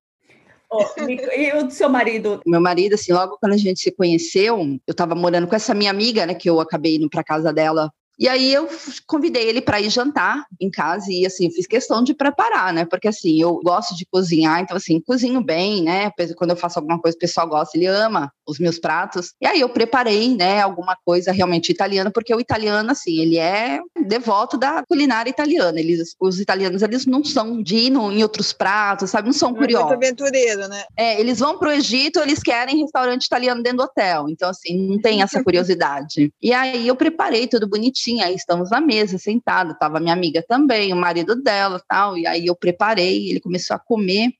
Oh, 0.70 0.84
e 1.08 1.54
o 1.54 1.70
seu 1.70 1.90
marido? 1.90 2.42
Meu 2.46 2.60
marido, 2.60 2.96
assim, 2.96 3.14
logo 3.14 3.38
quando 3.40 3.54
a 3.54 3.58
gente 3.58 3.80
se 3.80 3.92
conheceu, 3.92 4.60
eu 4.60 4.92
estava 4.92 5.16
morando 5.16 5.48
com 5.48 5.56
essa 5.56 5.74
minha 5.74 5.92
amiga, 5.92 6.26
né, 6.26 6.34
que 6.34 6.50
eu 6.50 6.60
acabei 6.60 6.96
indo 6.96 7.10
para 7.10 7.24
casa 7.24 7.54
dela 7.54 7.92
e 8.18 8.28
aí 8.28 8.54
eu 8.54 8.70
convidei 9.06 9.48
ele 9.48 9.62
para 9.62 9.82
ir 9.82 9.90
jantar 9.90 10.46
em 10.60 10.70
casa 10.70 11.06
e 11.10 11.26
assim, 11.26 11.52
fiz 11.52 11.68
questão 11.68 12.04
de 12.04 12.14
preparar, 12.14 12.74
né? 12.74 12.86
Porque 12.86 13.08
assim, 13.08 13.42
eu 13.42 13.60
gosto 13.64 13.96
de 13.96 14.06
cozinhar, 14.06 14.62
então 14.62 14.78
assim, 14.78 15.02
cozinho 15.02 15.44
bem, 15.44 15.84
né? 15.84 16.12
Quando 16.38 16.52
eu 16.52 16.56
faço 16.56 16.80
alguma 16.80 17.00
coisa, 17.00 17.16
o 17.16 17.20
pessoal 17.20 17.48
gosta, 17.48 17.78
ele 17.78 17.88
ama 17.88 18.32
os 18.48 18.58
meus 18.58 18.80
pratos. 18.80 19.34
E 19.42 19.46
aí 19.48 19.60
eu 19.60 19.70
preparei, 19.70 20.34
né, 20.36 20.62
alguma 20.62 20.96
coisa 21.04 21.32
realmente 21.32 21.72
italiana, 21.72 22.12
porque 22.12 22.34
o 22.34 22.40
italiano 22.40 22.92
assim, 22.92 23.20
ele 23.20 23.38
é 23.38 23.80
devoto 24.06 24.58
da 24.58 24.84
culinária 24.88 25.30
italiana. 25.30 25.80
Eles 25.80 26.16
os 26.20 26.40
italianos, 26.40 26.82
eles 26.82 27.06
não 27.06 27.24
são 27.24 27.62
de 27.62 27.76
ir 27.76 27.92
em 27.92 28.24
outros 28.24 28.54
pratos, 28.54 29.10
sabe? 29.10 29.28
Não 29.28 29.34
são 29.34 29.52
não 29.52 29.58
curiosos. 29.58 29.92
É 29.92 29.96
muito 29.96 30.06
aventureiro, 30.06 30.68
né? 30.68 30.84
É, 30.96 31.20
eles 31.20 31.40
vão 31.40 31.58
pro 31.58 31.72
Egito, 31.72 32.20
eles 32.20 32.42
querem 32.42 32.82
restaurante 32.82 33.26
italiano 33.26 33.62
dentro 33.62 33.80
do 33.80 33.84
hotel. 33.84 34.30
Então 34.30 34.50
assim, 34.50 34.88
não 34.88 35.00
tem 35.00 35.22
essa 35.22 35.44
curiosidade. 35.44 36.32
E 36.42 36.54
aí 36.54 36.88
eu 36.88 36.96
preparei 36.96 37.48
tudo 37.48 37.68
bonitinho 37.68 38.05
tinha, 38.06 38.28
aí 38.28 38.36
estamos 38.36 38.70
na 38.70 38.80
mesa, 38.80 39.18
sentada, 39.18 39.72
estava 39.72 40.00
minha 40.00 40.14
amiga 40.14 40.44
também, 40.48 40.94
o 40.94 40.96
marido 40.96 41.36
dela, 41.36 41.82
tal, 41.88 42.18
e 42.18 42.28
aí 42.28 42.46
eu 42.46 42.56
preparei, 42.56 43.30
ele 43.30 43.40
começou 43.40 43.76
a 43.76 43.80
comer, 43.80 44.32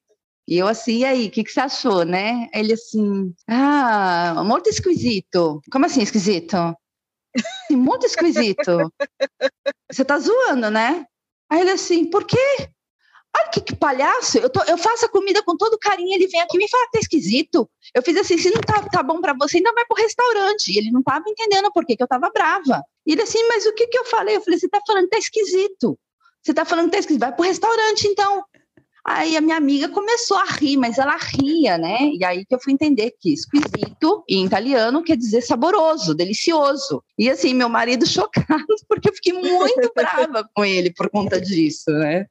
e 0.48 0.58
eu 0.58 0.68
assim, 0.68 1.00
e 1.00 1.06
aí, 1.06 1.28
o 1.28 1.32
que, 1.32 1.44
que 1.44 1.52
você 1.52 1.60
achou, 1.60 2.06
né? 2.06 2.48
Ele 2.54 2.74
assim, 2.74 3.34
ah, 3.48 4.44
muito 4.46 4.70
esquisito. 4.70 5.60
Como 5.72 5.86
assim 5.88 6.04
esquisito? 6.04 6.56
Muito 7.72 8.06
esquisito. 8.06 8.92
Você 9.92 10.06
tá 10.06 10.20
zoando, 10.20 10.70
né? 10.70 11.06
Aí 11.50 11.62
ele 11.62 11.72
assim, 11.72 12.06
por 12.06 12.26
quê? 12.26 12.70
Olha 13.36 13.50
que, 13.50 13.60
que 13.60 13.76
palhaço, 13.76 14.38
eu, 14.38 14.50
tô, 14.50 14.64
eu, 14.64 14.78
faço 14.78 15.06
a 15.06 15.10
comida 15.10 15.44
com 15.44 15.58
todo 15.58 15.78
carinho, 15.78 16.14
ele 16.14 16.28
vem 16.28 16.40
aqui 16.40 16.56
e 16.56 16.60
me 16.60 16.70
fala 16.70 16.86
que 16.86 16.92
tá 16.94 17.00
esquisito. 17.00 17.70
Eu 17.94 18.02
fiz 18.02 18.16
assim, 18.16 18.38
se 18.38 18.50
não 18.50 18.62
tá, 18.62 18.82
tá 18.84 19.04
bom 19.04 19.20
para 19.20 19.34
você, 19.34 19.58
ainda 19.58 19.74
vai 19.74 19.86
pro 19.86 20.02
restaurante. 20.02 20.72
E 20.72 20.78
ele 20.78 20.90
não 20.90 21.04
tava 21.04 21.26
entendendo 21.28 21.70
por 21.74 21.86
que, 21.86 21.98
que 21.98 22.04
eu 22.04 22.08
tava 22.08 22.30
brava. 22.30 22.82
E 23.06 23.12
ele 23.12 23.22
assim, 23.22 23.46
mas 23.50 23.66
o 23.66 23.74
que 23.74 23.88
que 23.88 23.98
eu 23.98 24.06
falei? 24.06 24.38
Eu 24.38 24.42
falei, 24.42 24.58
você 24.58 24.70
tá 24.70 24.80
falando 24.88 25.04
que 25.04 25.10
tá 25.10 25.18
esquisito. 25.18 26.00
Você 26.42 26.54
tá 26.54 26.64
falando 26.64 26.86
que 26.86 26.92
tá 26.92 27.00
esquisito, 27.00 27.22
vai 27.22 27.36
pro 27.36 27.44
restaurante 27.44 28.08
então. 28.08 28.44
Aí 29.06 29.38
a 29.38 29.42
minha 29.42 29.58
amiga 29.58 29.88
começou 29.90 30.38
a 30.38 30.46
rir, 30.46 30.78
mas 30.78 30.98
ela 30.98 31.16
ria, 31.16 31.78
né? 31.78 32.10
E 32.14 32.24
aí 32.24 32.44
que 32.44 32.56
eu 32.56 32.60
fui 32.60 32.74
entender 32.74 33.14
que 33.20 33.34
esquisito 33.34 34.24
em 34.28 34.46
italiano 34.46 35.04
quer 35.04 35.16
dizer 35.16 35.42
saboroso, 35.42 36.16
delicioso. 36.16 37.04
E 37.20 37.30
assim, 37.30 37.54
meu 37.54 37.70
marido 37.70 38.06
chocado, 38.10 38.66
porque 38.88 39.10
eu 39.10 39.14
fiquei 39.14 39.34
muito 39.34 39.92
brava 39.94 40.50
com 40.56 40.66
ele 40.66 40.92
por 40.92 41.10
conta 41.10 41.40
disso, 41.40 41.92
né? 41.92 42.26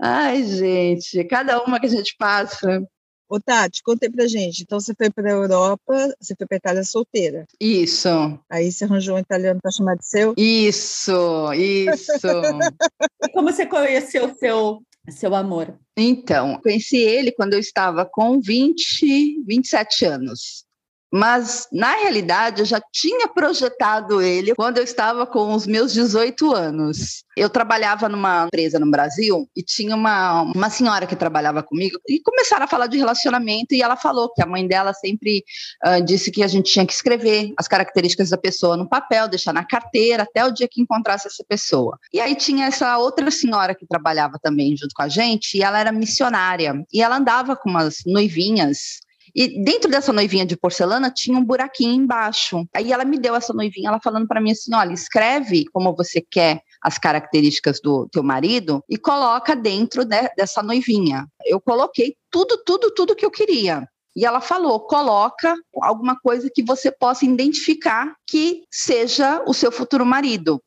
Ai, 0.00 0.44
gente, 0.44 1.24
cada 1.24 1.62
uma 1.62 1.80
que 1.80 1.86
a 1.86 1.90
gente 1.90 2.14
passa. 2.16 2.82
Ô, 3.28 3.38
Tati, 3.38 3.82
conta 3.82 4.10
pra 4.10 4.26
gente. 4.26 4.62
Então, 4.62 4.80
você 4.80 4.94
foi 4.94 5.10
para 5.10 5.28
a 5.28 5.32
Europa, 5.32 6.14
você 6.18 6.34
foi 6.34 6.46
para 6.46 6.56
Itália 6.56 6.82
solteira. 6.82 7.44
Isso. 7.60 8.08
Aí 8.48 8.72
você 8.72 8.84
arranjou 8.84 9.16
um 9.16 9.18
italiano 9.18 9.60
para 9.60 9.70
chamar 9.70 9.96
de 9.96 10.06
seu? 10.06 10.32
Isso, 10.36 11.52
isso. 11.52 12.26
e 12.26 13.28
como 13.34 13.52
você 13.52 13.66
conheceu 13.66 14.34
seu, 14.36 14.80
seu 15.10 15.34
amor? 15.34 15.78
Então, 15.94 16.58
conheci 16.62 16.96
ele 16.96 17.30
quando 17.30 17.52
eu 17.52 17.58
estava 17.58 18.06
com 18.06 18.40
20, 18.40 19.42
27 19.44 20.06
anos. 20.06 20.64
Mas, 21.12 21.66
na 21.72 21.94
realidade, 21.96 22.60
eu 22.60 22.66
já 22.66 22.80
tinha 22.92 23.28
projetado 23.28 24.20
ele 24.20 24.54
quando 24.54 24.78
eu 24.78 24.84
estava 24.84 25.26
com 25.26 25.54
os 25.54 25.66
meus 25.66 25.92
18 25.92 26.54
anos. 26.54 27.24
Eu 27.36 27.48
trabalhava 27.48 28.08
numa 28.08 28.44
empresa 28.46 28.78
no 28.78 28.90
Brasil 28.90 29.48
e 29.56 29.62
tinha 29.62 29.94
uma, 29.94 30.42
uma 30.42 30.68
senhora 30.68 31.06
que 31.06 31.16
trabalhava 31.16 31.62
comigo 31.62 31.98
e 32.06 32.20
começaram 32.20 32.64
a 32.64 32.68
falar 32.68 32.88
de 32.88 32.98
relacionamento 32.98 33.74
e 33.74 33.80
ela 33.80 33.96
falou 33.96 34.32
que 34.32 34.42
a 34.42 34.46
mãe 34.46 34.66
dela 34.66 34.92
sempre 34.92 35.44
uh, 35.86 36.04
disse 36.04 36.30
que 36.30 36.42
a 36.42 36.48
gente 36.48 36.70
tinha 36.70 36.84
que 36.84 36.92
escrever 36.92 37.52
as 37.56 37.68
características 37.68 38.30
da 38.30 38.36
pessoa 38.36 38.76
no 38.76 38.88
papel, 38.88 39.28
deixar 39.28 39.52
na 39.52 39.64
carteira 39.64 40.24
até 40.24 40.44
o 40.44 40.50
dia 40.50 40.68
que 40.70 40.82
encontrasse 40.82 41.28
essa 41.28 41.44
pessoa. 41.48 41.98
E 42.12 42.20
aí 42.20 42.34
tinha 42.34 42.66
essa 42.66 42.98
outra 42.98 43.30
senhora 43.30 43.74
que 43.74 43.86
trabalhava 43.86 44.38
também 44.42 44.76
junto 44.76 44.92
com 44.94 45.02
a 45.02 45.08
gente 45.08 45.56
e 45.56 45.62
ela 45.62 45.78
era 45.78 45.92
missionária 45.92 46.74
e 46.92 47.00
ela 47.00 47.16
andava 47.16 47.56
com 47.56 47.70
umas 47.70 47.98
noivinhas 48.04 49.00
e 49.34 49.62
dentro 49.62 49.90
dessa 49.90 50.12
noivinha 50.12 50.46
de 50.46 50.56
porcelana 50.56 51.10
tinha 51.10 51.38
um 51.38 51.44
buraquinho 51.44 51.94
embaixo. 51.94 52.66
Aí 52.74 52.92
ela 52.92 53.04
me 53.04 53.18
deu 53.18 53.34
essa 53.34 53.52
noivinha, 53.52 53.88
ela 53.88 54.00
falando 54.00 54.26
para 54.26 54.40
mim 54.40 54.52
assim: 54.52 54.74
olha, 54.74 54.92
escreve 54.92 55.64
como 55.72 55.94
você 55.94 56.20
quer 56.20 56.62
as 56.82 56.98
características 56.98 57.80
do 57.80 58.08
teu 58.10 58.22
marido 58.22 58.82
e 58.88 58.96
coloca 58.96 59.54
dentro 59.56 60.04
né, 60.04 60.28
dessa 60.36 60.62
noivinha. 60.62 61.26
Eu 61.44 61.60
coloquei 61.60 62.16
tudo, 62.30 62.62
tudo, 62.64 62.92
tudo 62.94 63.16
que 63.16 63.24
eu 63.24 63.30
queria. 63.30 63.88
E 64.16 64.24
ela 64.24 64.40
falou: 64.40 64.80
coloca 64.80 65.54
alguma 65.80 66.18
coisa 66.18 66.50
que 66.52 66.62
você 66.62 66.90
possa 66.90 67.24
identificar 67.24 68.14
que 68.26 68.64
seja 68.70 69.42
o 69.46 69.54
seu 69.54 69.70
futuro 69.70 70.04
marido. 70.04 70.62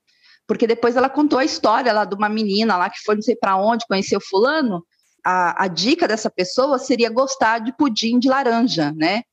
Porque 0.47 0.67
depois 0.67 0.95
ela 0.95 1.09
contou 1.09 1.39
a 1.39 1.45
história 1.45 1.93
lá 1.93 2.03
de 2.03 2.15
uma 2.15 2.27
menina 2.27 2.75
lá 2.75 2.89
que 2.89 2.99
foi 3.05 3.15
não 3.15 3.21
sei 3.21 3.35
para 3.35 3.55
onde, 3.55 3.85
conheceu 3.87 4.19
fulano, 4.19 4.85
a, 5.25 5.65
a 5.65 5.67
dica 5.67 6.07
dessa 6.07 6.29
pessoa 6.29 6.79
seria 6.79 7.09
gostar 7.09 7.59
de 7.59 7.75
pudim 7.75 8.19
de 8.19 8.27
laranja, 8.27 8.91
né? 8.91 9.23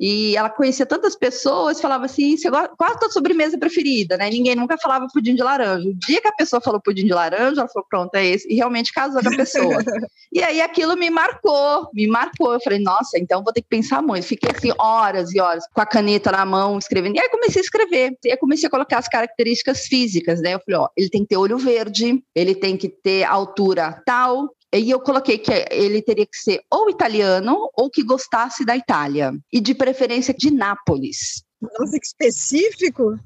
E 0.00 0.34
ela 0.34 0.48
conhecia 0.48 0.86
tantas 0.86 1.14
pessoas, 1.14 1.78
falava 1.78 2.06
assim, 2.06 2.34
qual 2.78 2.90
a 2.90 2.96
tua 2.96 3.10
sobremesa 3.10 3.58
preferida, 3.58 4.16
né? 4.16 4.30
Ninguém 4.30 4.56
nunca 4.56 4.78
falava 4.78 5.06
pudim 5.12 5.34
de 5.34 5.42
laranja. 5.42 5.86
O 5.86 5.94
dia 5.94 6.22
que 6.22 6.28
a 6.28 6.32
pessoa 6.32 6.58
falou 6.58 6.80
pudim 6.80 7.04
de 7.04 7.12
laranja, 7.12 7.60
ela 7.60 7.68
falou, 7.68 7.86
pronto, 7.86 8.14
é 8.14 8.24
esse. 8.24 8.50
E 8.50 8.56
realmente 8.56 8.94
casou 8.94 9.22
com 9.22 9.28
a 9.28 9.36
pessoa. 9.36 9.76
e 10.32 10.42
aí 10.42 10.62
aquilo 10.62 10.96
me 10.96 11.10
marcou, 11.10 11.90
me 11.92 12.06
marcou. 12.06 12.54
Eu 12.54 12.60
falei, 12.62 12.78
nossa, 12.78 13.18
então 13.18 13.44
vou 13.44 13.52
ter 13.52 13.60
que 13.60 13.68
pensar 13.68 14.00
muito. 14.00 14.24
Fiquei 14.24 14.50
assim 14.50 14.72
horas 14.78 15.34
e 15.34 15.38
horas 15.38 15.64
com 15.70 15.82
a 15.82 15.86
caneta 15.86 16.32
na 16.32 16.46
mão, 16.46 16.78
escrevendo. 16.78 17.16
E 17.16 17.20
aí 17.20 17.28
comecei 17.28 17.60
a 17.60 17.64
escrever. 17.64 18.16
E 18.24 18.30
aí 18.30 18.38
comecei 18.38 18.68
a 18.68 18.70
colocar 18.70 18.96
as 18.96 19.08
características 19.08 19.86
físicas, 19.86 20.40
né? 20.40 20.54
Eu 20.54 20.60
falei, 20.60 20.80
ó, 20.80 20.88
ele 20.96 21.10
tem 21.10 21.20
que 21.20 21.28
ter 21.28 21.36
olho 21.36 21.58
verde, 21.58 22.24
ele 22.34 22.54
tem 22.54 22.74
que 22.74 22.88
ter 22.88 23.24
altura 23.24 24.02
tal, 24.06 24.48
e 24.72 24.90
eu 24.90 25.00
coloquei 25.00 25.38
que 25.38 25.52
ele 25.70 26.00
teria 26.00 26.26
que 26.26 26.36
ser 26.36 26.62
ou 26.70 26.88
italiano 26.88 27.68
ou 27.74 27.90
que 27.90 28.04
gostasse 28.04 28.64
da 28.64 28.76
Itália. 28.76 29.32
E 29.52 29.60
de 29.60 29.74
preferência 29.74 30.32
de 30.32 30.50
Nápoles. 30.50 31.44
Nossa, 31.60 31.98
que 31.98 32.06
específico! 32.06 33.18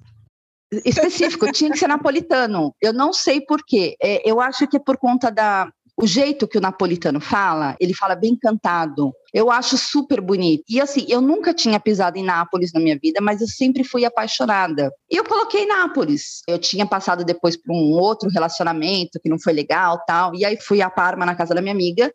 Específico, 0.85 1.53
tinha 1.53 1.71
que 1.71 1.79
ser 1.79 1.87
napolitano. 1.87 2.75
Eu 2.81 2.93
não 2.93 3.13
sei 3.13 3.41
por 3.41 3.63
quê. 3.65 3.95
É, 4.03 4.29
eu 4.29 4.41
acho 4.41 4.67
que 4.67 4.77
é 4.77 4.81
por 4.81 4.97
conta 4.97 5.31
da, 5.31 5.71
o 5.97 6.07
jeito 6.07 6.49
que 6.49 6.59
o 6.59 6.61
napolitano 6.61 7.21
fala, 7.21 7.77
ele 7.79 7.95
fala 7.95 8.17
bem 8.17 8.37
cantado. 8.37 9.13
Eu 9.33 9.51
acho 9.51 9.79
super 9.79 10.21
bonito. 10.21 10.65
E 10.69 10.81
assim, 10.81 11.07
eu 11.09 11.21
nunca 11.21 11.55
tinha 11.55 11.79
pisado 11.79 12.19
em 12.19 12.25
Nápoles 12.25 12.73
na 12.73 12.81
minha 12.81 12.99
vida, 13.01 13.21
mas 13.21 13.41
eu 13.41 13.47
sempre 13.47 13.85
fui 13.85 14.05
apaixonada. 14.05 14.93
E 15.11 15.17
eu 15.17 15.25
coloquei 15.25 15.67
Nápoles. 15.67 16.43
Eu 16.49 16.59
tinha 16.59 16.85
passado 16.85 17.25
depois 17.25 17.57
por 17.57 17.73
um 17.73 17.93
outro 17.93 18.29
relacionamento 18.29 19.21
que 19.23 19.29
não 19.29 19.39
foi 19.39 19.53
legal, 19.53 20.01
tal. 20.07 20.35
E 20.35 20.45
aí 20.45 20.57
fui 20.61 20.83
a 20.83 20.91
Parma 20.91 21.25
na 21.25 21.35
casa 21.35 21.55
da 21.55 21.61
minha 21.61 21.75
amiga. 21.75 22.13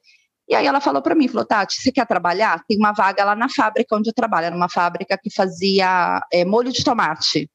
E 0.48 0.56
aí 0.56 0.66
ela 0.66 0.82
falou 0.82 1.02
para 1.02 1.16
mim, 1.16 1.28
falou, 1.28 1.46
Tati, 1.46 1.82
você 1.82 1.92
quer 1.92 2.08
trabalhar? 2.08 2.64
Tem 2.68 2.78
uma 2.78 2.92
vaga 2.92 3.24
lá 3.24 3.36
na 3.36 3.48
fábrica 3.48 3.96
onde 3.96 4.10
eu 4.10 4.14
trabalho, 4.14 4.48
era 4.48 4.56
uma 4.56 4.70
fábrica 4.70 5.18
que 5.22 5.34
fazia 5.34 6.22
é, 6.34 6.44
molho 6.44 6.72
de 6.72 6.84
tomate. 6.84 7.50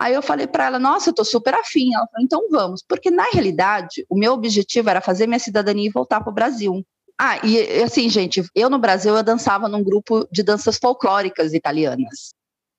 Aí 0.00 0.14
eu 0.14 0.22
falei 0.22 0.46
para 0.46 0.64
ela, 0.64 0.78
nossa, 0.78 1.10
eu 1.10 1.14
tô 1.14 1.22
super 1.22 1.52
afim. 1.52 1.94
Ela 1.94 2.06
falou, 2.06 2.24
então 2.24 2.48
vamos. 2.50 2.82
Porque 2.82 3.10
na 3.10 3.24
realidade, 3.24 4.06
o 4.08 4.16
meu 4.18 4.32
objetivo 4.32 4.88
era 4.88 5.02
fazer 5.02 5.26
minha 5.26 5.38
cidadania 5.38 5.86
e 5.86 5.92
voltar 5.92 6.22
para 6.22 6.30
o 6.30 6.34
Brasil. 6.34 6.82
Ah, 7.18 7.38
e 7.46 7.82
assim, 7.82 8.08
gente, 8.08 8.42
eu 8.54 8.70
no 8.70 8.78
Brasil 8.78 9.14
eu 9.14 9.22
dançava 9.22 9.68
num 9.68 9.84
grupo 9.84 10.26
de 10.32 10.42
danças 10.42 10.78
folclóricas 10.78 11.52
italianas. 11.52 12.30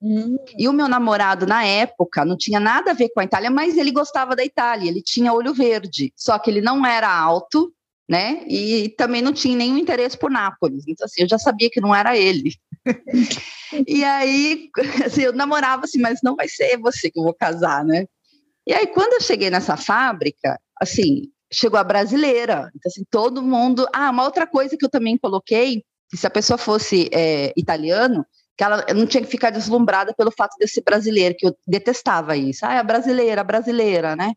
Hum. 0.01 0.35
E 0.57 0.67
o 0.67 0.73
meu 0.73 0.87
namorado, 0.87 1.45
na 1.45 1.63
época, 1.63 2.25
não 2.25 2.35
tinha 2.35 2.59
nada 2.59 2.89
a 2.89 2.95
ver 2.95 3.09
com 3.09 3.19
a 3.19 3.23
Itália, 3.23 3.51
mas 3.51 3.77
ele 3.77 3.91
gostava 3.91 4.35
da 4.35 4.43
Itália, 4.43 4.89
ele 4.89 5.03
tinha 5.03 5.31
olho 5.31 5.53
verde, 5.53 6.11
só 6.15 6.39
que 6.39 6.49
ele 6.49 6.59
não 6.59 6.83
era 6.83 7.07
alto, 7.07 7.71
né? 8.09 8.43
E 8.47 8.89
também 8.97 9.21
não 9.21 9.31
tinha 9.31 9.55
nenhum 9.55 9.77
interesse 9.77 10.17
por 10.17 10.31
Nápoles. 10.31 10.85
Então, 10.87 11.05
assim, 11.05 11.21
eu 11.21 11.29
já 11.29 11.37
sabia 11.37 11.69
que 11.69 11.79
não 11.79 11.93
era 11.93 12.17
ele. 12.17 12.55
e 13.87 14.03
aí, 14.03 14.69
assim, 15.05 15.21
eu 15.21 15.33
namorava 15.33 15.85
assim, 15.85 15.99
mas 15.99 16.19
não 16.23 16.35
vai 16.35 16.47
ser 16.47 16.77
você 16.77 17.09
que 17.09 17.19
eu 17.19 17.23
vou 17.23 17.33
casar, 17.33 17.83
né? 17.83 18.05
E 18.65 18.73
aí, 18.73 18.87
quando 18.87 19.13
eu 19.13 19.21
cheguei 19.21 19.49
nessa 19.49 19.75
fábrica, 19.75 20.59
assim, 20.79 21.31
chegou 21.51 21.79
a 21.79 21.83
brasileira. 21.83 22.71
Então, 22.75 22.89
assim, 22.89 23.03
todo 23.09 23.41
mundo. 23.41 23.87
Ah, 23.93 24.09
uma 24.09 24.23
outra 24.23 24.47
coisa 24.47 24.77
que 24.77 24.85
eu 24.85 24.89
também 24.89 25.17
coloquei, 25.17 25.83
que 26.09 26.17
se 26.17 26.27
a 26.27 26.29
pessoa 26.29 26.57
fosse 26.57 27.09
é, 27.11 27.51
italiano, 27.57 28.25
que 28.57 28.63
ela 28.63 28.85
não 28.95 29.05
tinha 29.07 29.23
que 29.23 29.29
ficar 29.29 29.49
deslumbrada 29.49 30.13
pelo 30.13 30.31
fato 30.31 30.55
de 30.59 30.67
ser 30.67 30.81
brasileira, 30.81 31.35
que 31.37 31.47
eu 31.47 31.55
detestava 31.67 32.37
isso. 32.37 32.65
Ah, 32.65 32.75
é 32.75 32.83
brasileira, 32.83 33.43
brasileira, 33.43 34.15
né? 34.15 34.33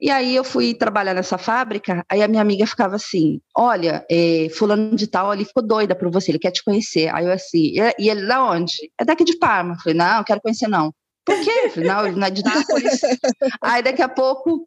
E 0.00 0.10
aí 0.10 0.34
eu 0.34 0.42
fui 0.42 0.72
trabalhar 0.72 1.12
nessa 1.12 1.36
fábrica, 1.36 2.04
aí 2.08 2.22
a 2.22 2.28
minha 2.28 2.40
amiga 2.40 2.66
ficava 2.66 2.96
assim, 2.96 3.38
olha, 3.54 4.04
é, 4.10 4.48
fulano 4.56 4.96
de 4.96 5.06
tal 5.06 5.30
ali 5.30 5.44
ficou 5.44 5.62
doida 5.62 5.94
por 5.94 6.10
você, 6.10 6.30
ele 6.30 6.38
quer 6.38 6.52
te 6.52 6.64
conhecer. 6.64 7.14
Aí 7.14 7.26
eu 7.26 7.32
assim, 7.32 7.74
e 7.98 8.08
ele 8.08 8.26
da 8.26 8.42
onde? 8.42 8.72
É 8.98 9.04
daqui 9.04 9.24
de 9.24 9.36
Parma. 9.36 9.74
Eu 9.74 9.78
falei, 9.80 9.98
não, 9.98 10.16
não 10.16 10.24
quero 10.24 10.40
conhecer 10.40 10.68
não. 10.68 10.94
Por 11.24 11.38
quê? 11.44 11.52
Eu 11.64 11.70
falei, 11.70 11.88
não, 11.88 12.06
ele 12.06 12.16
não 12.16 12.26
é 12.26 12.30
de 12.30 12.42
Nápoles. 12.42 13.00
aí 13.60 13.82
daqui 13.82 14.00
a 14.00 14.08
pouco, 14.08 14.66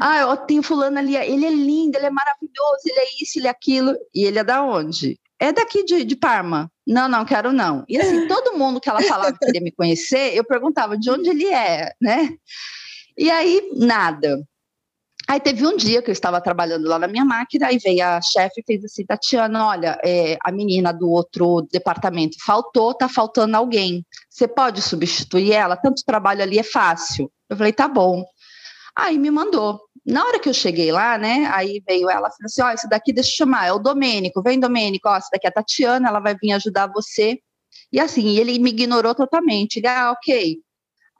ah, 0.00 0.20
eu 0.20 0.36
tenho 0.36 0.62
fulano 0.62 0.98
ali, 0.98 1.16
ele 1.16 1.44
é 1.44 1.50
lindo, 1.50 1.98
ele 1.98 2.06
é 2.06 2.10
maravilhoso, 2.10 2.82
ele 2.86 3.00
é 3.00 3.22
isso, 3.22 3.38
ele 3.38 3.48
é 3.48 3.50
aquilo. 3.50 3.96
E 4.14 4.24
ele 4.24 4.38
é 4.38 4.44
da 4.44 4.62
onde? 4.62 5.18
É 5.40 5.52
daqui 5.52 5.84
de, 5.84 6.04
de 6.04 6.14
Parma. 6.16 6.70
Não, 6.86 7.08
não, 7.08 7.24
quero 7.24 7.52
não. 7.52 7.84
E 7.88 7.98
assim, 7.98 8.28
todo 8.28 8.56
mundo 8.56 8.80
que 8.80 8.88
ela 8.88 9.02
falava 9.02 9.32
que 9.32 9.44
queria 9.44 9.60
me 9.60 9.72
conhecer, 9.72 10.36
eu 10.36 10.44
perguntava 10.44 10.96
de 10.96 11.10
onde 11.10 11.30
ele 11.30 11.46
é, 11.46 11.92
né? 12.00 12.30
E 13.16 13.30
aí, 13.30 13.70
nada. 13.74 14.40
Aí 15.28 15.38
teve 15.38 15.66
um 15.66 15.76
dia 15.76 16.00
que 16.00 16.08
eu 16.08 16.12
estava 16.12 16.40
trabalhando 16.40 16.88
lá 16.88 16.98
na 16.98 17.06
minha 17.06 17.24
máquina, 17.24 17.66
aí 17.66 17.76
veio 17.76 18.02
a 18.02 18.18
chefe 18.22 18.62
e 18.62 18.64
fez 18.64 18.82
assim, 18.82 19.04
Tatiana, 19.04 19.66
olha, 19.66 20.00
é, 20.02 20.38
a 20.42 20.50
menina 20.50 20.90
do 20.90 21.10
outro 21.10 21.68
departamento 21.70 22.38
faltou, 22.42 22.94
tá 22.94 23.10
faltando 23.10 23.54
alguém. 23.54 24.02
Você 24.30 24.48
pode 24.48 24.80
substituir 24.80 25.52
ela? 25.52 25.76
Tanto 25.76 26.02
trabalho 26.02 26.42
ali 26.42 26.58
é 26.58 26.62
fácil. 26.62 27.30
Eu 27.46 27.58
falei, 27.58 27.74
tá 27.74 27.86
bom. 27.86 28.24
Aí 28.96 29.18
me 29.18 29.30
mandou. 29.30 29.78
Na 30.06 30.24
hora 30.24 30.40
que 30.40 30.48
eu 30.48 30.54
cheguei 30.54 30.90
lá, 30.90 31.18
né, 31.18 31.46
aí 31.52 31.82
veio 31.86 32.08
ela, 32.08 32.30
falou 32.30 32.46
assim, 32.46 32.62
ó, 32.62 32.68
oh, 32.68 32.70
esse 32.70 32.88
daqui 32.88 33.12
deixa 33.12 33.28
eu 33.28 33.36
chamar, 33.36 33.66
é 33.66 33.72
o 33.72 33.78
Domênico, 33.78 34.42
vem 34.42 34.58
Domênico, 34.58 35.10
ó, 35.10 35.18
esse 35.18 35.28
daqui 35.30 35.46
é 35.46 35.50
a 35.50 35.52
Tatiana, 35.52 36.08
ela 36.08 36.20
vai 36.20 36.34
vir 36.40 36.52
ajudar 36.52 36.86
você. 36.86 37.38
E 37.92 38.00
assim, 38.00 38.38
ele 38.38 38.58
me 38.58 38.70
ignorou 38.70 39.14
totalmente. 39.14 39.76
Ele, 39.76 39.88
ah, 39.88 40.12
ok. 40.12 40.56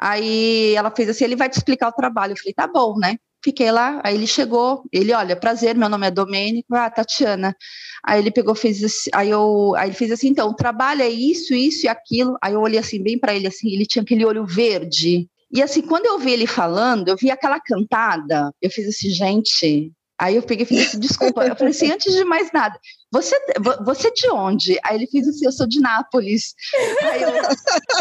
Aí 0.01 0.75
ela 0.75 0.91
fez 0.91 1.11
assim, 1.11 1.25
ele 1.25 1.37
vai 1.37 1.51
te 1.51 1.59
explicar 1.59 1.89
o 1.89 1.93
trabalho. 1.93 2.33
Eu 2.33 2.39
falei, 2.39 2.55
tá 2.55 2.67
bom, 2.67 2.99
né? 2.99 3.19
Fiquei 3.43 3.71
lá, 3.71 4.01
aí 4.05 4.15
ele 4.15 4.27
chegou, 4.27 4.83
ele, 4.93 5.13
olha, 5.13 5.37
prazer, 5.37 5.77
meu 5.77 5.89
nome 5.89 6.07
é 6.07 6.11
Domênico, 6.11 6.75
ah, 6.75 6.91
Tatiana. 6.91 7.57
Aí 8.05 8.21
ele 8.21 8.33
pegou, 8.33 8.55
fez 8.55 8.83
assim, 8.83 9.11
aí 9.15 9.31
eu, 9.31 9.75
aí 9.77 9.89
ele 9.89 9.97
fez 9.97 10.11
assim, 10.11 10.29
então, 10.29 10.49
o 10.49 10.55
trabalho 10.55 11.03
é 11.03 11.09
isso, 11.09 11.55
isso 11.55 11.87
e 11.87 11.89
aquilo. 11.89 12.37
Aí 12.43 12.55
eu 12.55 12.61
olhei 12.61 12.79
assim, 12.79 13.03
bem 13.03 13.19
para 13.19 13.35
ele, 13.35 13.47
assim, 13.47 13.71
ele 13.71 13.87
tinha 13.87 14.03
aquele 14.03 14.25
olho 14.25 14.45
verde. 14.45 15.29
E 15.53 15.63
assim, 15.63 15.83
quando 15.83 16.07
eu 16.07 16.19
vi 16.19 16.33
ele 16.33 16.47
falando, 16.47 17.09
eu 17.09 17.17
vi 17.17 17.31
aquela 17.31 17.61
cantada, 17.61 18.53
eu 18.61 18.71
fiz 18.71 18.89
assim, 18.89 19.11
gente. 19.11 19.93
Aí 20.21 20.35
eu 20.35 20.43
peguei 20.43 20.65
e 20.65 20.69
falei 20.69 20.85
assim, 20.85 20.99
desculpa. 20.99 21.47
Eu 21.47 21.55
falei 21.55 21.71
assim, 21.71 21.93
antes 21.93 22.13
de 22.13 22.25
mais 22.25 22.51
nada, 22.53 22.79
você, 23.11 23.37
você 23.85 24.11
de 24.11 24.29
onde? 24.31 24.79
Aí 24.85 24.97
ele 24.97 25.07
fez 25.07 25.29
assim, 25.29 25.47
eu 25.47 25.53
sou 25.53 25.67
de 25.67 25.81
Nápoles. 25.81 26.55
Aí 27.03 27.23
eu, 27.23 27.33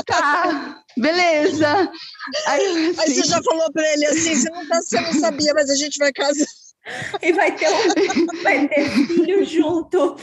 tá, 0.06 0.84
beleza. 0.98 1.92
Aí, 2.48 2.90
assim, 2.90 3.02
Aí 3.02 3.14
você 3.14 3.24
já 3.24 3.42
falou 3.44 3.72
para 3.72 3.94
ele 3.94 4.06
assim, 4.08 4.36
você 4.36 4.50
não, 4.50 4.68
tá, 4.68 4.82
você 4.82 5.00
não 5.00 5.14
sabia, 5.14 5.54
mas 5.54 5.70
a 5.70 5.76
gente 5.76 5.98
vai 6.00 6.12
casar. 6.12 6.48
E 7.22 7.34
vai 7.34 7.54
ter, 7.54 7.70
um, 7.70 8.26
vai 8.42 8.68
ter 8.68 8.90
filho 9.08 9.44
junto. 9.44 10.16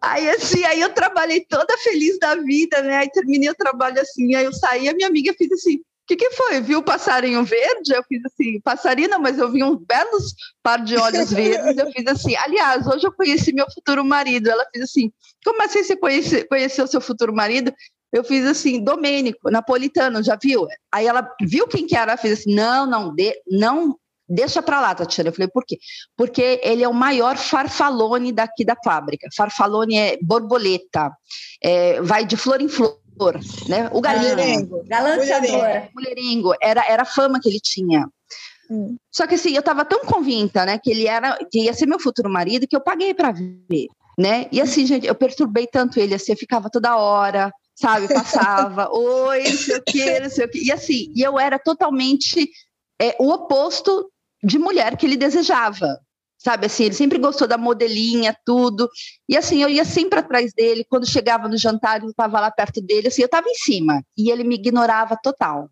Aí 0.00 0.30
assim, 0.30 0.64
aí 0.64 0.80
eu 0.80 0.92
trabalhei 0.94 1.44
toda 1.48 1.76
feliz 1.78 2.18
da 2.18 2.34
vida, 2.36 2.82
né? 2.82 2.96
Aí 2.96 3.10
terminei 3.10 3.50
o 3.50 3.54
trabalho 3.54 4.00
assim, 4.00 4.34
aí 4.34 4.46
eu 4.46 4.52
saí, 4.52 4.88
a 4.88 4.94
minha 4.94 5.08
amiga 5.08 5.34
fez 5.36 5.52
assim, 5.52 5.80
que, 6.06 6.16
que 6.16 6.30
foi? 6.30 6.60
Viu 6.60 6.78
o 6.78 6.82
passarinho 6.82 7.44
verde? 7.44 7.92
Eu 7.92 8.02
fiz 8.04 8.22
assim, 8.24 8.60
passarinho, 8.60 9.20
mas 9.20 9.38
eu 9.38 9.50
vi 9.50 9.64
uns 9.64 9.78
belos 9.84 10.34
par 10.62 10.82
de 10.82 10.96
olhos 10.96 11.32
verdes. 11.32 11.76
Eu 11.76 11.90
fiz 11.90 12.06
assim, 12.06 12.36
aliás, 12.36 12.86
hoje 12.86 13.06
eu 13.06 13.12
conheci 13.12 13.52
meu 13.52 13.66
futuro 13.72 14.04
marido. 14.04 14.48
Ela 14.48 14.64
fez 14.72 14.84
assim, 14.84 15.12
como 15.44 15.62
assim 15.62 15.82
você 15.82 15.96
conhece, 15.96 16.44
conheceu 16.44 16.86
seu 16.86 17.00
futuro 17.00 17.34
marido? 17.34 17.74
Eu 18.12 18.22
fiz 18.22 18.46
assim, 18.46 18.82
Domênico, 18.82 19.50
napolitano, 19.50 20.22
já 20.22 20.38
viu? 20.40 20.66
Aí 20.92 21.06
ela 21.06 21.28
viu 21.40 21.66
quem 21.66 21.86
que 21.86 21.96
era, 21.96 22.12
ela 22.12 22.20
fez 22.20 22.40
assim, 22.40 22.54
não, 22.54 22.86
não, 22.86 23.12
de, 23.12 23.34
não, 23.50 23.98
deixa 24.28 24.62
para 24.62 24.80
lá, 24.80 24.94
Tatiana. 24.94 25.30
Eu 25.30 25.34
falei, 25.34 25.48
por 25.48 25.64
quê? 25.66 25.76
Porque 26.16 26.60
ele 26.62 26.84
é 26.84 26.88
o 26.88 26.94
maior 26.94 27.36
farfalone 27.36 28.30
daqui 28.30 28.64
da 28.64 28.76
fábrica. 28.82 29.28
Farfalone 29.36 29.96
é 29.96 30.18
borboleta, 30.22 31.10
é, 31.60 32.00
vai 32.00 32.24
de 32.24 32.36
flor 32.36 32.60
em 32.60 32.68
flor 32.68 32.96
né? 33.68 33.90
O 33.92 34.00
galinho. 34.00 34.82
Galanteador. 34.86 35.88
Mulherengo. 35.94 36.54
Era, 36.60 36.84
era 36.88 37.02
a 37.02 37.06
fama 37.06 37.40
que 37.40 37.48
ele 37.48 37.60
tinha. 37.60 38.08
Hum. 38.70 38.96
Só 39.12 39.26
que 39.26 39.34
assim, 39.34 39.52
eu 39.52 39.60
estava 39.60 39.84
tão 39.84 40.04
convicta, 40.04 40.64
né, 40.64 40.78
que 40.78 40.90
ele 40.90 41.06
era, 41.06 41.38
que 41.50 41.60
ia 41.60 41.72
ser 41.72 41.86
meu 41.86 42.00
futuro 42.00 42.28
marido, 42.28 42.66
que 42.66 42.76
eu 42.76 42.80
paguei 42.80 43.14
para 43.14 43.32
ver, 43.32 43.86
né? 44.18 44.46
E 44.50 44.60
assim, 44.60 44.84
gente, 44.84 45.06
eu 45.06 45.14
perturbei 45.14 45.66
tanto 45.66 46.00
ele, 46.00 46.14
assim, 46.14 46.32
eu 46.32 46.38
ficava 46.38 46.68
toda 46.68 46.96
hora, 46.96 47.52
sabe, 47.74 48.12
passava, 48.12 48.88
oi, 48.92 49.44
não 49.44 49.56
sei 49.56 49.76
o 49.76 49.82
quê, 49.84 50.20
não 50.20 50.30
sei 50.30 50.46
o 50.46 50.50
quê. 50.50 50.60
E 50.64 50.72
assim, 50.72 51.12
e 51.14 51.22
eu 51.22 51.38
era 51.38 51.58
totalmente 51.58 52.50
é, 53.00 53.14
o 53.20 53.30
oposto 53.30 54.10
de 54.42 54.58
mulher 54.58 54.96
que 54.96 55.06
ele 55.06 55.16
desejava, 55.16 56.00
sabe 56.38 56.66
assim, 56.66 56.84
ele 56.84 56.94
sempre 56.94 57.18
gostou 57.18 57.48
da 57.48 57.58
modelinha, 57.58 58.36
tudo, 58.44 58.88
e 59.28 59.36
assim, 59.36 59.62
eu 59.62 59.68
ia 59.68 59.84
sempre 59.84 60.18
atrás 60.18 60.52
dele, 60.54 60.84
quando 60.88 61.08
chegava 61.08 61.48
no 61.48 61.56
jantar, 61.56 62.02
eu 62.02 62.10
estava 62.10 62.40
lá 62.40 62.50
perto 62.50 62.80
dele, 62.80 63.08
assim, 63.08 63.22
eu 63.22 63.26
estava 63.26 63.48
em 63.48 63.54
cima, 63.54 64.02
e 64.16 64.30
ele 64.30 64.44
me 64.44 64.54
ignorava 64.54 65.18
total. 65.22 65.68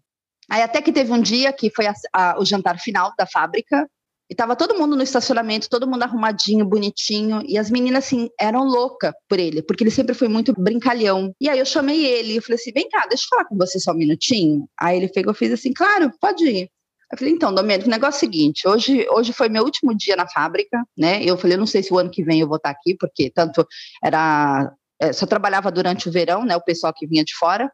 Aí 0.51 0.63
até 0.63 0.83
que 0.83 0.93
teve 0.93 1.13
um 1.13 1.21
dia 1.21 1.53
que 1.53 1.71
foi 1.71 1.87
a, 1.87 1.95
a, 2.13 2.41
o 2.41 2.45
jantar 2.45 2.79
final 2.79 3.13
da 3.17 3.27
fábrica, 3.27 3.89
e 4.29 4.33
estava 4.33 4.57
todo 4.57 4.79
mundo 4.79 4.97
no 4.97 5.03
estacionamento, 5.03 5.69
todo 5.69 5.87
mundo 5.87 6.03
arrumadinho, 6.03 6.65
bonitinho, 6.65 7.43
e 7.47 7.59
as 7.59 7.71
meninas, 7.71 8.07
assim, 8.07 8.31
eram 8.41 8.65
loucas 8.65 9.13
por 9.29 9.39
ele, 9.39 9.63
porque 9.63 9.85
ele 9.85 9.91
sempre 9.91 10.15
foi 10.15 10.29
muito 10.29 10.55
brincalhão. 10.59 11.35
E 11.39 11.49
aí 11.49 11.59
eu 11.59 11.67
chamei 11.67 12.07
ele, 12.07 12.37
eu 12.37 12.43
falei 12.43 12.57
assim, 12.57 12.73
vem 12.73 12.89
cá, 12.89 13.07
deixa 13.07 13.25
eu 13.25 13.29
falar 13.29 13.45
com 13.45 13.57
você 13.57 13.79
só 13.79 13.93
um 13.93 13.97
minutinho. 13.97 14.67
Aí 14.81 14.97
ele 14.97 15.09
pegou 15.09 15.35
fez 15.35 15.53
assim, 15.53 15.73
claro, 15.75 16.11
pode 16.19 16.45
ir. 16.47 16.71
Eu 17.13 17.19
falei, 17.19 17.33
então, 17.35 17.55
Domênico, 17.55 17.89
o 17.89 17.91
negócio 17.91 18.17
é 18.17 18.19
o 18.19 18.21
seguinte, 18.21 18.67
hoje, 18.67 19.07
hoje 19.11 19.33
foi 19.33 19.49
meu 19.49 19.63
último 19.63 19.95
dia 19.95 20.17
na 20.17 20.29
fábrica, 20.29 20.83
né? 20.97 21.23
Eu 21.23 21.37
falei, 21.37 21.57
eu 21.57 21.61
não 21.61 21.67
sei 21.67 21.83
se 21.83 21.93
o 21.93 21.99
ano 21.99 22.11
que 22.11 22.25
vem 22.25 22.41
eu 22.41 22.49
vou 22.49 22.57
estar 22.57 22.71
aqui, 22.71 22.97
porque 22.99 23.31
tanto 23.31 23.67
era. 24.03 24.73
É, 25.01 25.13
só 25.13 25.27
trabalhava 25.27 25.73
durante 25.73 26.09
o 26.09 26.13
verão, 26.13 26.45
né? 26.45 26.57
O 26.57 26.63
pessoal 26.63 26.93
que 26.95 27.07
vinha 27.07 27.25
de 27.25 27.35
fora. 27.35 27.71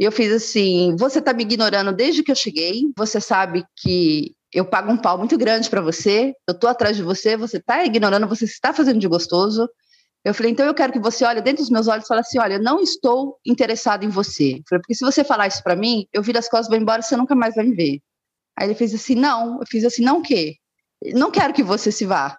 E 0.00 0.04
eu 0.04 0.10
fiz 0.12 0.32
assim: 0.32 0.96
você 0.98 1.18
está 1.18 1.32
me 1.32 1.42
ignorando 1.42 1.92
desde 1.92 2.22
que 2.22 2.30
eu 2.32 2.36
cheguei, 2.36 2.82
você 2.96 3.20
sabe 3.20 3.64
que 3.76 4.34
eu 4.52 4.64
pago 4.64 4.90
um 4.90 4.96
pau 4.96 5.18
muito 5.18 5.36
grande 5.38 5.70
para 5.70 5.80
você, 5.80 6.32
eu 6.48 6.52
estou 6.52 6.68
atrás 6.68 6.96
de 6.96 7.02
você, 7.02 7.36
você 7.36 7.58
está 7.58 7.84
ignorando, 7.84 8.26
você 8.26 8.46
está 8.46 8.72
fazendo 8.72 8.98
de 8.98 9.06
gostoso. 9.06 9.68
Eu 10.24 10.34
falei, 10.34 10.52
então 10.52 10.66
eu 10.66 10.74
quero 10.74 10.92
que 10.92 10.98
você 10.98 11.24
olhe 11.24 11.40
dentro 11.40 11.62
dos 11.62 11.70
meus 11.70 11.88
olhos 11.88 12.04
e 12.04 12.08
fale 12.08 12.20
assim: 12.20 12.38
olha, 12.38 12.54
eu 12.54 12.62
não 12.62 12.80
estou 12.80 13.38
interessado 13.46 14.04
em 14.04 14.08
você. 14.08 14.54
Eu 14.54 14.62
falei, 14.68 14.82
porque 14.82 14.94
se 14.94 15.04
você 15.04 15.22
falar 15.22 15.46
isso 15.46 15.62
para 15.62 15.76
mim, 15.76 16.06
eu 16.12 16.22
viro 16.22 16.38
as 16.38 16.48
costas, 16.48 16.68
vou 16.68 16.78
embora, 16.78 17.02
você 17.02 17.16
nunca 17.16 17.34
mais 17.34 17.54
vai 17.54 17.64
me 17.64 17.74
ver. 17.74 18.00
Aí 18.60 18.66
ele 18.66 18.74
fez 18.74 18.94
assim: 18.94 19.14
não. 19.14 19.58
Eu 19.58 19.66
fiz 19.66 19.84
assim: 19.84 20.02
não 20.02 20.18
o 20.18 20.22
quê? 20.22 20.56
Não 21.14 21.30
quero 21.30 21.54
que 21.54 21.62
você 21.62 21.90
se 21.90 22.04
vá. 22.04 22.36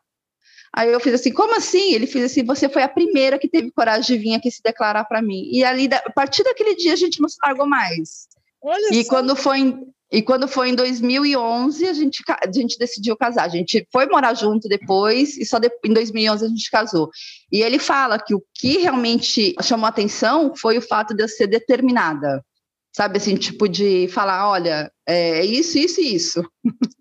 Aí 0.72 0.92
eu 0.92 1.00
fiz 1.00 1.16
assim: 1.16 1.34
como 1.34 1.56
assim? 1.56 1.94
Ele 1.94 2.06
fez 2.06 2.26
assim: 2.26 2.46
você 2.46 2.70
foi 2.70 2.84
a 2.84 2.88
primeira 2.88 3.40
que 3.40 3.50
teve 3.50 3.72
coragem 3.72 4.16
de 4.16 4.24
vir 4.24 4.36
aqui 4.36 4.52
se 4.52 4.62
declarar 4.64 5.06
para 5.06 5.22
mim. 5.22 5.50
E 5.52 5.64
ali, 5.64 5.90
a 5.92 6.12
partir 6.12 6.44
daquele 6.44 6.76
dia, 6.76 6.94
a 6.94 6.96
gente 6.96 7.20
não 7.20 7.28
se 7.28 7.38
largou 7.44 7.66
mais. 7.66 8.28
Olha 8.62 8.90
e 8.92 9.04
só. 9.04 9.10
quando 9.10 9.36
foi 9.36 9.58
em, 9.58 9.88
e 10.12 10.22
quando 10.22 10.48
foi 10.48 10.70
em 10.70 10.76
2011, 10.76 11.88
a 11.88 11.94
gente, 11.94 12.24
a 12.30 12.52
gente 12.52 12.78
decidiu 12.78 13.18
casar. 13.18 13.46
A 13.46 13.50
gente 13.50 13.88
foi 13.92 14.06
morar 14.06 14.36
junto 14.36 14.70
depois, 14.70 15.36
e 15.38 15.46
só 15.46 15.58
de, 15.58 15.72
em 15.84 15.92
2011 15.92 16.46
a 16.46 16.50
gente 16.50 16.70
casou. 16.70 17.10
E 17.52 17.64
ele 17.64 17.80
fala 17.80 18.20
que 18.20 18.36
o 18.36 18.44
que 18.54 18.78
realmente 18.78 19.56
chamou 19.64 19.88
atenção 19.88 20.54
foi 20.56 20.78
o 20.78 20.82
fato 20.82 21.16
de 21.16 21.24
eu 21.24 21.28
ser 21.28 21.48
determinada 21.48 22.46
sabe 22.92 23.18
assim, 23.18 23.36
tipo 23.36 23.68
de 23.68 24.08
falar, 24.10 24.50
olha, 24.50 24.92
é 25.12 25.46
isso, 25.46 25.78
isso 25.78 26.02
e 26.02 26.16
isso. 26.16 26.44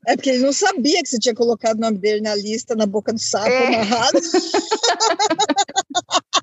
É 0.07 0.17
porque 0.17 0.31
ele 0.31 0.45
não 0.45 0.53
sabia 0.53 1.03
que 1.03 1.09
você 1.09 1.19
tinha 1.19 1.35
colocado 1.35 1.77
o 1.77 1.81
nome 1.81 1.99
dele 1.99 2.21
na 2.21 2.35
lista, 2.35 2.75
na 2.75 2.87
boca 2.87 3.13
do 3.13 3.19
sapo 3.19 3.49
é. 3.49 3.75
amarrado. 3.75 4.21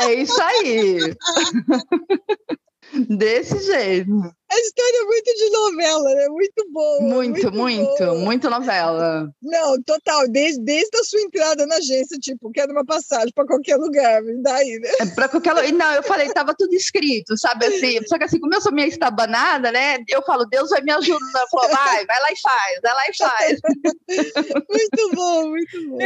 É 0.00 0.14
isso 0.14 0.42
aí. 0.42 0.98
Desse 2.92 3.58
jeito. 3.60 4.10
A 4.50 4.58
história 4.58 4.96
é 4.96 5.04
muito 5.04 5.34
de 5.34 5.50
novela, 5.50 6.14
né? 6.14 6.28
Muito 6.28 6.70
boa. 6.72 7.00
Muito, 7.02 7.52
muito, 7.52 7.56
muito, 7.56 8.14
muito, 8.16 8.50
novela. 8.50 9.32
Não, 9.40 9.80
total. 9.82 10.26
Desde, 10.26 10.60
desde 10.64 10.98
a 10.98 11.04
sua 11.04 11.20
entrada 11.20 11.66
na 11.66 11.76
agência, 11.76 12.18
tipo, 12.18 12.50
quero 12.50 12.72
uma 12.72 12.84
passagem 12.84 13.32
para 13.32 13.46
qualquer 13.46 13.76
lugar, 13.76 14.20
daí, 14.42 14.80
né? 14.80 14.90
É, 15.00 15.06
para 15.06 15.28
qualquer 15.28 15.52
lugar. 15.52 15.72
Não, 15.72 15.92
eu 15.94 16.02
falei, 16.02 16.32
tava 16.32 16.52
tudo 16.52 16.74
escrito, 16.74 17.38
sabe 17.38 17.66
assim? 17.66 18.04
Só 18.08 18.18
que 18.18 18.24
assim, 18.24 18.40
como 18.40 18.52
eu 18.52 18.60
sou 18.60 18.72
meio 18.72 18.88
estabanada, 18.88 19.70
né? 19.70 19.98
Eu 20.08 20.22
falo, 20.22 20.44
Deus 20.46 20.70
vai 20.70 20.80
me 20.82 20.90
ajudar. 20.90 21.46
Falou, 21.48 21.68
vai, 21.70 22.04
vai 22.04 22.20
lá 22.20 22.28
e 22.32 22.40
faz, 22.40 22.80
vai 22.82 22.92
lá 22.92 23.02
e 23.08 23.16
faz. 23.16 23.60
muito 24.68 25.14
bom, 25.14 25.48
muito 25.50 25.90
bom. 25.90 25.98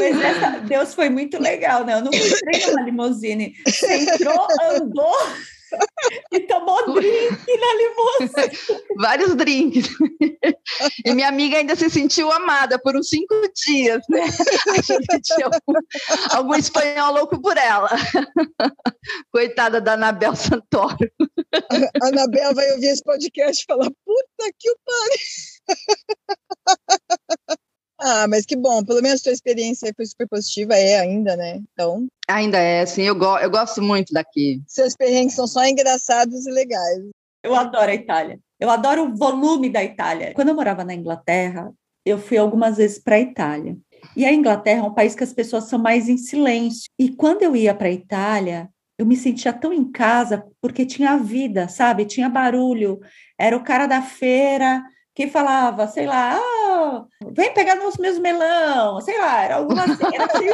Mas 0.00 0.20
essa, 0.20 0.50
Deus 0.62 0.94
foi 0.94 1.08
muito 1.08 1.40
legal, 1.40 1.84
né? 1.84 1.94
Eu 1.94 2.02
não 2.02 2.12
entrei 2.12 2.66
numa 2.66 2.82
limusine. 2.82 3.54
Você 3.64 3.98
entrou, 3.98 4.48
andou 4.72 5.14
e 6.32 6.40
tomou 6.40 6.84
drink 6.94 7.46
na 7.46 7.74
limusine. 7.74 8.84
Vários 8.96 9.34
drinks. 9.34 9.88
E 11.04 11.14
minha 11.14 11.28
amiga 11.28 11.58
ainda 11.58 11.74
se 11.76 11.88
sentiu 11.90 12.30
amada 12.30 12.78
por 12.78 12.96
uns 12.96 13.08
cinco 13.08 13.34
dias, 13.66 14.02
né? 14.08 14.22
Achou 14.78 14.98
que 14.98 15.20
tinha 15.20 15.46
algum, 15.46 15.80
algum 16.30 16.54
espanhol 16.54 17.12
louco 17.12 17.40
por 17.40 17.56
ela. 17.56 17.90
Coitada 19.32 19.80
da 19.80 19.94
Anabel 19.94 20.34
Santoro. 20.36 20.96
A 21.52 22.08
Anabel 22.08 22.54
vai 22.54 22.70
ouvir 22.72 22.86
esse 22.86 23.02
podcast 23.02 23.62
e 23.62 23.66
falar: 23.66 23.90
puta 24.04 24.52
que 24.58 24.70
o 24.70 24.76
Ah, 28.06 28.28
mas 28.28 28.44
que 28.44 28.54
bom, 28.54 28.84
pelo 28.84 29.00
menos 29.00 29.22
a 29.22 29.24
sua 29.24 29.32
experiência 29.32 29.90
foi 29.96 30.04
super 30.04 30.28
positiva, 30.28 30.74
é 30.74 31.00
ainda, 31.00 31.34
né? 31.36 31.62
Então. 31.72 32.06
Ainda 32.28 32.58
é, 32.58 32.84
sim, 32.84 33.00
eu, 33.00 33.14
go 33.14 33.38
eu 33.38 33.50
gosto 33.50 33.80
muito 33.80 34.12
daqui. 34.12 34.62
Seus 34.66 34.94
perrengues 34.94 35.34
são 35.34 35.46
só 35.46 35.64
engraçados 35.64 36.46
e 36.46 36.50
legais. 36.50 37.02
Eu 37.42 37.54
adoro 37.54 37.90
a 37.90 37.94
Itália. 37.94 38.38
Eu 38.60 38.68
adoro 38.68 39.04
o 39.04 39.16
volume 39.16 39.70
da 39.70 39.82
Itália. 39.82 40.34
Quando 40.34 40.50
eu 40.50 40.54
morava 40.54 40.84
na 40.84 40.92
Inglaterra, 40.92 41.72
eu 42.04 42.18
fui 42.18 42.36
algumas 42.36 42.76
vezes 42.76 42.98
para 42.98 43.16
a 43.16 43.20
Itália. 43.20 43.74
E 44.14 44.26
a 44.26 44.32
Inglaterra 44.32 44.80
é 44.80 44.82
um 44.82 44.92
país 44.92 45.14
que 45.14 45.24
as 45.24 45.32
pessoas 45.32 45.64
são 45.64 45.78
mais 45.78 46.06
em 46.06 46.18
silêncio. 46.18 46.90
E 46.98 47.08
quando 47.08 47.40
eu 47.40 47.56
ia 47.56 47.74
para 47.74 47.88
a 47.88 47.92
Itália, 47.92 48.68
eu 48.98 49.06
me 49.06 49.16
sentia 49.16 49.50
tão 49.50 49.72
em 49.72 49.90
casa 49.90 50.44
porque 50.60 50.84
tinha 50.84 51.16
vida, 51.16 51.68
sabe? 51.68 52.04
Tinha 52.04 52.28
barulho. 52.28 53.00
Era 53.38 53.56
o 53.56 53.64
cara 53.64 53.86
da 53.86 54.02
feira 54.02 54.84
que 55.14 55.28
falava, 55.28 55.86
sei 55.86 56.06
lá, 56.06 56.36
ah, 56.36 57.04
vem 57.30 57.54
pegar 57.54 57.76
nos 57.76 57.96
meus 57.96 58.18
melão, 58.18 59.00
sei 59.00 59.16
lá, 59.16 59.44
era 59.44 59.56
alguma 59.56 59.86
cena 59.86 60.24
assim. 60.24 60.46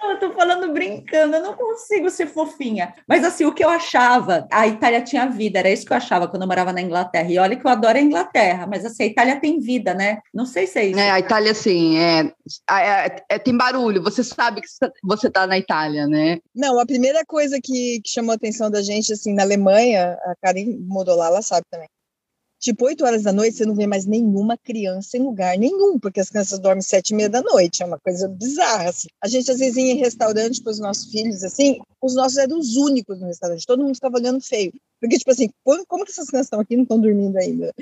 não, 0.00 0.10
eu 0.10 0.18
tô 0.18 0.32
falando 0.32 0.72
brincando, 0.72 1.36
eu 1.36 1.42
não 1.42 1.54
consigo 1.54 2.10
ser 2.10 2.26
fofinha. 2.26 2.92
Mas 3.06 3.22
assim, 3.24 3.44
o 3.44 3.54
que 3.54 3.64
eu 3.64 3.68
achava, 3.68 4.48
a 4.50 4.66
Itália 4.66 5.00
tinha 5.00 5.26
vida, 5.26 5.60
era 5.60 5.70
isso 5.70 5.86
que 5.86 5.92
eu 5.92 5.96
achava 5.96 6.26
quando 6.26 6.42
eu 6.42 6.48
morava 6.48 6.72
na 6.72 6.82
Inglaterra. 6.82 7.30
E 7.30 7.38
olha 7.38 7.54
que 7.54 7.64
eu 7.64 7.70
adoro 7.70 7.96
a 7.96 8.00
Inglaterra, 8.00 8.66
mas 8.66 8.84
assim, 8.84 9.04
a 9.04 9.06
Itália 9.06 9.40
tem 9.40 9.60
vida, 9.60 9.94
né? 9.94 10.18
Não 10.34 10.44
sei 10.44 10.66
se 10.66 10.80
é 10.80 10.86
isso. 10.86 10.98
É, 10.98 11.08
a 11.08 11.20
Itália, 11.20 11.54
sim, 11.54 11.98
é, 11.98 12.32
é, 12.68 13.24
é, 13.28 13.38
tem 13.38 13.56
barulho, 13.56 14.02
você 14.02 14.24
sabe 14.24 14.60
que 14.60 14.68
você 15.04 15.30
tá 15.30 15.46
na 15.46 15.56
Itália, 15.56 16.08
né? 16.08 16.40
Não, 16.52 16.80
a 16.80 16.86
primeira 16.86 17.24
coisa 17.24 17.60
que, 17.62 18.00
que 18.02 18.10
chamou 18.10 18.32
a 18.32 18.34
atenção 18.34 18.68
da 18.68 18.82
gente, 18.82 19.12
assim, 19.12 19.32
na 19.32 19.44
Alemanha, 19.44 20.18
a 20.24 20.34
Karin 20.42 20.78
morou 20.80 21.14
lá, 21.14 21.28
ela 21.28 21.42
sabe 21.42 21.64
também 21.70 21.86
Tipo, 22.62 22.84
8 22.84 23.04
horas 23.04 23.24
da 23.24 23.32
noite, 23.32 23.56
você 23.56 23.66
não 23.66 23.74
vê 23.74 23.88
mais 23.88 24.06
nenhuma 24.06 24.56
criança 24.56 25.16
em 25.16 25.20
lugar 25.20 25.58
nenhum, 25.58 25.98
porque 25.98 26.20
as 26.20 26.30
crianças 26.30 26.60
dormem 26.60 26.80
sete 26.80 27.10
e 27.10 27.14
meia 27.16 27.28
da 27.28 27.42
noite, 27.42 27.82
é 27.82 27.86
uma 27.86 27.98
coisa 27.98 28.28
bizarra, 28.28 28.90
assim. 28.90 29.08
A 29.20 29.26
gente, 29.26 29.50
às 29.50 29.58
vezes, 29.58 29.76
ia 29.76 29.90
em 29.90 29.96
restaurante 29.96 30.62
com 30.62 30.70
os 30.70 30.78
nossos 30.78 31.10
filhos, 31.10 31.42
assim, 31.42 31.80
os 32.00 32.14
nossos 32.14 32.38
eram 32.38 32.60
os 32.60 32.76
únicos 32.76 33.18
no 33.18 33.26
restaurante, 33.26 33.66
todo 33.66 33.82
mundo 33.82 33.96
ficava 33.96 34.16
olhando 34.16 34.40
feio. 34.40 34.72
Porque, 35.00 35.18
tipo 35.18 35.32
assim, 35.32 35.50
como 35.64 36.04
que 36.04 36.12
essas 36.12 36.28
crianças 36.28 36.46
estão 36.46 36.60
aqui 36.60 36.74
e 36.74 36.76
não 36.76 36.84
estão 36.84 37.00
dormindo 37.00 37.36
ainda? 37.36 37.74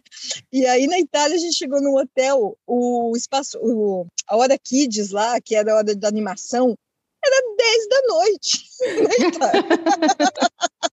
E 0.51 0.65
aí, 0.65 0.87
na 0.87 0.99
Itália, 0.99 1.37
a 1.37 1.39
gente 1.39 1.59
chegou 1.59 1.83
num 1.83 1.97
hotel, 1.97 2.57
o 2.67 3.13
espaço, 3.15 3.59
o, 3.61 4.07
a 4.27 4.37
hora 4.39 4.59
kids 4.59 5.11
lá, 5.11 5.39
que 5.43 5.55
era 5.55 5.75
a 5.75 5.77
hora 5.77 5.95
da 5.95 6.09
animação, 6.09 6.75
era 7.23 7.55
10 7.55 7.89
da 7.91 8.03
noite. 8.15 8.65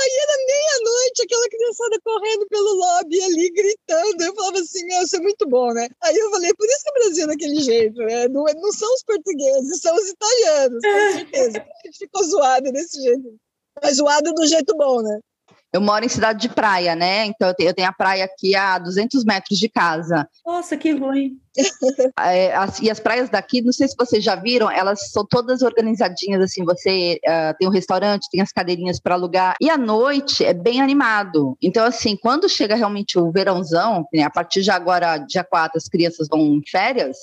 Aí 0.00 0.12
era 0.22 0.46
meia-noite, 0.46 1.22
aquela 1.22 1.48
criançada 1.48 2.00
correndo 2.04 2.46
pelo 2.48 2.74
lobby 2.74 3.20
ali, 3.22 3.50
gritando. 3.50 4.22
Eu 4.22 4.34
falava 4.34 4.58
assim, 4.60 4.84
meu, 4.84 5.02
isso 5.02 5.16
é 5.16 5.20
muito 5.20 5.48
bom, 5.48 5.72
né? 5.72 5.88
Aí 6.02 6.16
eu 6.16 6.30
falei, 6.30 6.52
por 6.54 6.66
isso 6.66 6.84
que 6.84 6.90
o 6.90 6.94
Brasil 6.94 7.24
é 7.24 7.26
daquele 7.26 7.60
jeito, 7.60 7.98
né? 7.98 8.28
Não, 8.28 8.48
é, 8.48 8.54
não 8.54 8.70
são 8.72 8.92
os 8.94 9.02
portugueses, 9.02 9.80
são 9.80 9.94
os 9.96 10.08
italianos, 10.08 10.80
com 10.82 11.12
certeza. 11.18 11.58
A 11.66 11.86
gente 11.86 11.98
ficou 11.98 12.22
zoado 12.24 12.72
desse 12.72 13.02
jeito. 13.02 13.36
Mas 13.82 13.96
zoado 13.96 14.32
do 14.34 14.46
jeito 14.46 14.76
bom, 14.76 15.02
né? 15.02 15.18
Eu 15.72 15.80
moro 15.80 16.04
em 16.04 16.08
cidade 16.08 16.40
de 16.40 16.48
praia, 16.48 16.94
né? 16.94 17.26
Então 17.26 17.52
eu 17.58 17.74
tenho, 17.74 17.88
a 17.88 17.92
praia 17.92 18.24
aqui 18.24 18.54
a 18.54 18.78
200 18.78 19.24
metros 19.24 19.58
de 19.58 19.68
casa. 19.68 20.28
Nossa, 20.46 20.76
que 20.76 20.92
ruim. 20.92 21.38
É, 22.20 22.54
as, 22.54 22.80
e 22.80 22.90
as 22.90 23.00
praias 23.00 23.28
daqui, 23.28 23.60
não 23.60 23.72
sei 23.72 23.88
se 23.88 23.94
vocês 23.98 24.22
já 24.22 24.34
viram, 24.36 24.70
elas 24.70 25.10
são 25.10 25.24
todas 25.26 25.62
organizadinhas, 25.62 26.42
assim, 26.42 26.64
você 26.64 27.18
uh, 27.26 27.56
tem 27.58 27.66
um 27.66 27.70
restaurante, 27.70 28.28
tem 28.30 28.40
as 28.40 28.52
cadeirinhas 28.52 29.00
para 29.00 29.14
alugar, 29.14 29.56
e 29.60 29.68
à 29.68 29.76
noite 29.76 30.44
é 30.44 30.54
bem 30.54 30.80
animado. 30.80 31.56
Então, 31.60 31.84
assim, 31.84 32.16
quando 32.16 32.48
chega 32.48 32.76
realmente 32.76 33.18
o 33.18 33.32
verãozão, 33.32 34.06
né, 34.12 34.22
a 34.22 34.30
partir 34.30 34.62
de 34.62 34.70
agora, 34.70 35.18
dia 35.18 35.42
4, 35.42 35.78
as 35.78 35.88
crianças 35.88 36.28
vão 36.30 36.40
em 36.40 36.62
férias, 36.68 37.16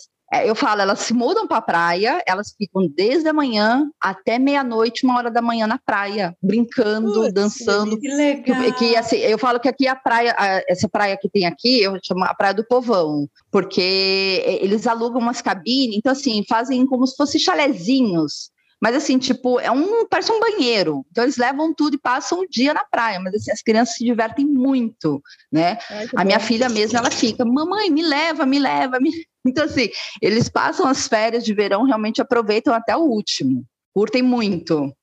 eu 0.43 0.55
falo, 0.55 0.81
elas 0.81 0.99
se 0.99 1.13
mudam 1.13 1.47
para 1.47 1.57
a 1.57 1.61
praia, 1.61 2.23
elas 2.25 2.53
ficam 2.57 2.87
desde 2.95 3.29
a 3.29 3.33
manhã 3.33 3.87
até 4.01 4.39
meia-noite, 4.39 5.05
uma 5.05 5.17
hora 5.17 5.29
da 5.29 5.41
manhã 5.41 5.67
na 5.67 5.77
praia, 5.77 6.35
brincando, 6.41 7.13
Putz, 7.13 7.33
dançando. 7.33 7.99
Que 7.99 8.09
legal. 8.09 8.73
Que, 8.73 8.95
assim, 8.95 9.17
eu 9.17 9.37
falo 9.37 9.59
que 9.59 9.69
aqui 9.69 9.87
a 9.87 9.95
praia, 9.95 10.35
essa 10.67 10.89
praia 10.89 11.17
que 11.19 11.29
tem 11.29 11.45
aqui, 11.45 11.81
eu 11.81 11.97
chamo 12.03 12.23
a 12.23 12.33
Praia 12.33 12.53
do 12.53 12.65
Povão, 12.65 13.27
porque 13.51 14.43
eles 14.61 14.87
alugam 14.87 15.21
umas 15.21 15.41
cabines, 15.41 15.97
então 15.97 16.11
assim, 16.11 16.43
fazem 16.49 16.85
como 16.85 17.05
se 17.05 17.15
fossem 17.15 17.39
chalezinhos. 17.39 18.49
Mas 18.81 18.95
assim, 18.95 19.17
tipo, 19.17 19.59
é 19.59 19.71
um 19.71 20.05
parece 20.07 20.31
um 20.31 20.39
banheiro. 20.39 21.05
Então 21.09 21.23
eles 21.23 21.37
levam 21.37 21.73
tudo 21.73 21.95
e 21.95 21.99
passam 21.99 22.41
o 22.41 22.47
dia 22.47 22.73
na 22.73 22.83
praia, 22.83 23.19
mas 23.19 23.33
assim, 23.33 23.51
as 23.51 23.61
crianças 23.61 23.95
se 23.95 24.03
divertem 24.03 24.45
muito, 24.45 25.21
né? 25.51 25.77
Ai, 25.89 26.07
a 26.15 26.25
minha 26.25 26.39
filha 26.39 26.67
mesmo, 26.67 26.97
ela 26.97 27.09
fica: 27.09 27.45
"Mamãe, 27.45 27.89
me 27.89 28.01
leva, 28.01 28.45
me 28.45 28.59
leva, 28.59 28.99
me 28.99 29.11
então, 29.45 29.65
assim, 29.65 29.89
eles 30.21 30.49
passam 30.49 30.87
as 30.87 31.07
férias 31.07 31.43
de 31.43 31.53
verão, 31.53 31.83
realmente 31.83 32.21
aproveitam 32.21 32.73
até 32.73 32.95
o 32.95 33.01
último. 33.01 33.63
Curtem 33.93 34.21
muito. 34.21 34.93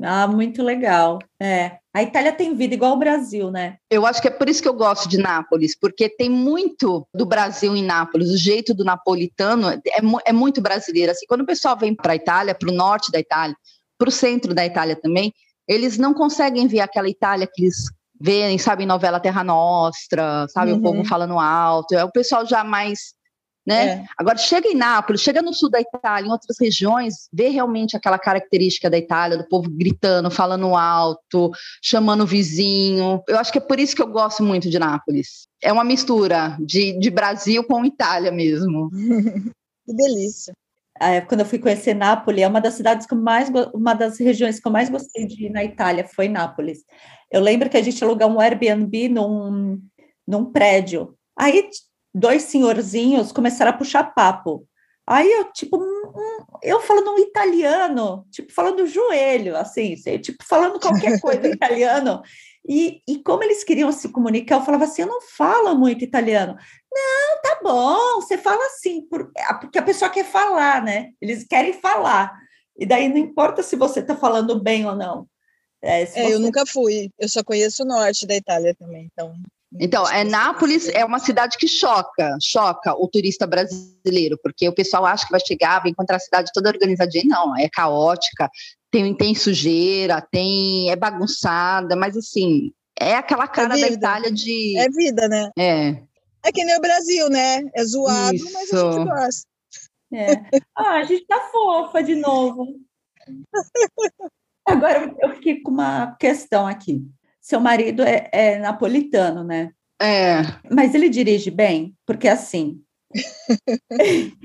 Ah, 0.00 0.26
muito 0.26 0.62
legal. 0.62 1.18
É. 1.40 1.78
A 1.94 2.02
Itália 2.02 2.32
tem 2.32 2.54
vida 2.54 2.74
igual 2.74 2.94
o 2.94 2.98
Brasil, 2.98 3.50
né? 3.50 3.76
Eu 3.90 4.06
acho 4.06 4.20
que 4.20 4.28
é 4.28 4.30
por 4.30 4.48
isso 4.48 4.62
que 4.62 4.68
eu 4.68 4.74
gosto 4.74 5.08
de 5.08 5.18
Nápoles, 5.18 5.78
porque 5.78 6.08
tem 6.08 6.30
muito 6.30 7.06
do 7.14 7.26
Brasil 7.26 7.76
em 7.76 7.84
Nápoles. 7.84 8.30
O 8.30 8.38
jeito 8.38 8.72
do 8.72 8.84
napolitano 8.84 9.68
é, 9.68 9.80
é 10.24 10.32
muito 10.32 10.60
brasileiro. 10.60 11.12
Assim, 11.12 11.26
quando 11.26 11.42
o 11.42 11.46
pessoal 11.46 11.76
vem 11.76 11.94
para 11.94 12.12
a 12.12 12.16
Itália, 12.16 12.54
para 12.54 12.70
o 12.70 12.74
norte 12.74 13.12
da 13.12 13.20
Itália, 13.20 13.54
para 13.98 14.08
o 14.08 14.12
centro 14.12 14.54
da 14.54 14.64
Itália 14.64 14.96
também, 14.96 15.32
eles 15.68 15.98
não 15.98 16.14
conseguem 16.14 16.66
ver 16.66 16.80
aquela 16.80 17.08
Itália 17.08 17.46
que 17.46 17.62
eles 17.62 17.84
veem, 18.18 18.56
sabe, 18.56 18.84
em 18.84 18.86
novela 18.86 19.20
Terra 19.20 19.44
Nostra, 19.44 20.46
sabe, 20.48 20.72
uhum. 20.72 20.78
o 20.78 20.82
povo 20.82 20.98
uhum. 20.98 21.04
falando 21.04 21.38
alto. 21.38 21.94
É 21.94 22.04
o 22.04 22.10
pessoal 22.10 22.46
já 22.46 22.64
mais 22.64 23.14
né? 23.66 23.86
É. 23.86 24.04
Agora, 24.18 24.36
chega 24.36 24.68
em 24.68 24.74
Nápoles, 24.74 25.20
chega 25.20 25.40
no 25.40 25.54
sul 25.54 25.70
da 25.70 25.80
Itália, 25.80 26.26
em 26.26 26.32
outras 26.32 26.56
regiões, 26.60 27.28
vê 27.32 27.48
realmente 27.48 27.96
aquela 27.96 28.18
característica 28.18 28.90
da 28.90 28.98
Itália, 28.98 29.38
do 29.38 29.48
povo 29.48 29.70
gritando, 29.70 30.30
falando 30.30 30.74
alto, 30.74 31.50
chamando 31.82 32.22
o 32.22 32.26
vizinho. 32.26 33.22
Eu 33.28 33.38
acho 33.38 33.52
que 33.52 33.58
é 33.58 33.60
por 33.60 33.78
isso 33.78 33.94
que 33.94 34.02
eu 34.02 34.08
gosto 34.08 34.42
muito 34.42 34.68
de 34.68 34.78
Nápoles. 34.78 35.46
É 35.62 35.72
uma 35.72 35.84
mistura 35.84 36.56
de, 36.60 36.98
de 36.98 37.10
Brasil 37.10 37.62
com 37.64 37.84
Itália 37.84 38.32
mesmo. 38.32 38.90
que 39.86 39.94
delícia. 39.94 40.52
É, 41.00 41.20
quando 41.20 41.40
eu 41.40 41.46
fui 41.46 41.58
conhecer 41.58 41.94
Nápoles, 41.94 42.42
é 42.42 42.48
uma 42.48 42.60
das 42.60 42.74
cidades 42.74 43.06
que 43.06 43.14
mais, 43.14 43.50
uma 43.72 43.94
das 43.94 44.18
regiões 44.18 44.60
que 44.60 44.66
eu 44.66 44.72
mais 44.72 44.88
gostei 44.88 45.26
de 45.26 45.46
ir 45.46 45.50
na 45.50 45.64
Itália 45.64 46.06
foi 46.06 46.28
Nápoles. 46.28 46.84
Eu 47.30 47.40
lembro 47.40 47.70
que 47.70 47.76
a 47.76 47.82
gente 47.82 48.02
alugou 48.02 48.28
um 48.28 48.40
Airbnb 48.40 49.08
num, 49.08 49.80
num 50.26 50.44
prédio. 50.52 51.16
Aí 51.36 51.70
dois 52.14 52.42
senhorzinhos 52.44 53.32
começaram 53.32 53.70
a 53.70 53.76
puxar 53.76 54.14
papo. 54.14 54.66
Aí 55.06 55.30
eu, 55.30 55.52
tipo, 55.52 55.76
um, 55.76 56.12
eu 56.62 56.80
falando 56.80 57.12
um 57.12 57.18
italiano, 57.18 58.24
tipo, 58.30 58.52
falando 58.52 58.86
joelho, 58.86 59.56
assim, 59.56 59.94
tipo, 60.20 60.44
falando 60.44 60.78
qualquer 60.78 61.20
coisa 61.20 61.46
italiano. 61.48 62.22
E, 62.68 63.02
e 63.08 63.20
como 63.22 63.42
eles 63.42 63.64
queriam 63.64 63.90
se 63.90 64.08
comunicar, 64.10 64.56
eu 64.56 64.64
falava 64.64 64.84
assim: 64.84 65.02
eu 65.02 65.08
não 65.08 65.20
falo 65.20 65.74
muito 65.74 66.04
italiano. 66.04 66.56
Não, 66.92 67.42
tá 67.42 67.60
bom, 67.62 68.20
você 68.20 68.38
fala 68.38 68.64
assim, 68.66 69.06
porque 69.60 69.78
a 69.78 69.82
pessoa 69.82 70.10
quer 70.10 70.24
falar, 70.24 70.82
né? 70.82 71.10
Eles 71.20 71.44
querem 71.44 71.72
falar. 71.72 72.32
E 72.78 72.86
daí 72.86 73.08
não 73.08 73.16
importa 73.16 73.62
se 73.62 73.74
você 73.74 74.00
está 74.00 74.14
falando 74.14 74.62
bem 74.62 74.86
ou 74.86 74.94
não. 74.94 75.26
É, 75.82 76.02
é 76.02 76.06
você... 76.06 76.34
eu 76.34 76.38
nunca 76.38 76.64
fui, 76.64 77.10
eu 77.18 77.28
só 77.28 77.42
conheço 77.42 77.82
o 77.82 77.86
norte 77.86 78.26
da 78.26 78.36
Itália 78.36 78.74
também, 78.74 79.10
então 79.12 79.34
então, 79.80 80.08
é 80.08 80.22
Nápoles 80.24 80.88
é 80.88 81.04
uma 81.04 81.18
cidade 81.18 81.56
que 81.56 81.66
choca, 81.66 82.36
choca 82.42 82.94
o 82.94 83.08
turista 83.08 83.46
brasileiro, 83.46 84.38
porque 84.42 84.68
o 84.68 84.74
pessoal 84.74 85.06
acha 85.06 85.24
que 85.24 85.30
vai 85.30 85.40
chegar, 85.40 85.80
vai 85.80 85.90
encontrar 85.90 86.16
a 86.16 86.20
cidade 86.20 86.50
toda 86.52 86.68
organizadinha. 86.70 87.24
Não, 87.26 87.56
é 87.56 87.68
caótica, 87.68 88.50
tem, 88.90 89.14
tem 89.16 89.34
sujeira, 89.34 90.20
tem 90.20 90.90
é 90.90 90.96
bagunçada, 90.96 91.96
mas 91.96 92.16
assim, 92.16 92.72
é 92.98 93.14
aquela 93.14 93.48
cara 93.48 93.78
é 93.78 93.80
da 93.80 93.88
Itália 93.88 94.30
de. 94.30 94.76
É 94.78 94.88
vida, 94.90 95.28
né? 95.28 95.50
É. 95.58 96.02
É 96.44 96.52
que 96.52 96.64
nem 96.64 96.76
o 96.76 96.80
Brasil, 96.80 97.30
né? 97.30 97.62
É 97.74 97.84
zoado, 97.84 98.34
Isso. 98.34 98.52
mas 98.52 98.72
a 98.72 98.92
gente 98.92 99.04
gosta. 99.04 99.48
É. 100.14 100.60
Ah, 100.76 100.96
a 100.96 101.04
gente 101.04 101.26
tá 101.26 101.48
fofa 101.50 102.02
de 102.02 102.14
novo. 102.16 102.66
Agora 104.66 105.14
eu 105.20 105.30
fiquei 105.34 105.60
com 105.60 105.70
uma 105.70 106.14
questão 106.16 106.66
aqui. 106.66 107.02
Seu 107.42 107.60
marido 107.60 108.02
é, 108.02 108.30
é 108.32 108.58
napolitano, 108.58 109.42
né? 109.42 109.72
É. 110.00 110.42
Mas 110.70 110.94
ele 110.94 111.08
dirige 111.08 111.50
bem? 111.50 111.94
Porque 112.06 112.28
assim. 112.28 112.80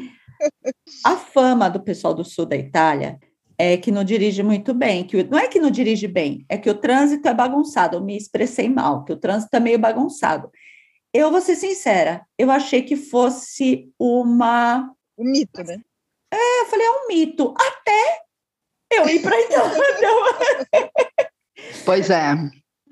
a 1.06 1.16
fama 1.16 1.70
do 1.70 1.80
pessoal 1.80 2.14
do 2.14 2.26
sul 2.26 2.46
da 2.46 2.56
Itália 2.56 3.20
é 3.58 3.78
que 3.78 3.92
não 3.92 4.04
dirige 4.04 4.44
muito 4.44 4.74
bem, 4.74 5.04
que 5.06 5.24
não 5.24 5.38
é 5.38 5.48
que 5.48 5.60
não 5.60 5.72
dirige 5.72 6.08
bem, 6.08 6.46
é 6.48 6.58
que 6.58 6.70
o 6.70 6.76
trânsito 6.76 7.28
é 7.28 7.34
bagunçado. 7.34 7.98
Eu 7.98 8.02
me 8.02 8.18
expressei 8.18 8.68
mal, 8.70 9.04
que 9.06 9.14
o 9.14 9.18
trânsito 9.18 9.56
é 9.56 9.60
meio 9.60 9.80
bagunçado. 9.80 10.52
Eu 11.14 11.32
vou 11.32 11.42
ser 11.42 11.56
sincera, 11.56 12.26
eu 12.38 12.52
achei 12.52 12.82
que 12.82 12.96
fosse 12.96 13.92
uma 14.00 14.92
um 15.18 15.32
mito, 15.32 15.64
né? 15.64 15.80
É, 16.32 16.62
eu 16.62 16.66
falei, 16.68 16.86
é 16.86 16.92
um 16.92 17.08
mito. 17.08 17.54
Até 17.58 18.22
eu 18.92 19.10
ir 19.10 19.22
para 19.22 19.40
Itália. 19.40 19.82
pois 21.86 22.10
é. 22.10 22.36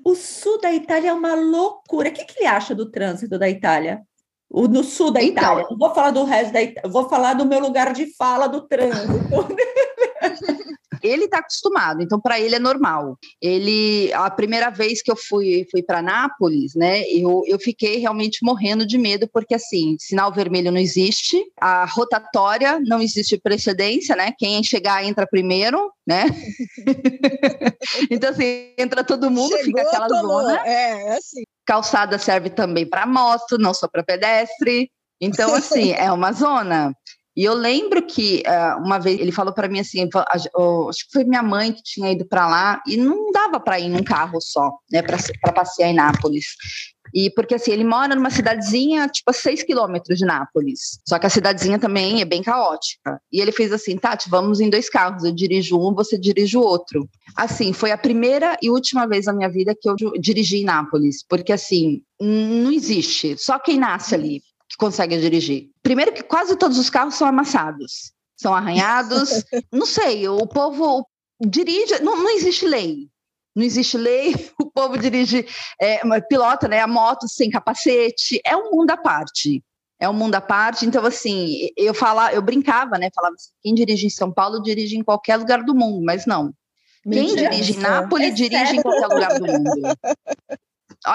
O 0.06 0.14
sul 0.14 0.60
da 0.60 0.72
Itália 0.72 1.10
é 1.10 1.12
uma 1.12 1.34
loucura. 1.34 2.10
O 2.10 2.12
que, 2.12 2.24
que 2.24 2.38
ele 2.38 2.46
acha 2.46 2.76
do 2.76 2.88
trânsito 2.88 3.36
da 3.36 3.50
Itália? 3.50 4.02
O, 4.48 4.68
no 4.68 4.84
sul 4.84 5.10
da 5.10 5.20
então, 5.20 5.42
Itália. 5.42 5.66
Não 5.68 5.76
vou 5.76 5.92
falar 5.92 6.12
do 6.12 6.22
resto 6.22 6.52
da 6.52 6.62
Itália, 6.62 6.88
vou 6.88 7.08
falar 7.08 7.34
do 7.34 7.44
meu 7.44 7.58
lugar 7.58 7.92
de 7.92 8.14
fala 8.14 8.46
do 8.46 8.68
trânsito. 8.68 9.10
ele 11.06 11.24
está 11.24 11.38
acostumado, 11.38 12.02
então 12.02 12.20
para 12.20 12.40
ele 12.40 12.54
é 12.54 12.58
normal. 12.58 13.18
Ele, 13.40 14.12
a 14.12 14.30
primeira 14.30 14.70
vez 14.70 15.02
que 15.02 15.10
eu 15.10 15.16
fui, 15.16 15.66
fui 15.70 15.82
para 15.82 16.02
Nápoles, 16.02 16.74
né, 16.74 17.02
eu, 17.08 17.42
eu 17.46 17.58
fiquei 17.58 17.96
realmente 17.98 18.38
morrendo 18.42 18.86
de 18.86 18.98
medo, 18.98 19.28
porque 19.32 19.54
assim, 19.54 19.96
sinal 19.98 20.32
vermelho 20.32 20.72
não 20.72 20.80
existe, 20.80 21.42
a 21.60 21.84
rotatória 21.84 22.80
não 22.80 23.00
existe 23.00 23.38
precedência, 23.38 24.16
né, 24.16 24.32
quem 24.38 24.62
chegar 24.62 25.04
entra 25.04 25.26
primeiro, 25.26 25.92
né? 26.06 26.24
então 28.10 28.30
assim, 28.30 28.72
entra 28.78 29.02
todo 29.02 29.30
mundo, 29.30 29.50
Chegou, 29.50 29.64
fica 29.64 29.82
aquela 29.82 30.08
tomou. 30.08 30.42
zona. 30.42 30.66
É, 30.66 31.02
é 31.08 31.16
assim. 31.16 31.42
Calçada 31.64 32.18
serve 32.18 32.50
também 32.50 32.88
para 32.88 33.06
moto, 33.06 33.58
não 33.58 33.74
só 33.74 33.88
para 33.88 34.04
pedestre. 34.04 34.90
Então, 35.20 35.54
assim, 35.54 35.92
é 35.92 36.12
uma 36.12 36.32
zona. 36.32 36.94
E 37.36 37.44
eu 37.44 37.52
lembro 37.52 38.04
que 38.06 38.42
uh, 38.46 38.82
uma 38.82 38.98
vez 38.98 39.20
ele 39.20 39.30
falou 39.30 39.52
para 39.52 39.68
mim 39.68 39.80
assim, 39.80 40.08
acho 40.28 40.48
que 41.06 41.12
foi 41.12 41.24
minha 41.24 41.42
mãe 41.42 41.70
que 41.70 41.82
tinha 41.82 42.10
ido 42.10 42.24
para 42.26 42.48
lá 42.48 42.82
e 42.86 42.96
não 42.96 43.30
dava 43.30 43.60
para 43.60 43.78
ir 43.78 43.90
num 43.90 44.02
carro 44.02 44.40
só, 44.40 44.72
né, 44.90 45.02
para 45.02 45.52
passear 45.52 45.90
em 45.90 45.94
Nápoles. 45.94 46.46
E 47.14 47.30
porque 47.30 47.54
assim, 47.54 47.72
ele 47.72 47.84
mora 47.84 48.14
numa 48.14 48.30
cidadezinha, 48.30 49.06
tipo, 49.08 49.30
a 49.30 49.32
seis 49.34 49.62
quilômetros 49.62 50.18
de 50.18 50.24
Nápoles. 50.24 50.98
Só 51.06 51.18
que 51.18 51.26
a 51.26 51.30
cidadezinha 51.30 51.78
também 51.78 52.20
é 52.20 52.24
bem 52.24 52.42
caótica. 52.42 53.20
E 53.30 53.40
ele 53.40 53.52
fez 53.52 53.72
assim, 53.72 53.96
Tati, 53.96 54.28
vamos 54.28 54.60
em 54.60 54.68
dois 54.68 54.88
carros. 54.88 55.22
Eu 55.22 55.32
dirijo 55.32 55.78
um, 55.78 55.94
você 55.94 56.18
dirige 56.18 56.56
o 56.56 56.62
outro. 56.62 57.08
Assim, 57.36 57.72
foi 57.72 57.92
a 57.92 57.98
primeira 57.98 58.56
e 58.62 58.70
última 58.70 59.06
vez 59.06 59.26
na 59.26 59.32
minha 59.32 59.48
vida 59.48 59.74
que 59.78 59.88
eu 59.88 59.94
dirigi 60.18 60.58
em 60.58 60.64
Nápoles. 60.64 61.24
Porque 61.28 61.52
assim, 61.52 62.02
não 62.20 62.72
existe. 62.72 63.36
Só 63.38 63.58
quem 63.58 63.78
nasce 63.78 64.14
ali 64.14 64.42
que 64.76 64.84
consegue 64.84 65.18
dirigir. 65.18 65.70
Primeiro 65.82 66.12
que 66.12 66.22
quase 66.22 66.56
todos 66.56 66.78
os 66.78 66.90
carros 66.90 67.14
são 67.14 67.26
amassados, 67.26 68.12
são 68.36 68.54
arranhados. 68.54 69.30
não 69.72 69.86
sei, 69.86 70.28
o 70.28 70.46
povo 70.46 71.06
dirige, 71.40 71.98
não, 72.02 72.16
não 72.16 72.30
existe 72.30 72.66
lei. 72.66 73.08
Não 73.54 73.64
existe 73.64 73.96
lei, 73.96 74.34
o 74.60 74.70
povo 74.70 74.98
dirige, 74.98 75.46
é, 75.80 76.00
pilota 76.28 76.68
né, 76.68 76.80
a 76.80 76.86
moto 76.86 77.26
sem 77.26 77.48
capacete, 77.48 78.38
é 78.44 78.54
um 78.54 78.70
mundo 78.70 78.90
à 78.90 78.96
parte. 78.96 79.64
É 79.98 80.06
um 80.06 80.12
mundo 80.12 80.34
à 80.34 80.42
parte, 80.42 80.84
então 80.84 81.06
assim, 81.06 81.70
eu 81.74 81.94
falava, 81.94 82.34
eu 82.34 82.42
brincava, 82.42 82.98
né? 82.98 83.08
Falava 83.14 83.34
assim, 83.34 83.48
quem 83.62 83.74
dirige 83.74 84.06
em 84.06 84.10
São 84.10 84.30
Paulo 84.30 84.60
dirige 84.60 84.94
em 84.94 85.02
qualquer 85.02 85.38
lugar 85.38 85.62
do 85.62 85.74
mundo, 85.74 86.04
mas 86.04 86.26
não. 86.26 86.52
Quem 87.02 87.34
dirige 87.34 87.72
em 87.72 87.78
Nápoles 87.78 88.28
é 88.28 88.30
dirige 88.30 88.76
em 88.76 88.82
qualquer 88.82 89.06
lugar 89.06 89.38
do 89.38 89.46
mundo. 89.46 89.70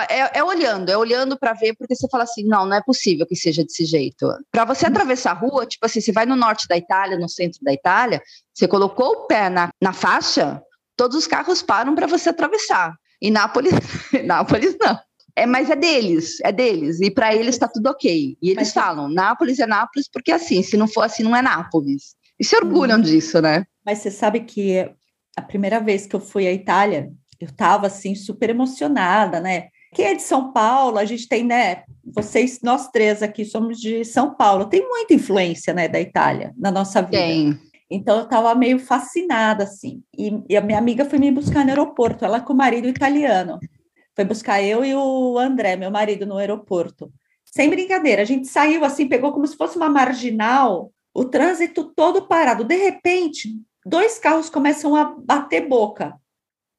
É, 0.10 0.40
é, 0.40 0.44
olhando, 0.44 0.90
é 0.90 0.98
olhando 0.98 1.38
para 1.38 1.54
ver, 1.54 1.76
porque 1.76 1.96
você 1.96 2.08
fala 2.10 2.24
assim, 2.24 2.44
não, 2.46 2.66
não 2.66 2.78
é 2.78 2.82
possível 2.82 3.26
que 3.26 3.36
seja 3.36 3.64
desse 3.64 3.84
jeito. 3.84 4.28
Para 4.52 4.64
você 4.64 4.86
atravessar 4.86 5.32
a 5.32 5.34
rua, 5.34 5.66
tipo 5.66 5.86
assim, 5.86 6.00
você 6.00 6.12
vai 6.12 6.26
no 6.26 6.36
norte 6.36 6.68
da 6.68 6.78
Itália, 6.78 7.18
no 7.18 7.28
centro 7.28 7.60
da 7.62 7.74
Itália, 7.74 8.22
você 8.54 8.68
colocou 8.68 9.10
o 9.10 9.28
pé 9.28 9.50
na, 9.50 9.70
na 9.82 9.92
faixa, 9.92 10.62
todos 10.96 11.18
os 11.18 11.28
carros 11.28 11.62
param 11.62 11.94
para 11.94 12.08
você 12.08 12.30
atravessar. 12.30 12.94
E 13.22 13.30
Nápoles, 13.30 13.74
Nápoles 14.26 14.78
não. 14.80 14.98
É, 15.36 15.46
mas 15.46 15.70
é 15.70 15.76
deles, 15.76 16.40
é 16.42 16.52
deles. 16.52 17.00
E 17.02 17.10
para 17.10 17.34
eles 17.34 17.56
está 17.56 17.68
tudo 17.68 17.88
ok. 17.90 18.38
E 18.42 18.50
eles 18.50 18.68
mas, 18.68 18.74
falam, 18.74 19.10
Nápoles 19.10 19.60
é 19.60 19.66
Nápoles, 19.66 20.10
porque 20.12 20.32
assim, 20.32 20.62
se 20.64 20.78
não 20.78 20.88
for 20.88 21.04
assim, 21.04 21.24
não 21.24 21.36
é 21.36 21.42
Nápoles. 21.42 22.16
E 22.40 22.44
se 22.44 22.56
orgulham 22.56 22.98
uhum. 22.98 23.04
disso, 23.04 23.42
né? 23.42 23.66
Mas 23.86 24.00
você 24.00 24.12
sabe 24.12 24.42
que 24.42 24.90
a 25.36 25.42
primeira 25.42 25.80
vez 25.80 26.06
que 26.06 26.16
eu 26.16 26.20
fui 26.20 26.48
à 26.48 26.52
Itália, 26.52 27.12
eu 27.40 27.48
estava 27.48 27.88
assim 27.88 28.16
super 28.16 28.50
emocionada, 28.50 29.40
né? 29.40 29.70
Quem 29.94 30.06
é 30.06 30.16
de 30.16 30.22
São 30.22 30.52
Paulo, 30.52 30.98
a 30.98 31.06
gente 31.06 31.28
tem, 31.28 31.44
né? 31.44 31.84
Vocês, 32.04 32.60
nós 32.64 32.90
três 32.90 33.22
aqui 33.22 33.44
somos 33.44 33.80
de 33.80 34.06
São 34.06 34.34
Paulo, 34.34 34.66
tem 34.66 34.88
muita 34.88 35.14
influência, 35.14 35.74
né, 35.74 35.88
da 35.88 36.00
Itália 36.00 36.54
na 36.58 36.72
nossa 36.72 37.02
vida. 37.02 37.18
Tem. 37.18 37.60
Então 37.90 38.20
eu 38.20 38.24
estava 38.24 38.56
meio 38.56 38.80
fascinada, 38.80 39.66
assim. 39.66 40.02
E, 40.18 40.42
e, 40.50 40.56
a 40.56 40.62
minha 40.62 40.78
amiga 40.78 41.04
foi 41.04 41.20
me 41.20 41.30
buscar 41.30 41.66
no 41.66 41.72
aeroporto, 41.72 42.24
ela 42.24 42.40
com 42.40 42.54
o 42.54 42.56
marido 42.56 42.88
italiano. 42.88 43.60
Foi 44.16 44.24
buscar 44.24 44.64
eu 44.64 44.86
e 44.86 44.96
o 44.96 45.38
André, 45.38 45.76
meu 45.76 45.92
marido, 45.92 46.26
no 46.26 46.38
aeroporto. 46.38 47.12
Sem 47.44 47.70
brincadeira, 47.70 48.22
a 48.22 48.26
gente 48.26 48.48
saiu 48.48 48.86
assim, 48.86 49.10
pegou 49.10 49.34
como 49.34 49.46
se 49.46 49.58
fosse 49.58 49.76
uma 49.76 49.90
marginal, 49.90 50.90
o 51.14 51.26
trânsito 51.26 51.92
todo 51.94 52.28
parado. 52.28 52.64
De 52.64 52.78
repente, 52.78 53.50
dois 53.86 54.18
carros 54.18 54.50
começam 54.50 54.96
a 54.96 55.14
bater 55.18 55.68
boca 55.68 56.16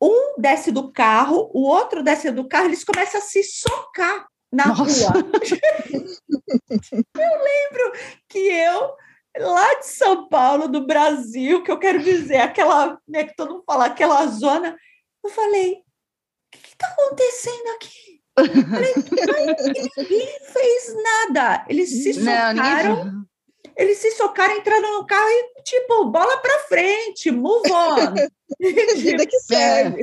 um 0.03 0.35
desce 0.37 0.73
do 0.73 0.91
carro, 0.93 1.49
o 1.55 1.63
outro 1.63 2.03
desce 2.03 2.31
do 2.33 2.49
carro, 2.49 2.67
eles 2.67 2.83
começam 2.83 3.21
a 3.21 3.23
se 3.23 3.45
socar 3.45 4.27
na 4.51 4.67
Nossa. 4.67 5.13
rua. 5.13 5.23
eu 6.71 7.43
lembro 7.45 7.93
que 8.29 8.39
eu, 8.39 8.97
lá 9.39 9.75
de 9.75 9.87
São 9.87 10.29
Paulo, 10.29 10.67
do 10.67 10.85
Brasil, 10.85 11.63
que 11.63 11.71
eu 11.71 11.79
quero 11.79 12.03
dizer, 12.03 12.39
aquela, 12.39 12.99
né, 13.07 13.25
que 13.25 13.37
todo 13.37 13.53
mundo 13.53 13.65
fala, 13.65 13.87
aquela 13.87 14.27
zona, 14.27 14.77
eu 15.25 15.31
falei, 15.31 15.75
o 15.75 15.83
que 16.51 16.69
está 16.69 16.89
acontecendo 16.89 17.69
aqui? 17.77 18.21
falei, 18.35 18.95
ninguém 19.97 20.39
fez 20.53 20.95
nada. 21.03 21.65
Eles 21.69 21.91
se 21.91 22.15
socaram. 22.15 23.05
Não, 23.05 23.25
eles 23.77 23.99
se 23.99 24.11
socaram, 24.13 24.57
entraram 24.57 24.99
no 24.99 25.07
carro 25.07 25.29
e, 25.29 25.63
tipo, 25.63 26.07
bola 26.07 26.37
para 26.39 26.59
frente, 26.61 27.31
move 27.31 27.71
on. 27.71 28.15
Vida 28.97 29.27
que 29.27 29.39
segue. 29.41 30.03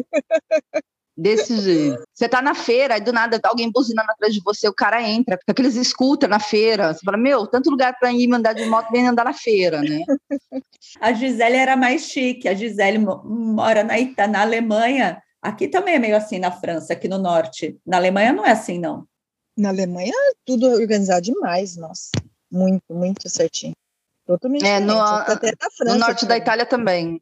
É. 0.74 0.80
Desse 1.16 1.60
jeito. 1.60 2.02
Você 2.14 2.30
tá 2.30 2.42
na 2.42 2.56
feira, 2.56 2.98
e 2.98 3.02
do 3.02 3.12
nada 3.12 3.40
alguém 3.44 3.70
buzinando 3.70 4.10
atrás 4.10 4.34
de 4.34 4.42
você, 4.42 4.70
o 4.70 4.74
cara 4.74 5.02
entra, 5.02 5.38
com 5.38 5.52
aqueles 5.52 5.76
scooter 5.88 6.30
na 6.30 6.40
feira. 6.40 6.94
Você 6.94 7.02
fala, 7.04 7.18
meu, 7.18 7.46
tanto 7.46 7.70
lugar 7.70 7.98
para 8.00 8.12
ir 8.14 8.28
mandar 8.28 8.54
de 8.54 8.66
moto, 8.66 8.90
vem 8.90 9.06
andar 9.06 9.26
na 9.26 9.34
feira, 9.34 9.82
né? 9.82 10.00
A 11.02 11.12
Gisele 11.12 11.58
era 11.58 11.76
mais 11.76 12.04
chique. 12.04 12.48
A 12.48 12.54
Gisele 12.54 12.98
mora 12.98 13.84
na, 13.84 14.00
Ita, 14.00 14.28
na 14.28 14.42
Alemanha. 14.42 15.22
Aqui 15.42 15.68
também 15.68 15.96
é 15.96 16.00
meio 16.00 16.16
assim 16.16 16.40
na 16.40 16.52
França, 16.52 16.94
aqui 16.94 17.08
no 17.08 17.18
norte. 17.18 17.78
Na 17.86 17.98
Alemanha 17.98 18.32
não 18.32 18.46
é 18.46 18.52
assim, 18.52 18.80
não. 18.80 19.06
Na 19.58 19.70
Alemanha, 19.70 20.14
tudo 20.46 20.68
organizado 20.68 21.22
demais, 21.22 21.76
nossa. 21.76 22.12
Muito, 22.52 22.94
muito 22.94 23.30
certinho. 23.30 23.76
Totalmente 24.26 24.66
é, 24.66 24.80
no, 24.80 25.00
até 25.00 25.48
na 25.60 25.72
França, 25.76 25.96
no 25.96 26.00
norte 26.00 26.26
da 26.26 26.38
Itália 26.38 26.66
também. 26.66 27.22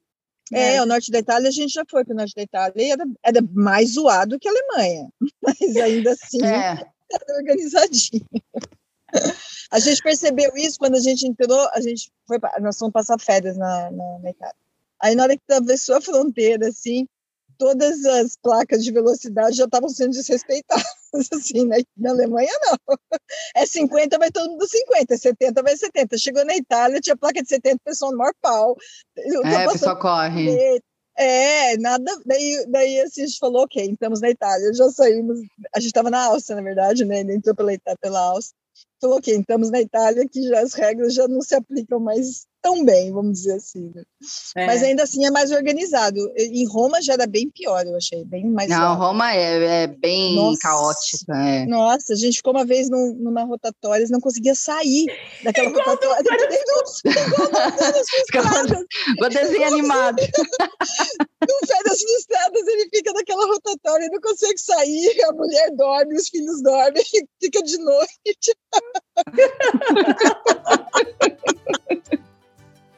É, 0.51 0.75
é, 0.75 0.81
o 0.81 0.85
norte 0.85 1.11
da 1.11 1.19
Itália 1.19 1.49
a 1.49 1.51
gente 1.51 1.73
já 1.73 1.83
foi 1.89 2.03
para 2.03 2.13
o 2.13 2.17
norte 2.17 2.33
da 2.35 2.41
Itália 2.41 2.73
e 2.77 2.91
era, 2.91 3.05
era, 3.23 3.39
mais 3.53 3.93
zoado 3.93 4.39
que 4.39 4.47
a 4.47 4.51
Alemanha, 4.51 5.09
mas 5.41 5.75
ainda 5.77 6.11
assim 6.11 6.43
é. 6.43 6.85
era 7.11 7.37
organizadinho. 7.37 8.25
A 9.71 9.79
gente 9.79 10.01
percebeu 10.01 10.51
isso 10.55 10.77
quando 10.77 10.95
a 10.95 10.99
gente 10.99 11.27
entrou, 11.27 11.67
a 11.73 11.81
gente 11.81 12.11
foi, 12.25 12.37
nós 12.61 12.77
fomos 12.77 12.93
passar 12.93 13.19
férias 13.19 13.57
na, 13.57 13.91
na, 13.91 14.19
na 14.19 14.29
Itália. 14.29 14.55
Aí 15.01 15.15
na 15.15 15.23
hora 15.23 15.37
que 15.37 15.43
atravessou 15.47 15.95
a 15.95 16.01
fronteira, 16.01 16.67
assim, 16.67 17.07
todas 17.57 18.05
as 18.05 18.35
placas 18.35 18.83
de 18.83 18.91
velocidade 18.91 19.57
já 19.57 19.65
estavam 19.65 19.89
sendo 19.89 20.11
desrespeitadas, 20.11 20.85
assim, 21.33 21.65
né? 21.65 21.77
na 21.97 22.11
Alemanha 22.11 22.51
não. 22.61 22.97
É 23.55 23.65
50, 23.65 24.17
vai 24.17 24.31
todo 24.31 24.51
mundo 24.51 24.67
50, 24.67 25.13
é 25.13 25.17
70, 25.17 25.63
vai 25.63 25.75
70. 25.75 26.17
Chegou 26.17 26.45
na 26.45 26.55
Itália, 26.55 27.01
tinha 27.01 27.17
placa 27.17 27.41
de 27.41 27.49
70, 27.49 27.79
pessoal 27.83 28.11
no 28.11 28.17
maior 28.17 28.33
pau. 28.41 28.75
É, 29.17 29.55
a 29.55 29.71
pessoa 29.71 29.99
corre. 29.99 30.81
É, 31.19 31.75
nada, 31.77 32.11
daí, 32.27 32.65
daí 32.69 33.01
assim, 33.01 33.23
a 33.23 33.25
gente 33.25 33.39
falou, 33.39 33.63
ok, 33.63 33.83
estamos 33.91 34.21
na 34.21 34.29
Itália, 34.29 34.71
já 34.71 34.87
saímos, 34.91 35.39
a 35.75 35.79
gente 35.79 35.87
estava 35.87 36.11
na 36.11 36.25
Áustria, 36.25 36.57
na 36.57 36.61
verdade, 36.61 37.03
né, 37.05 37.21
ele 37.21 37.33
entrou 37.33 37.55
pela, 37.55 37.71
pela 37.99 38.19
Áustria, 38.19 38.55
falou, 39.01 39.17
ok, 39.17 39.35
estamos 39.35 39.71
na 39.71 39.81
Itália, 39.81 40.27
que 40.29 40.43
já 40.43 40.59
as 40.59 40.75
regras 40.75 41.15
já 41.15 41.27
não 41.27 41.41
se 41.41 41.55
aplicam 41.55 41.99
mais 41.99 42.45
tão 42.67 42.83
bem, 42.83 43.13
vamos 43.13 43.39
dizer 43.39 43.53
assim. 43.53 43.89
Né? 43.95 44.03
É. 44.57 44.65
Mas 44.65 44.83
ainda 44.83 45.03
assim 45.03 45.25
é 45.25 45.31
mais 45.31 45.51
organizado. 45.51 46.19
Em 46.35 46.67
Roma 46.67 47.01
já 47.01 47.13
era 47.13 47.25
bem 47.25 47.49
pior, 47.49 47.85
eu 47.85 47.95
achei, 47.95 48.25
bem 48.25 48.45
mais. 48.49 48.69
Não, 48.69 48.95
Roma 48.97 49.33
é, 49.33 49.83
é 49.83 49.87
bem 49.87 50.35
Nossa. 50.35 50.59
caótica. 50.59 51.33
É. 51.33 51.65
Nossa, 51.65 52.11
a 52.11 52.15
gente 52.17 52.37
ficou 52.37 52.51
uma 52.51 52.65
vez 52.65 52.89
num, 52.89 53.13
numa 53.13 53.45
rotatória 53.45 54.03
e 54.03 54.09
não 54.09 54.19
conseguia 54.19 54.53
sair 54.53 55.05
daquela 55.43 55.69
igual 55.69 55.85
rotatória. 55.85 56.25
Igual 59.15 59.29
desenho 59.29 59.67
animado. 59.67 60.19
no 60.19 61.67
Férias 61.67 62.01
Frustradas, 62.01 62.67
ele 62.67 62.89
fica 62.93 63.13
naquela 63.13 63.45
rotatória 63.45 64.07
e 64.07 64.09
não 64.09 64.19
consegue 64.19 64.59
sair, 64.59 65.23
a 65.23 65.31
mulher 65.31 65.71
dorme, 65.71 66.15
os 66.15 66.27
filhos 66.27 66.61
dormem, 66.61 67.03
fica 67.41 67.63
de 67.63 67.77
noite. 67.77 68.57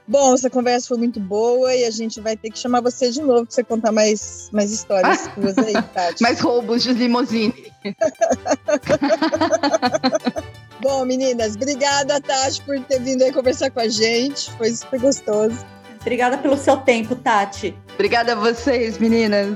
Bom, 0.09 0.33
essa 0.33 0.49
conversa 0.49 0.87
foi 0.87 0.97
muito 0.97 1.19
boa 1.19 1.75
e 1.75 1.85
a 1.85 1.91
gente 1.91 2.19
vai 2.19 2.35
ter 2.35 2.49
que 2.49 2.57
chamar 2.57 2.81
você 2.81 3.11
de 3.11 3.21
novo 3.21 3.45
para 3.45 3.53
você 3.53 3.63
contar 3.63 3.91
mais, 3.91 4.49
mais 4.51 4.71
histórias 4.71 5.27
ah, 5.27 5.33
suas 5.35 5.55
aí, 5.59 5.73
Tati. 5.93 6.23
mais 6.23 6.39
roubos 6.39 6.81
de 6.81 6.93
limousine. 6.93 7.71
Bom, 10.81 11.05
meninas, 11.05 11.55
obrigada, 11.55 12.19
Tati, 12.19 12.59
por 12.63 12.79
ter 12.85 12.99
vindo 12.99 13.21
aí 13.21 13.31
conversar 13.31 13.69
com 13.69 13.81
a 13.81 13.87
gente. 13.87 14.49
Foi 14.53 14.71
super 14.71 14.99
gostoso. 14.99 15.63
Obrigada 16.01 16.39
pelo 16.39 16.57
seu 16.57 16.77
tempo, 16.77 17.15
Tati. 17.15 17.77
Obrigada 17.93 18.31
a 18.31 18.35
vocês, 18.35 18.97
meninas. 18.97 19.55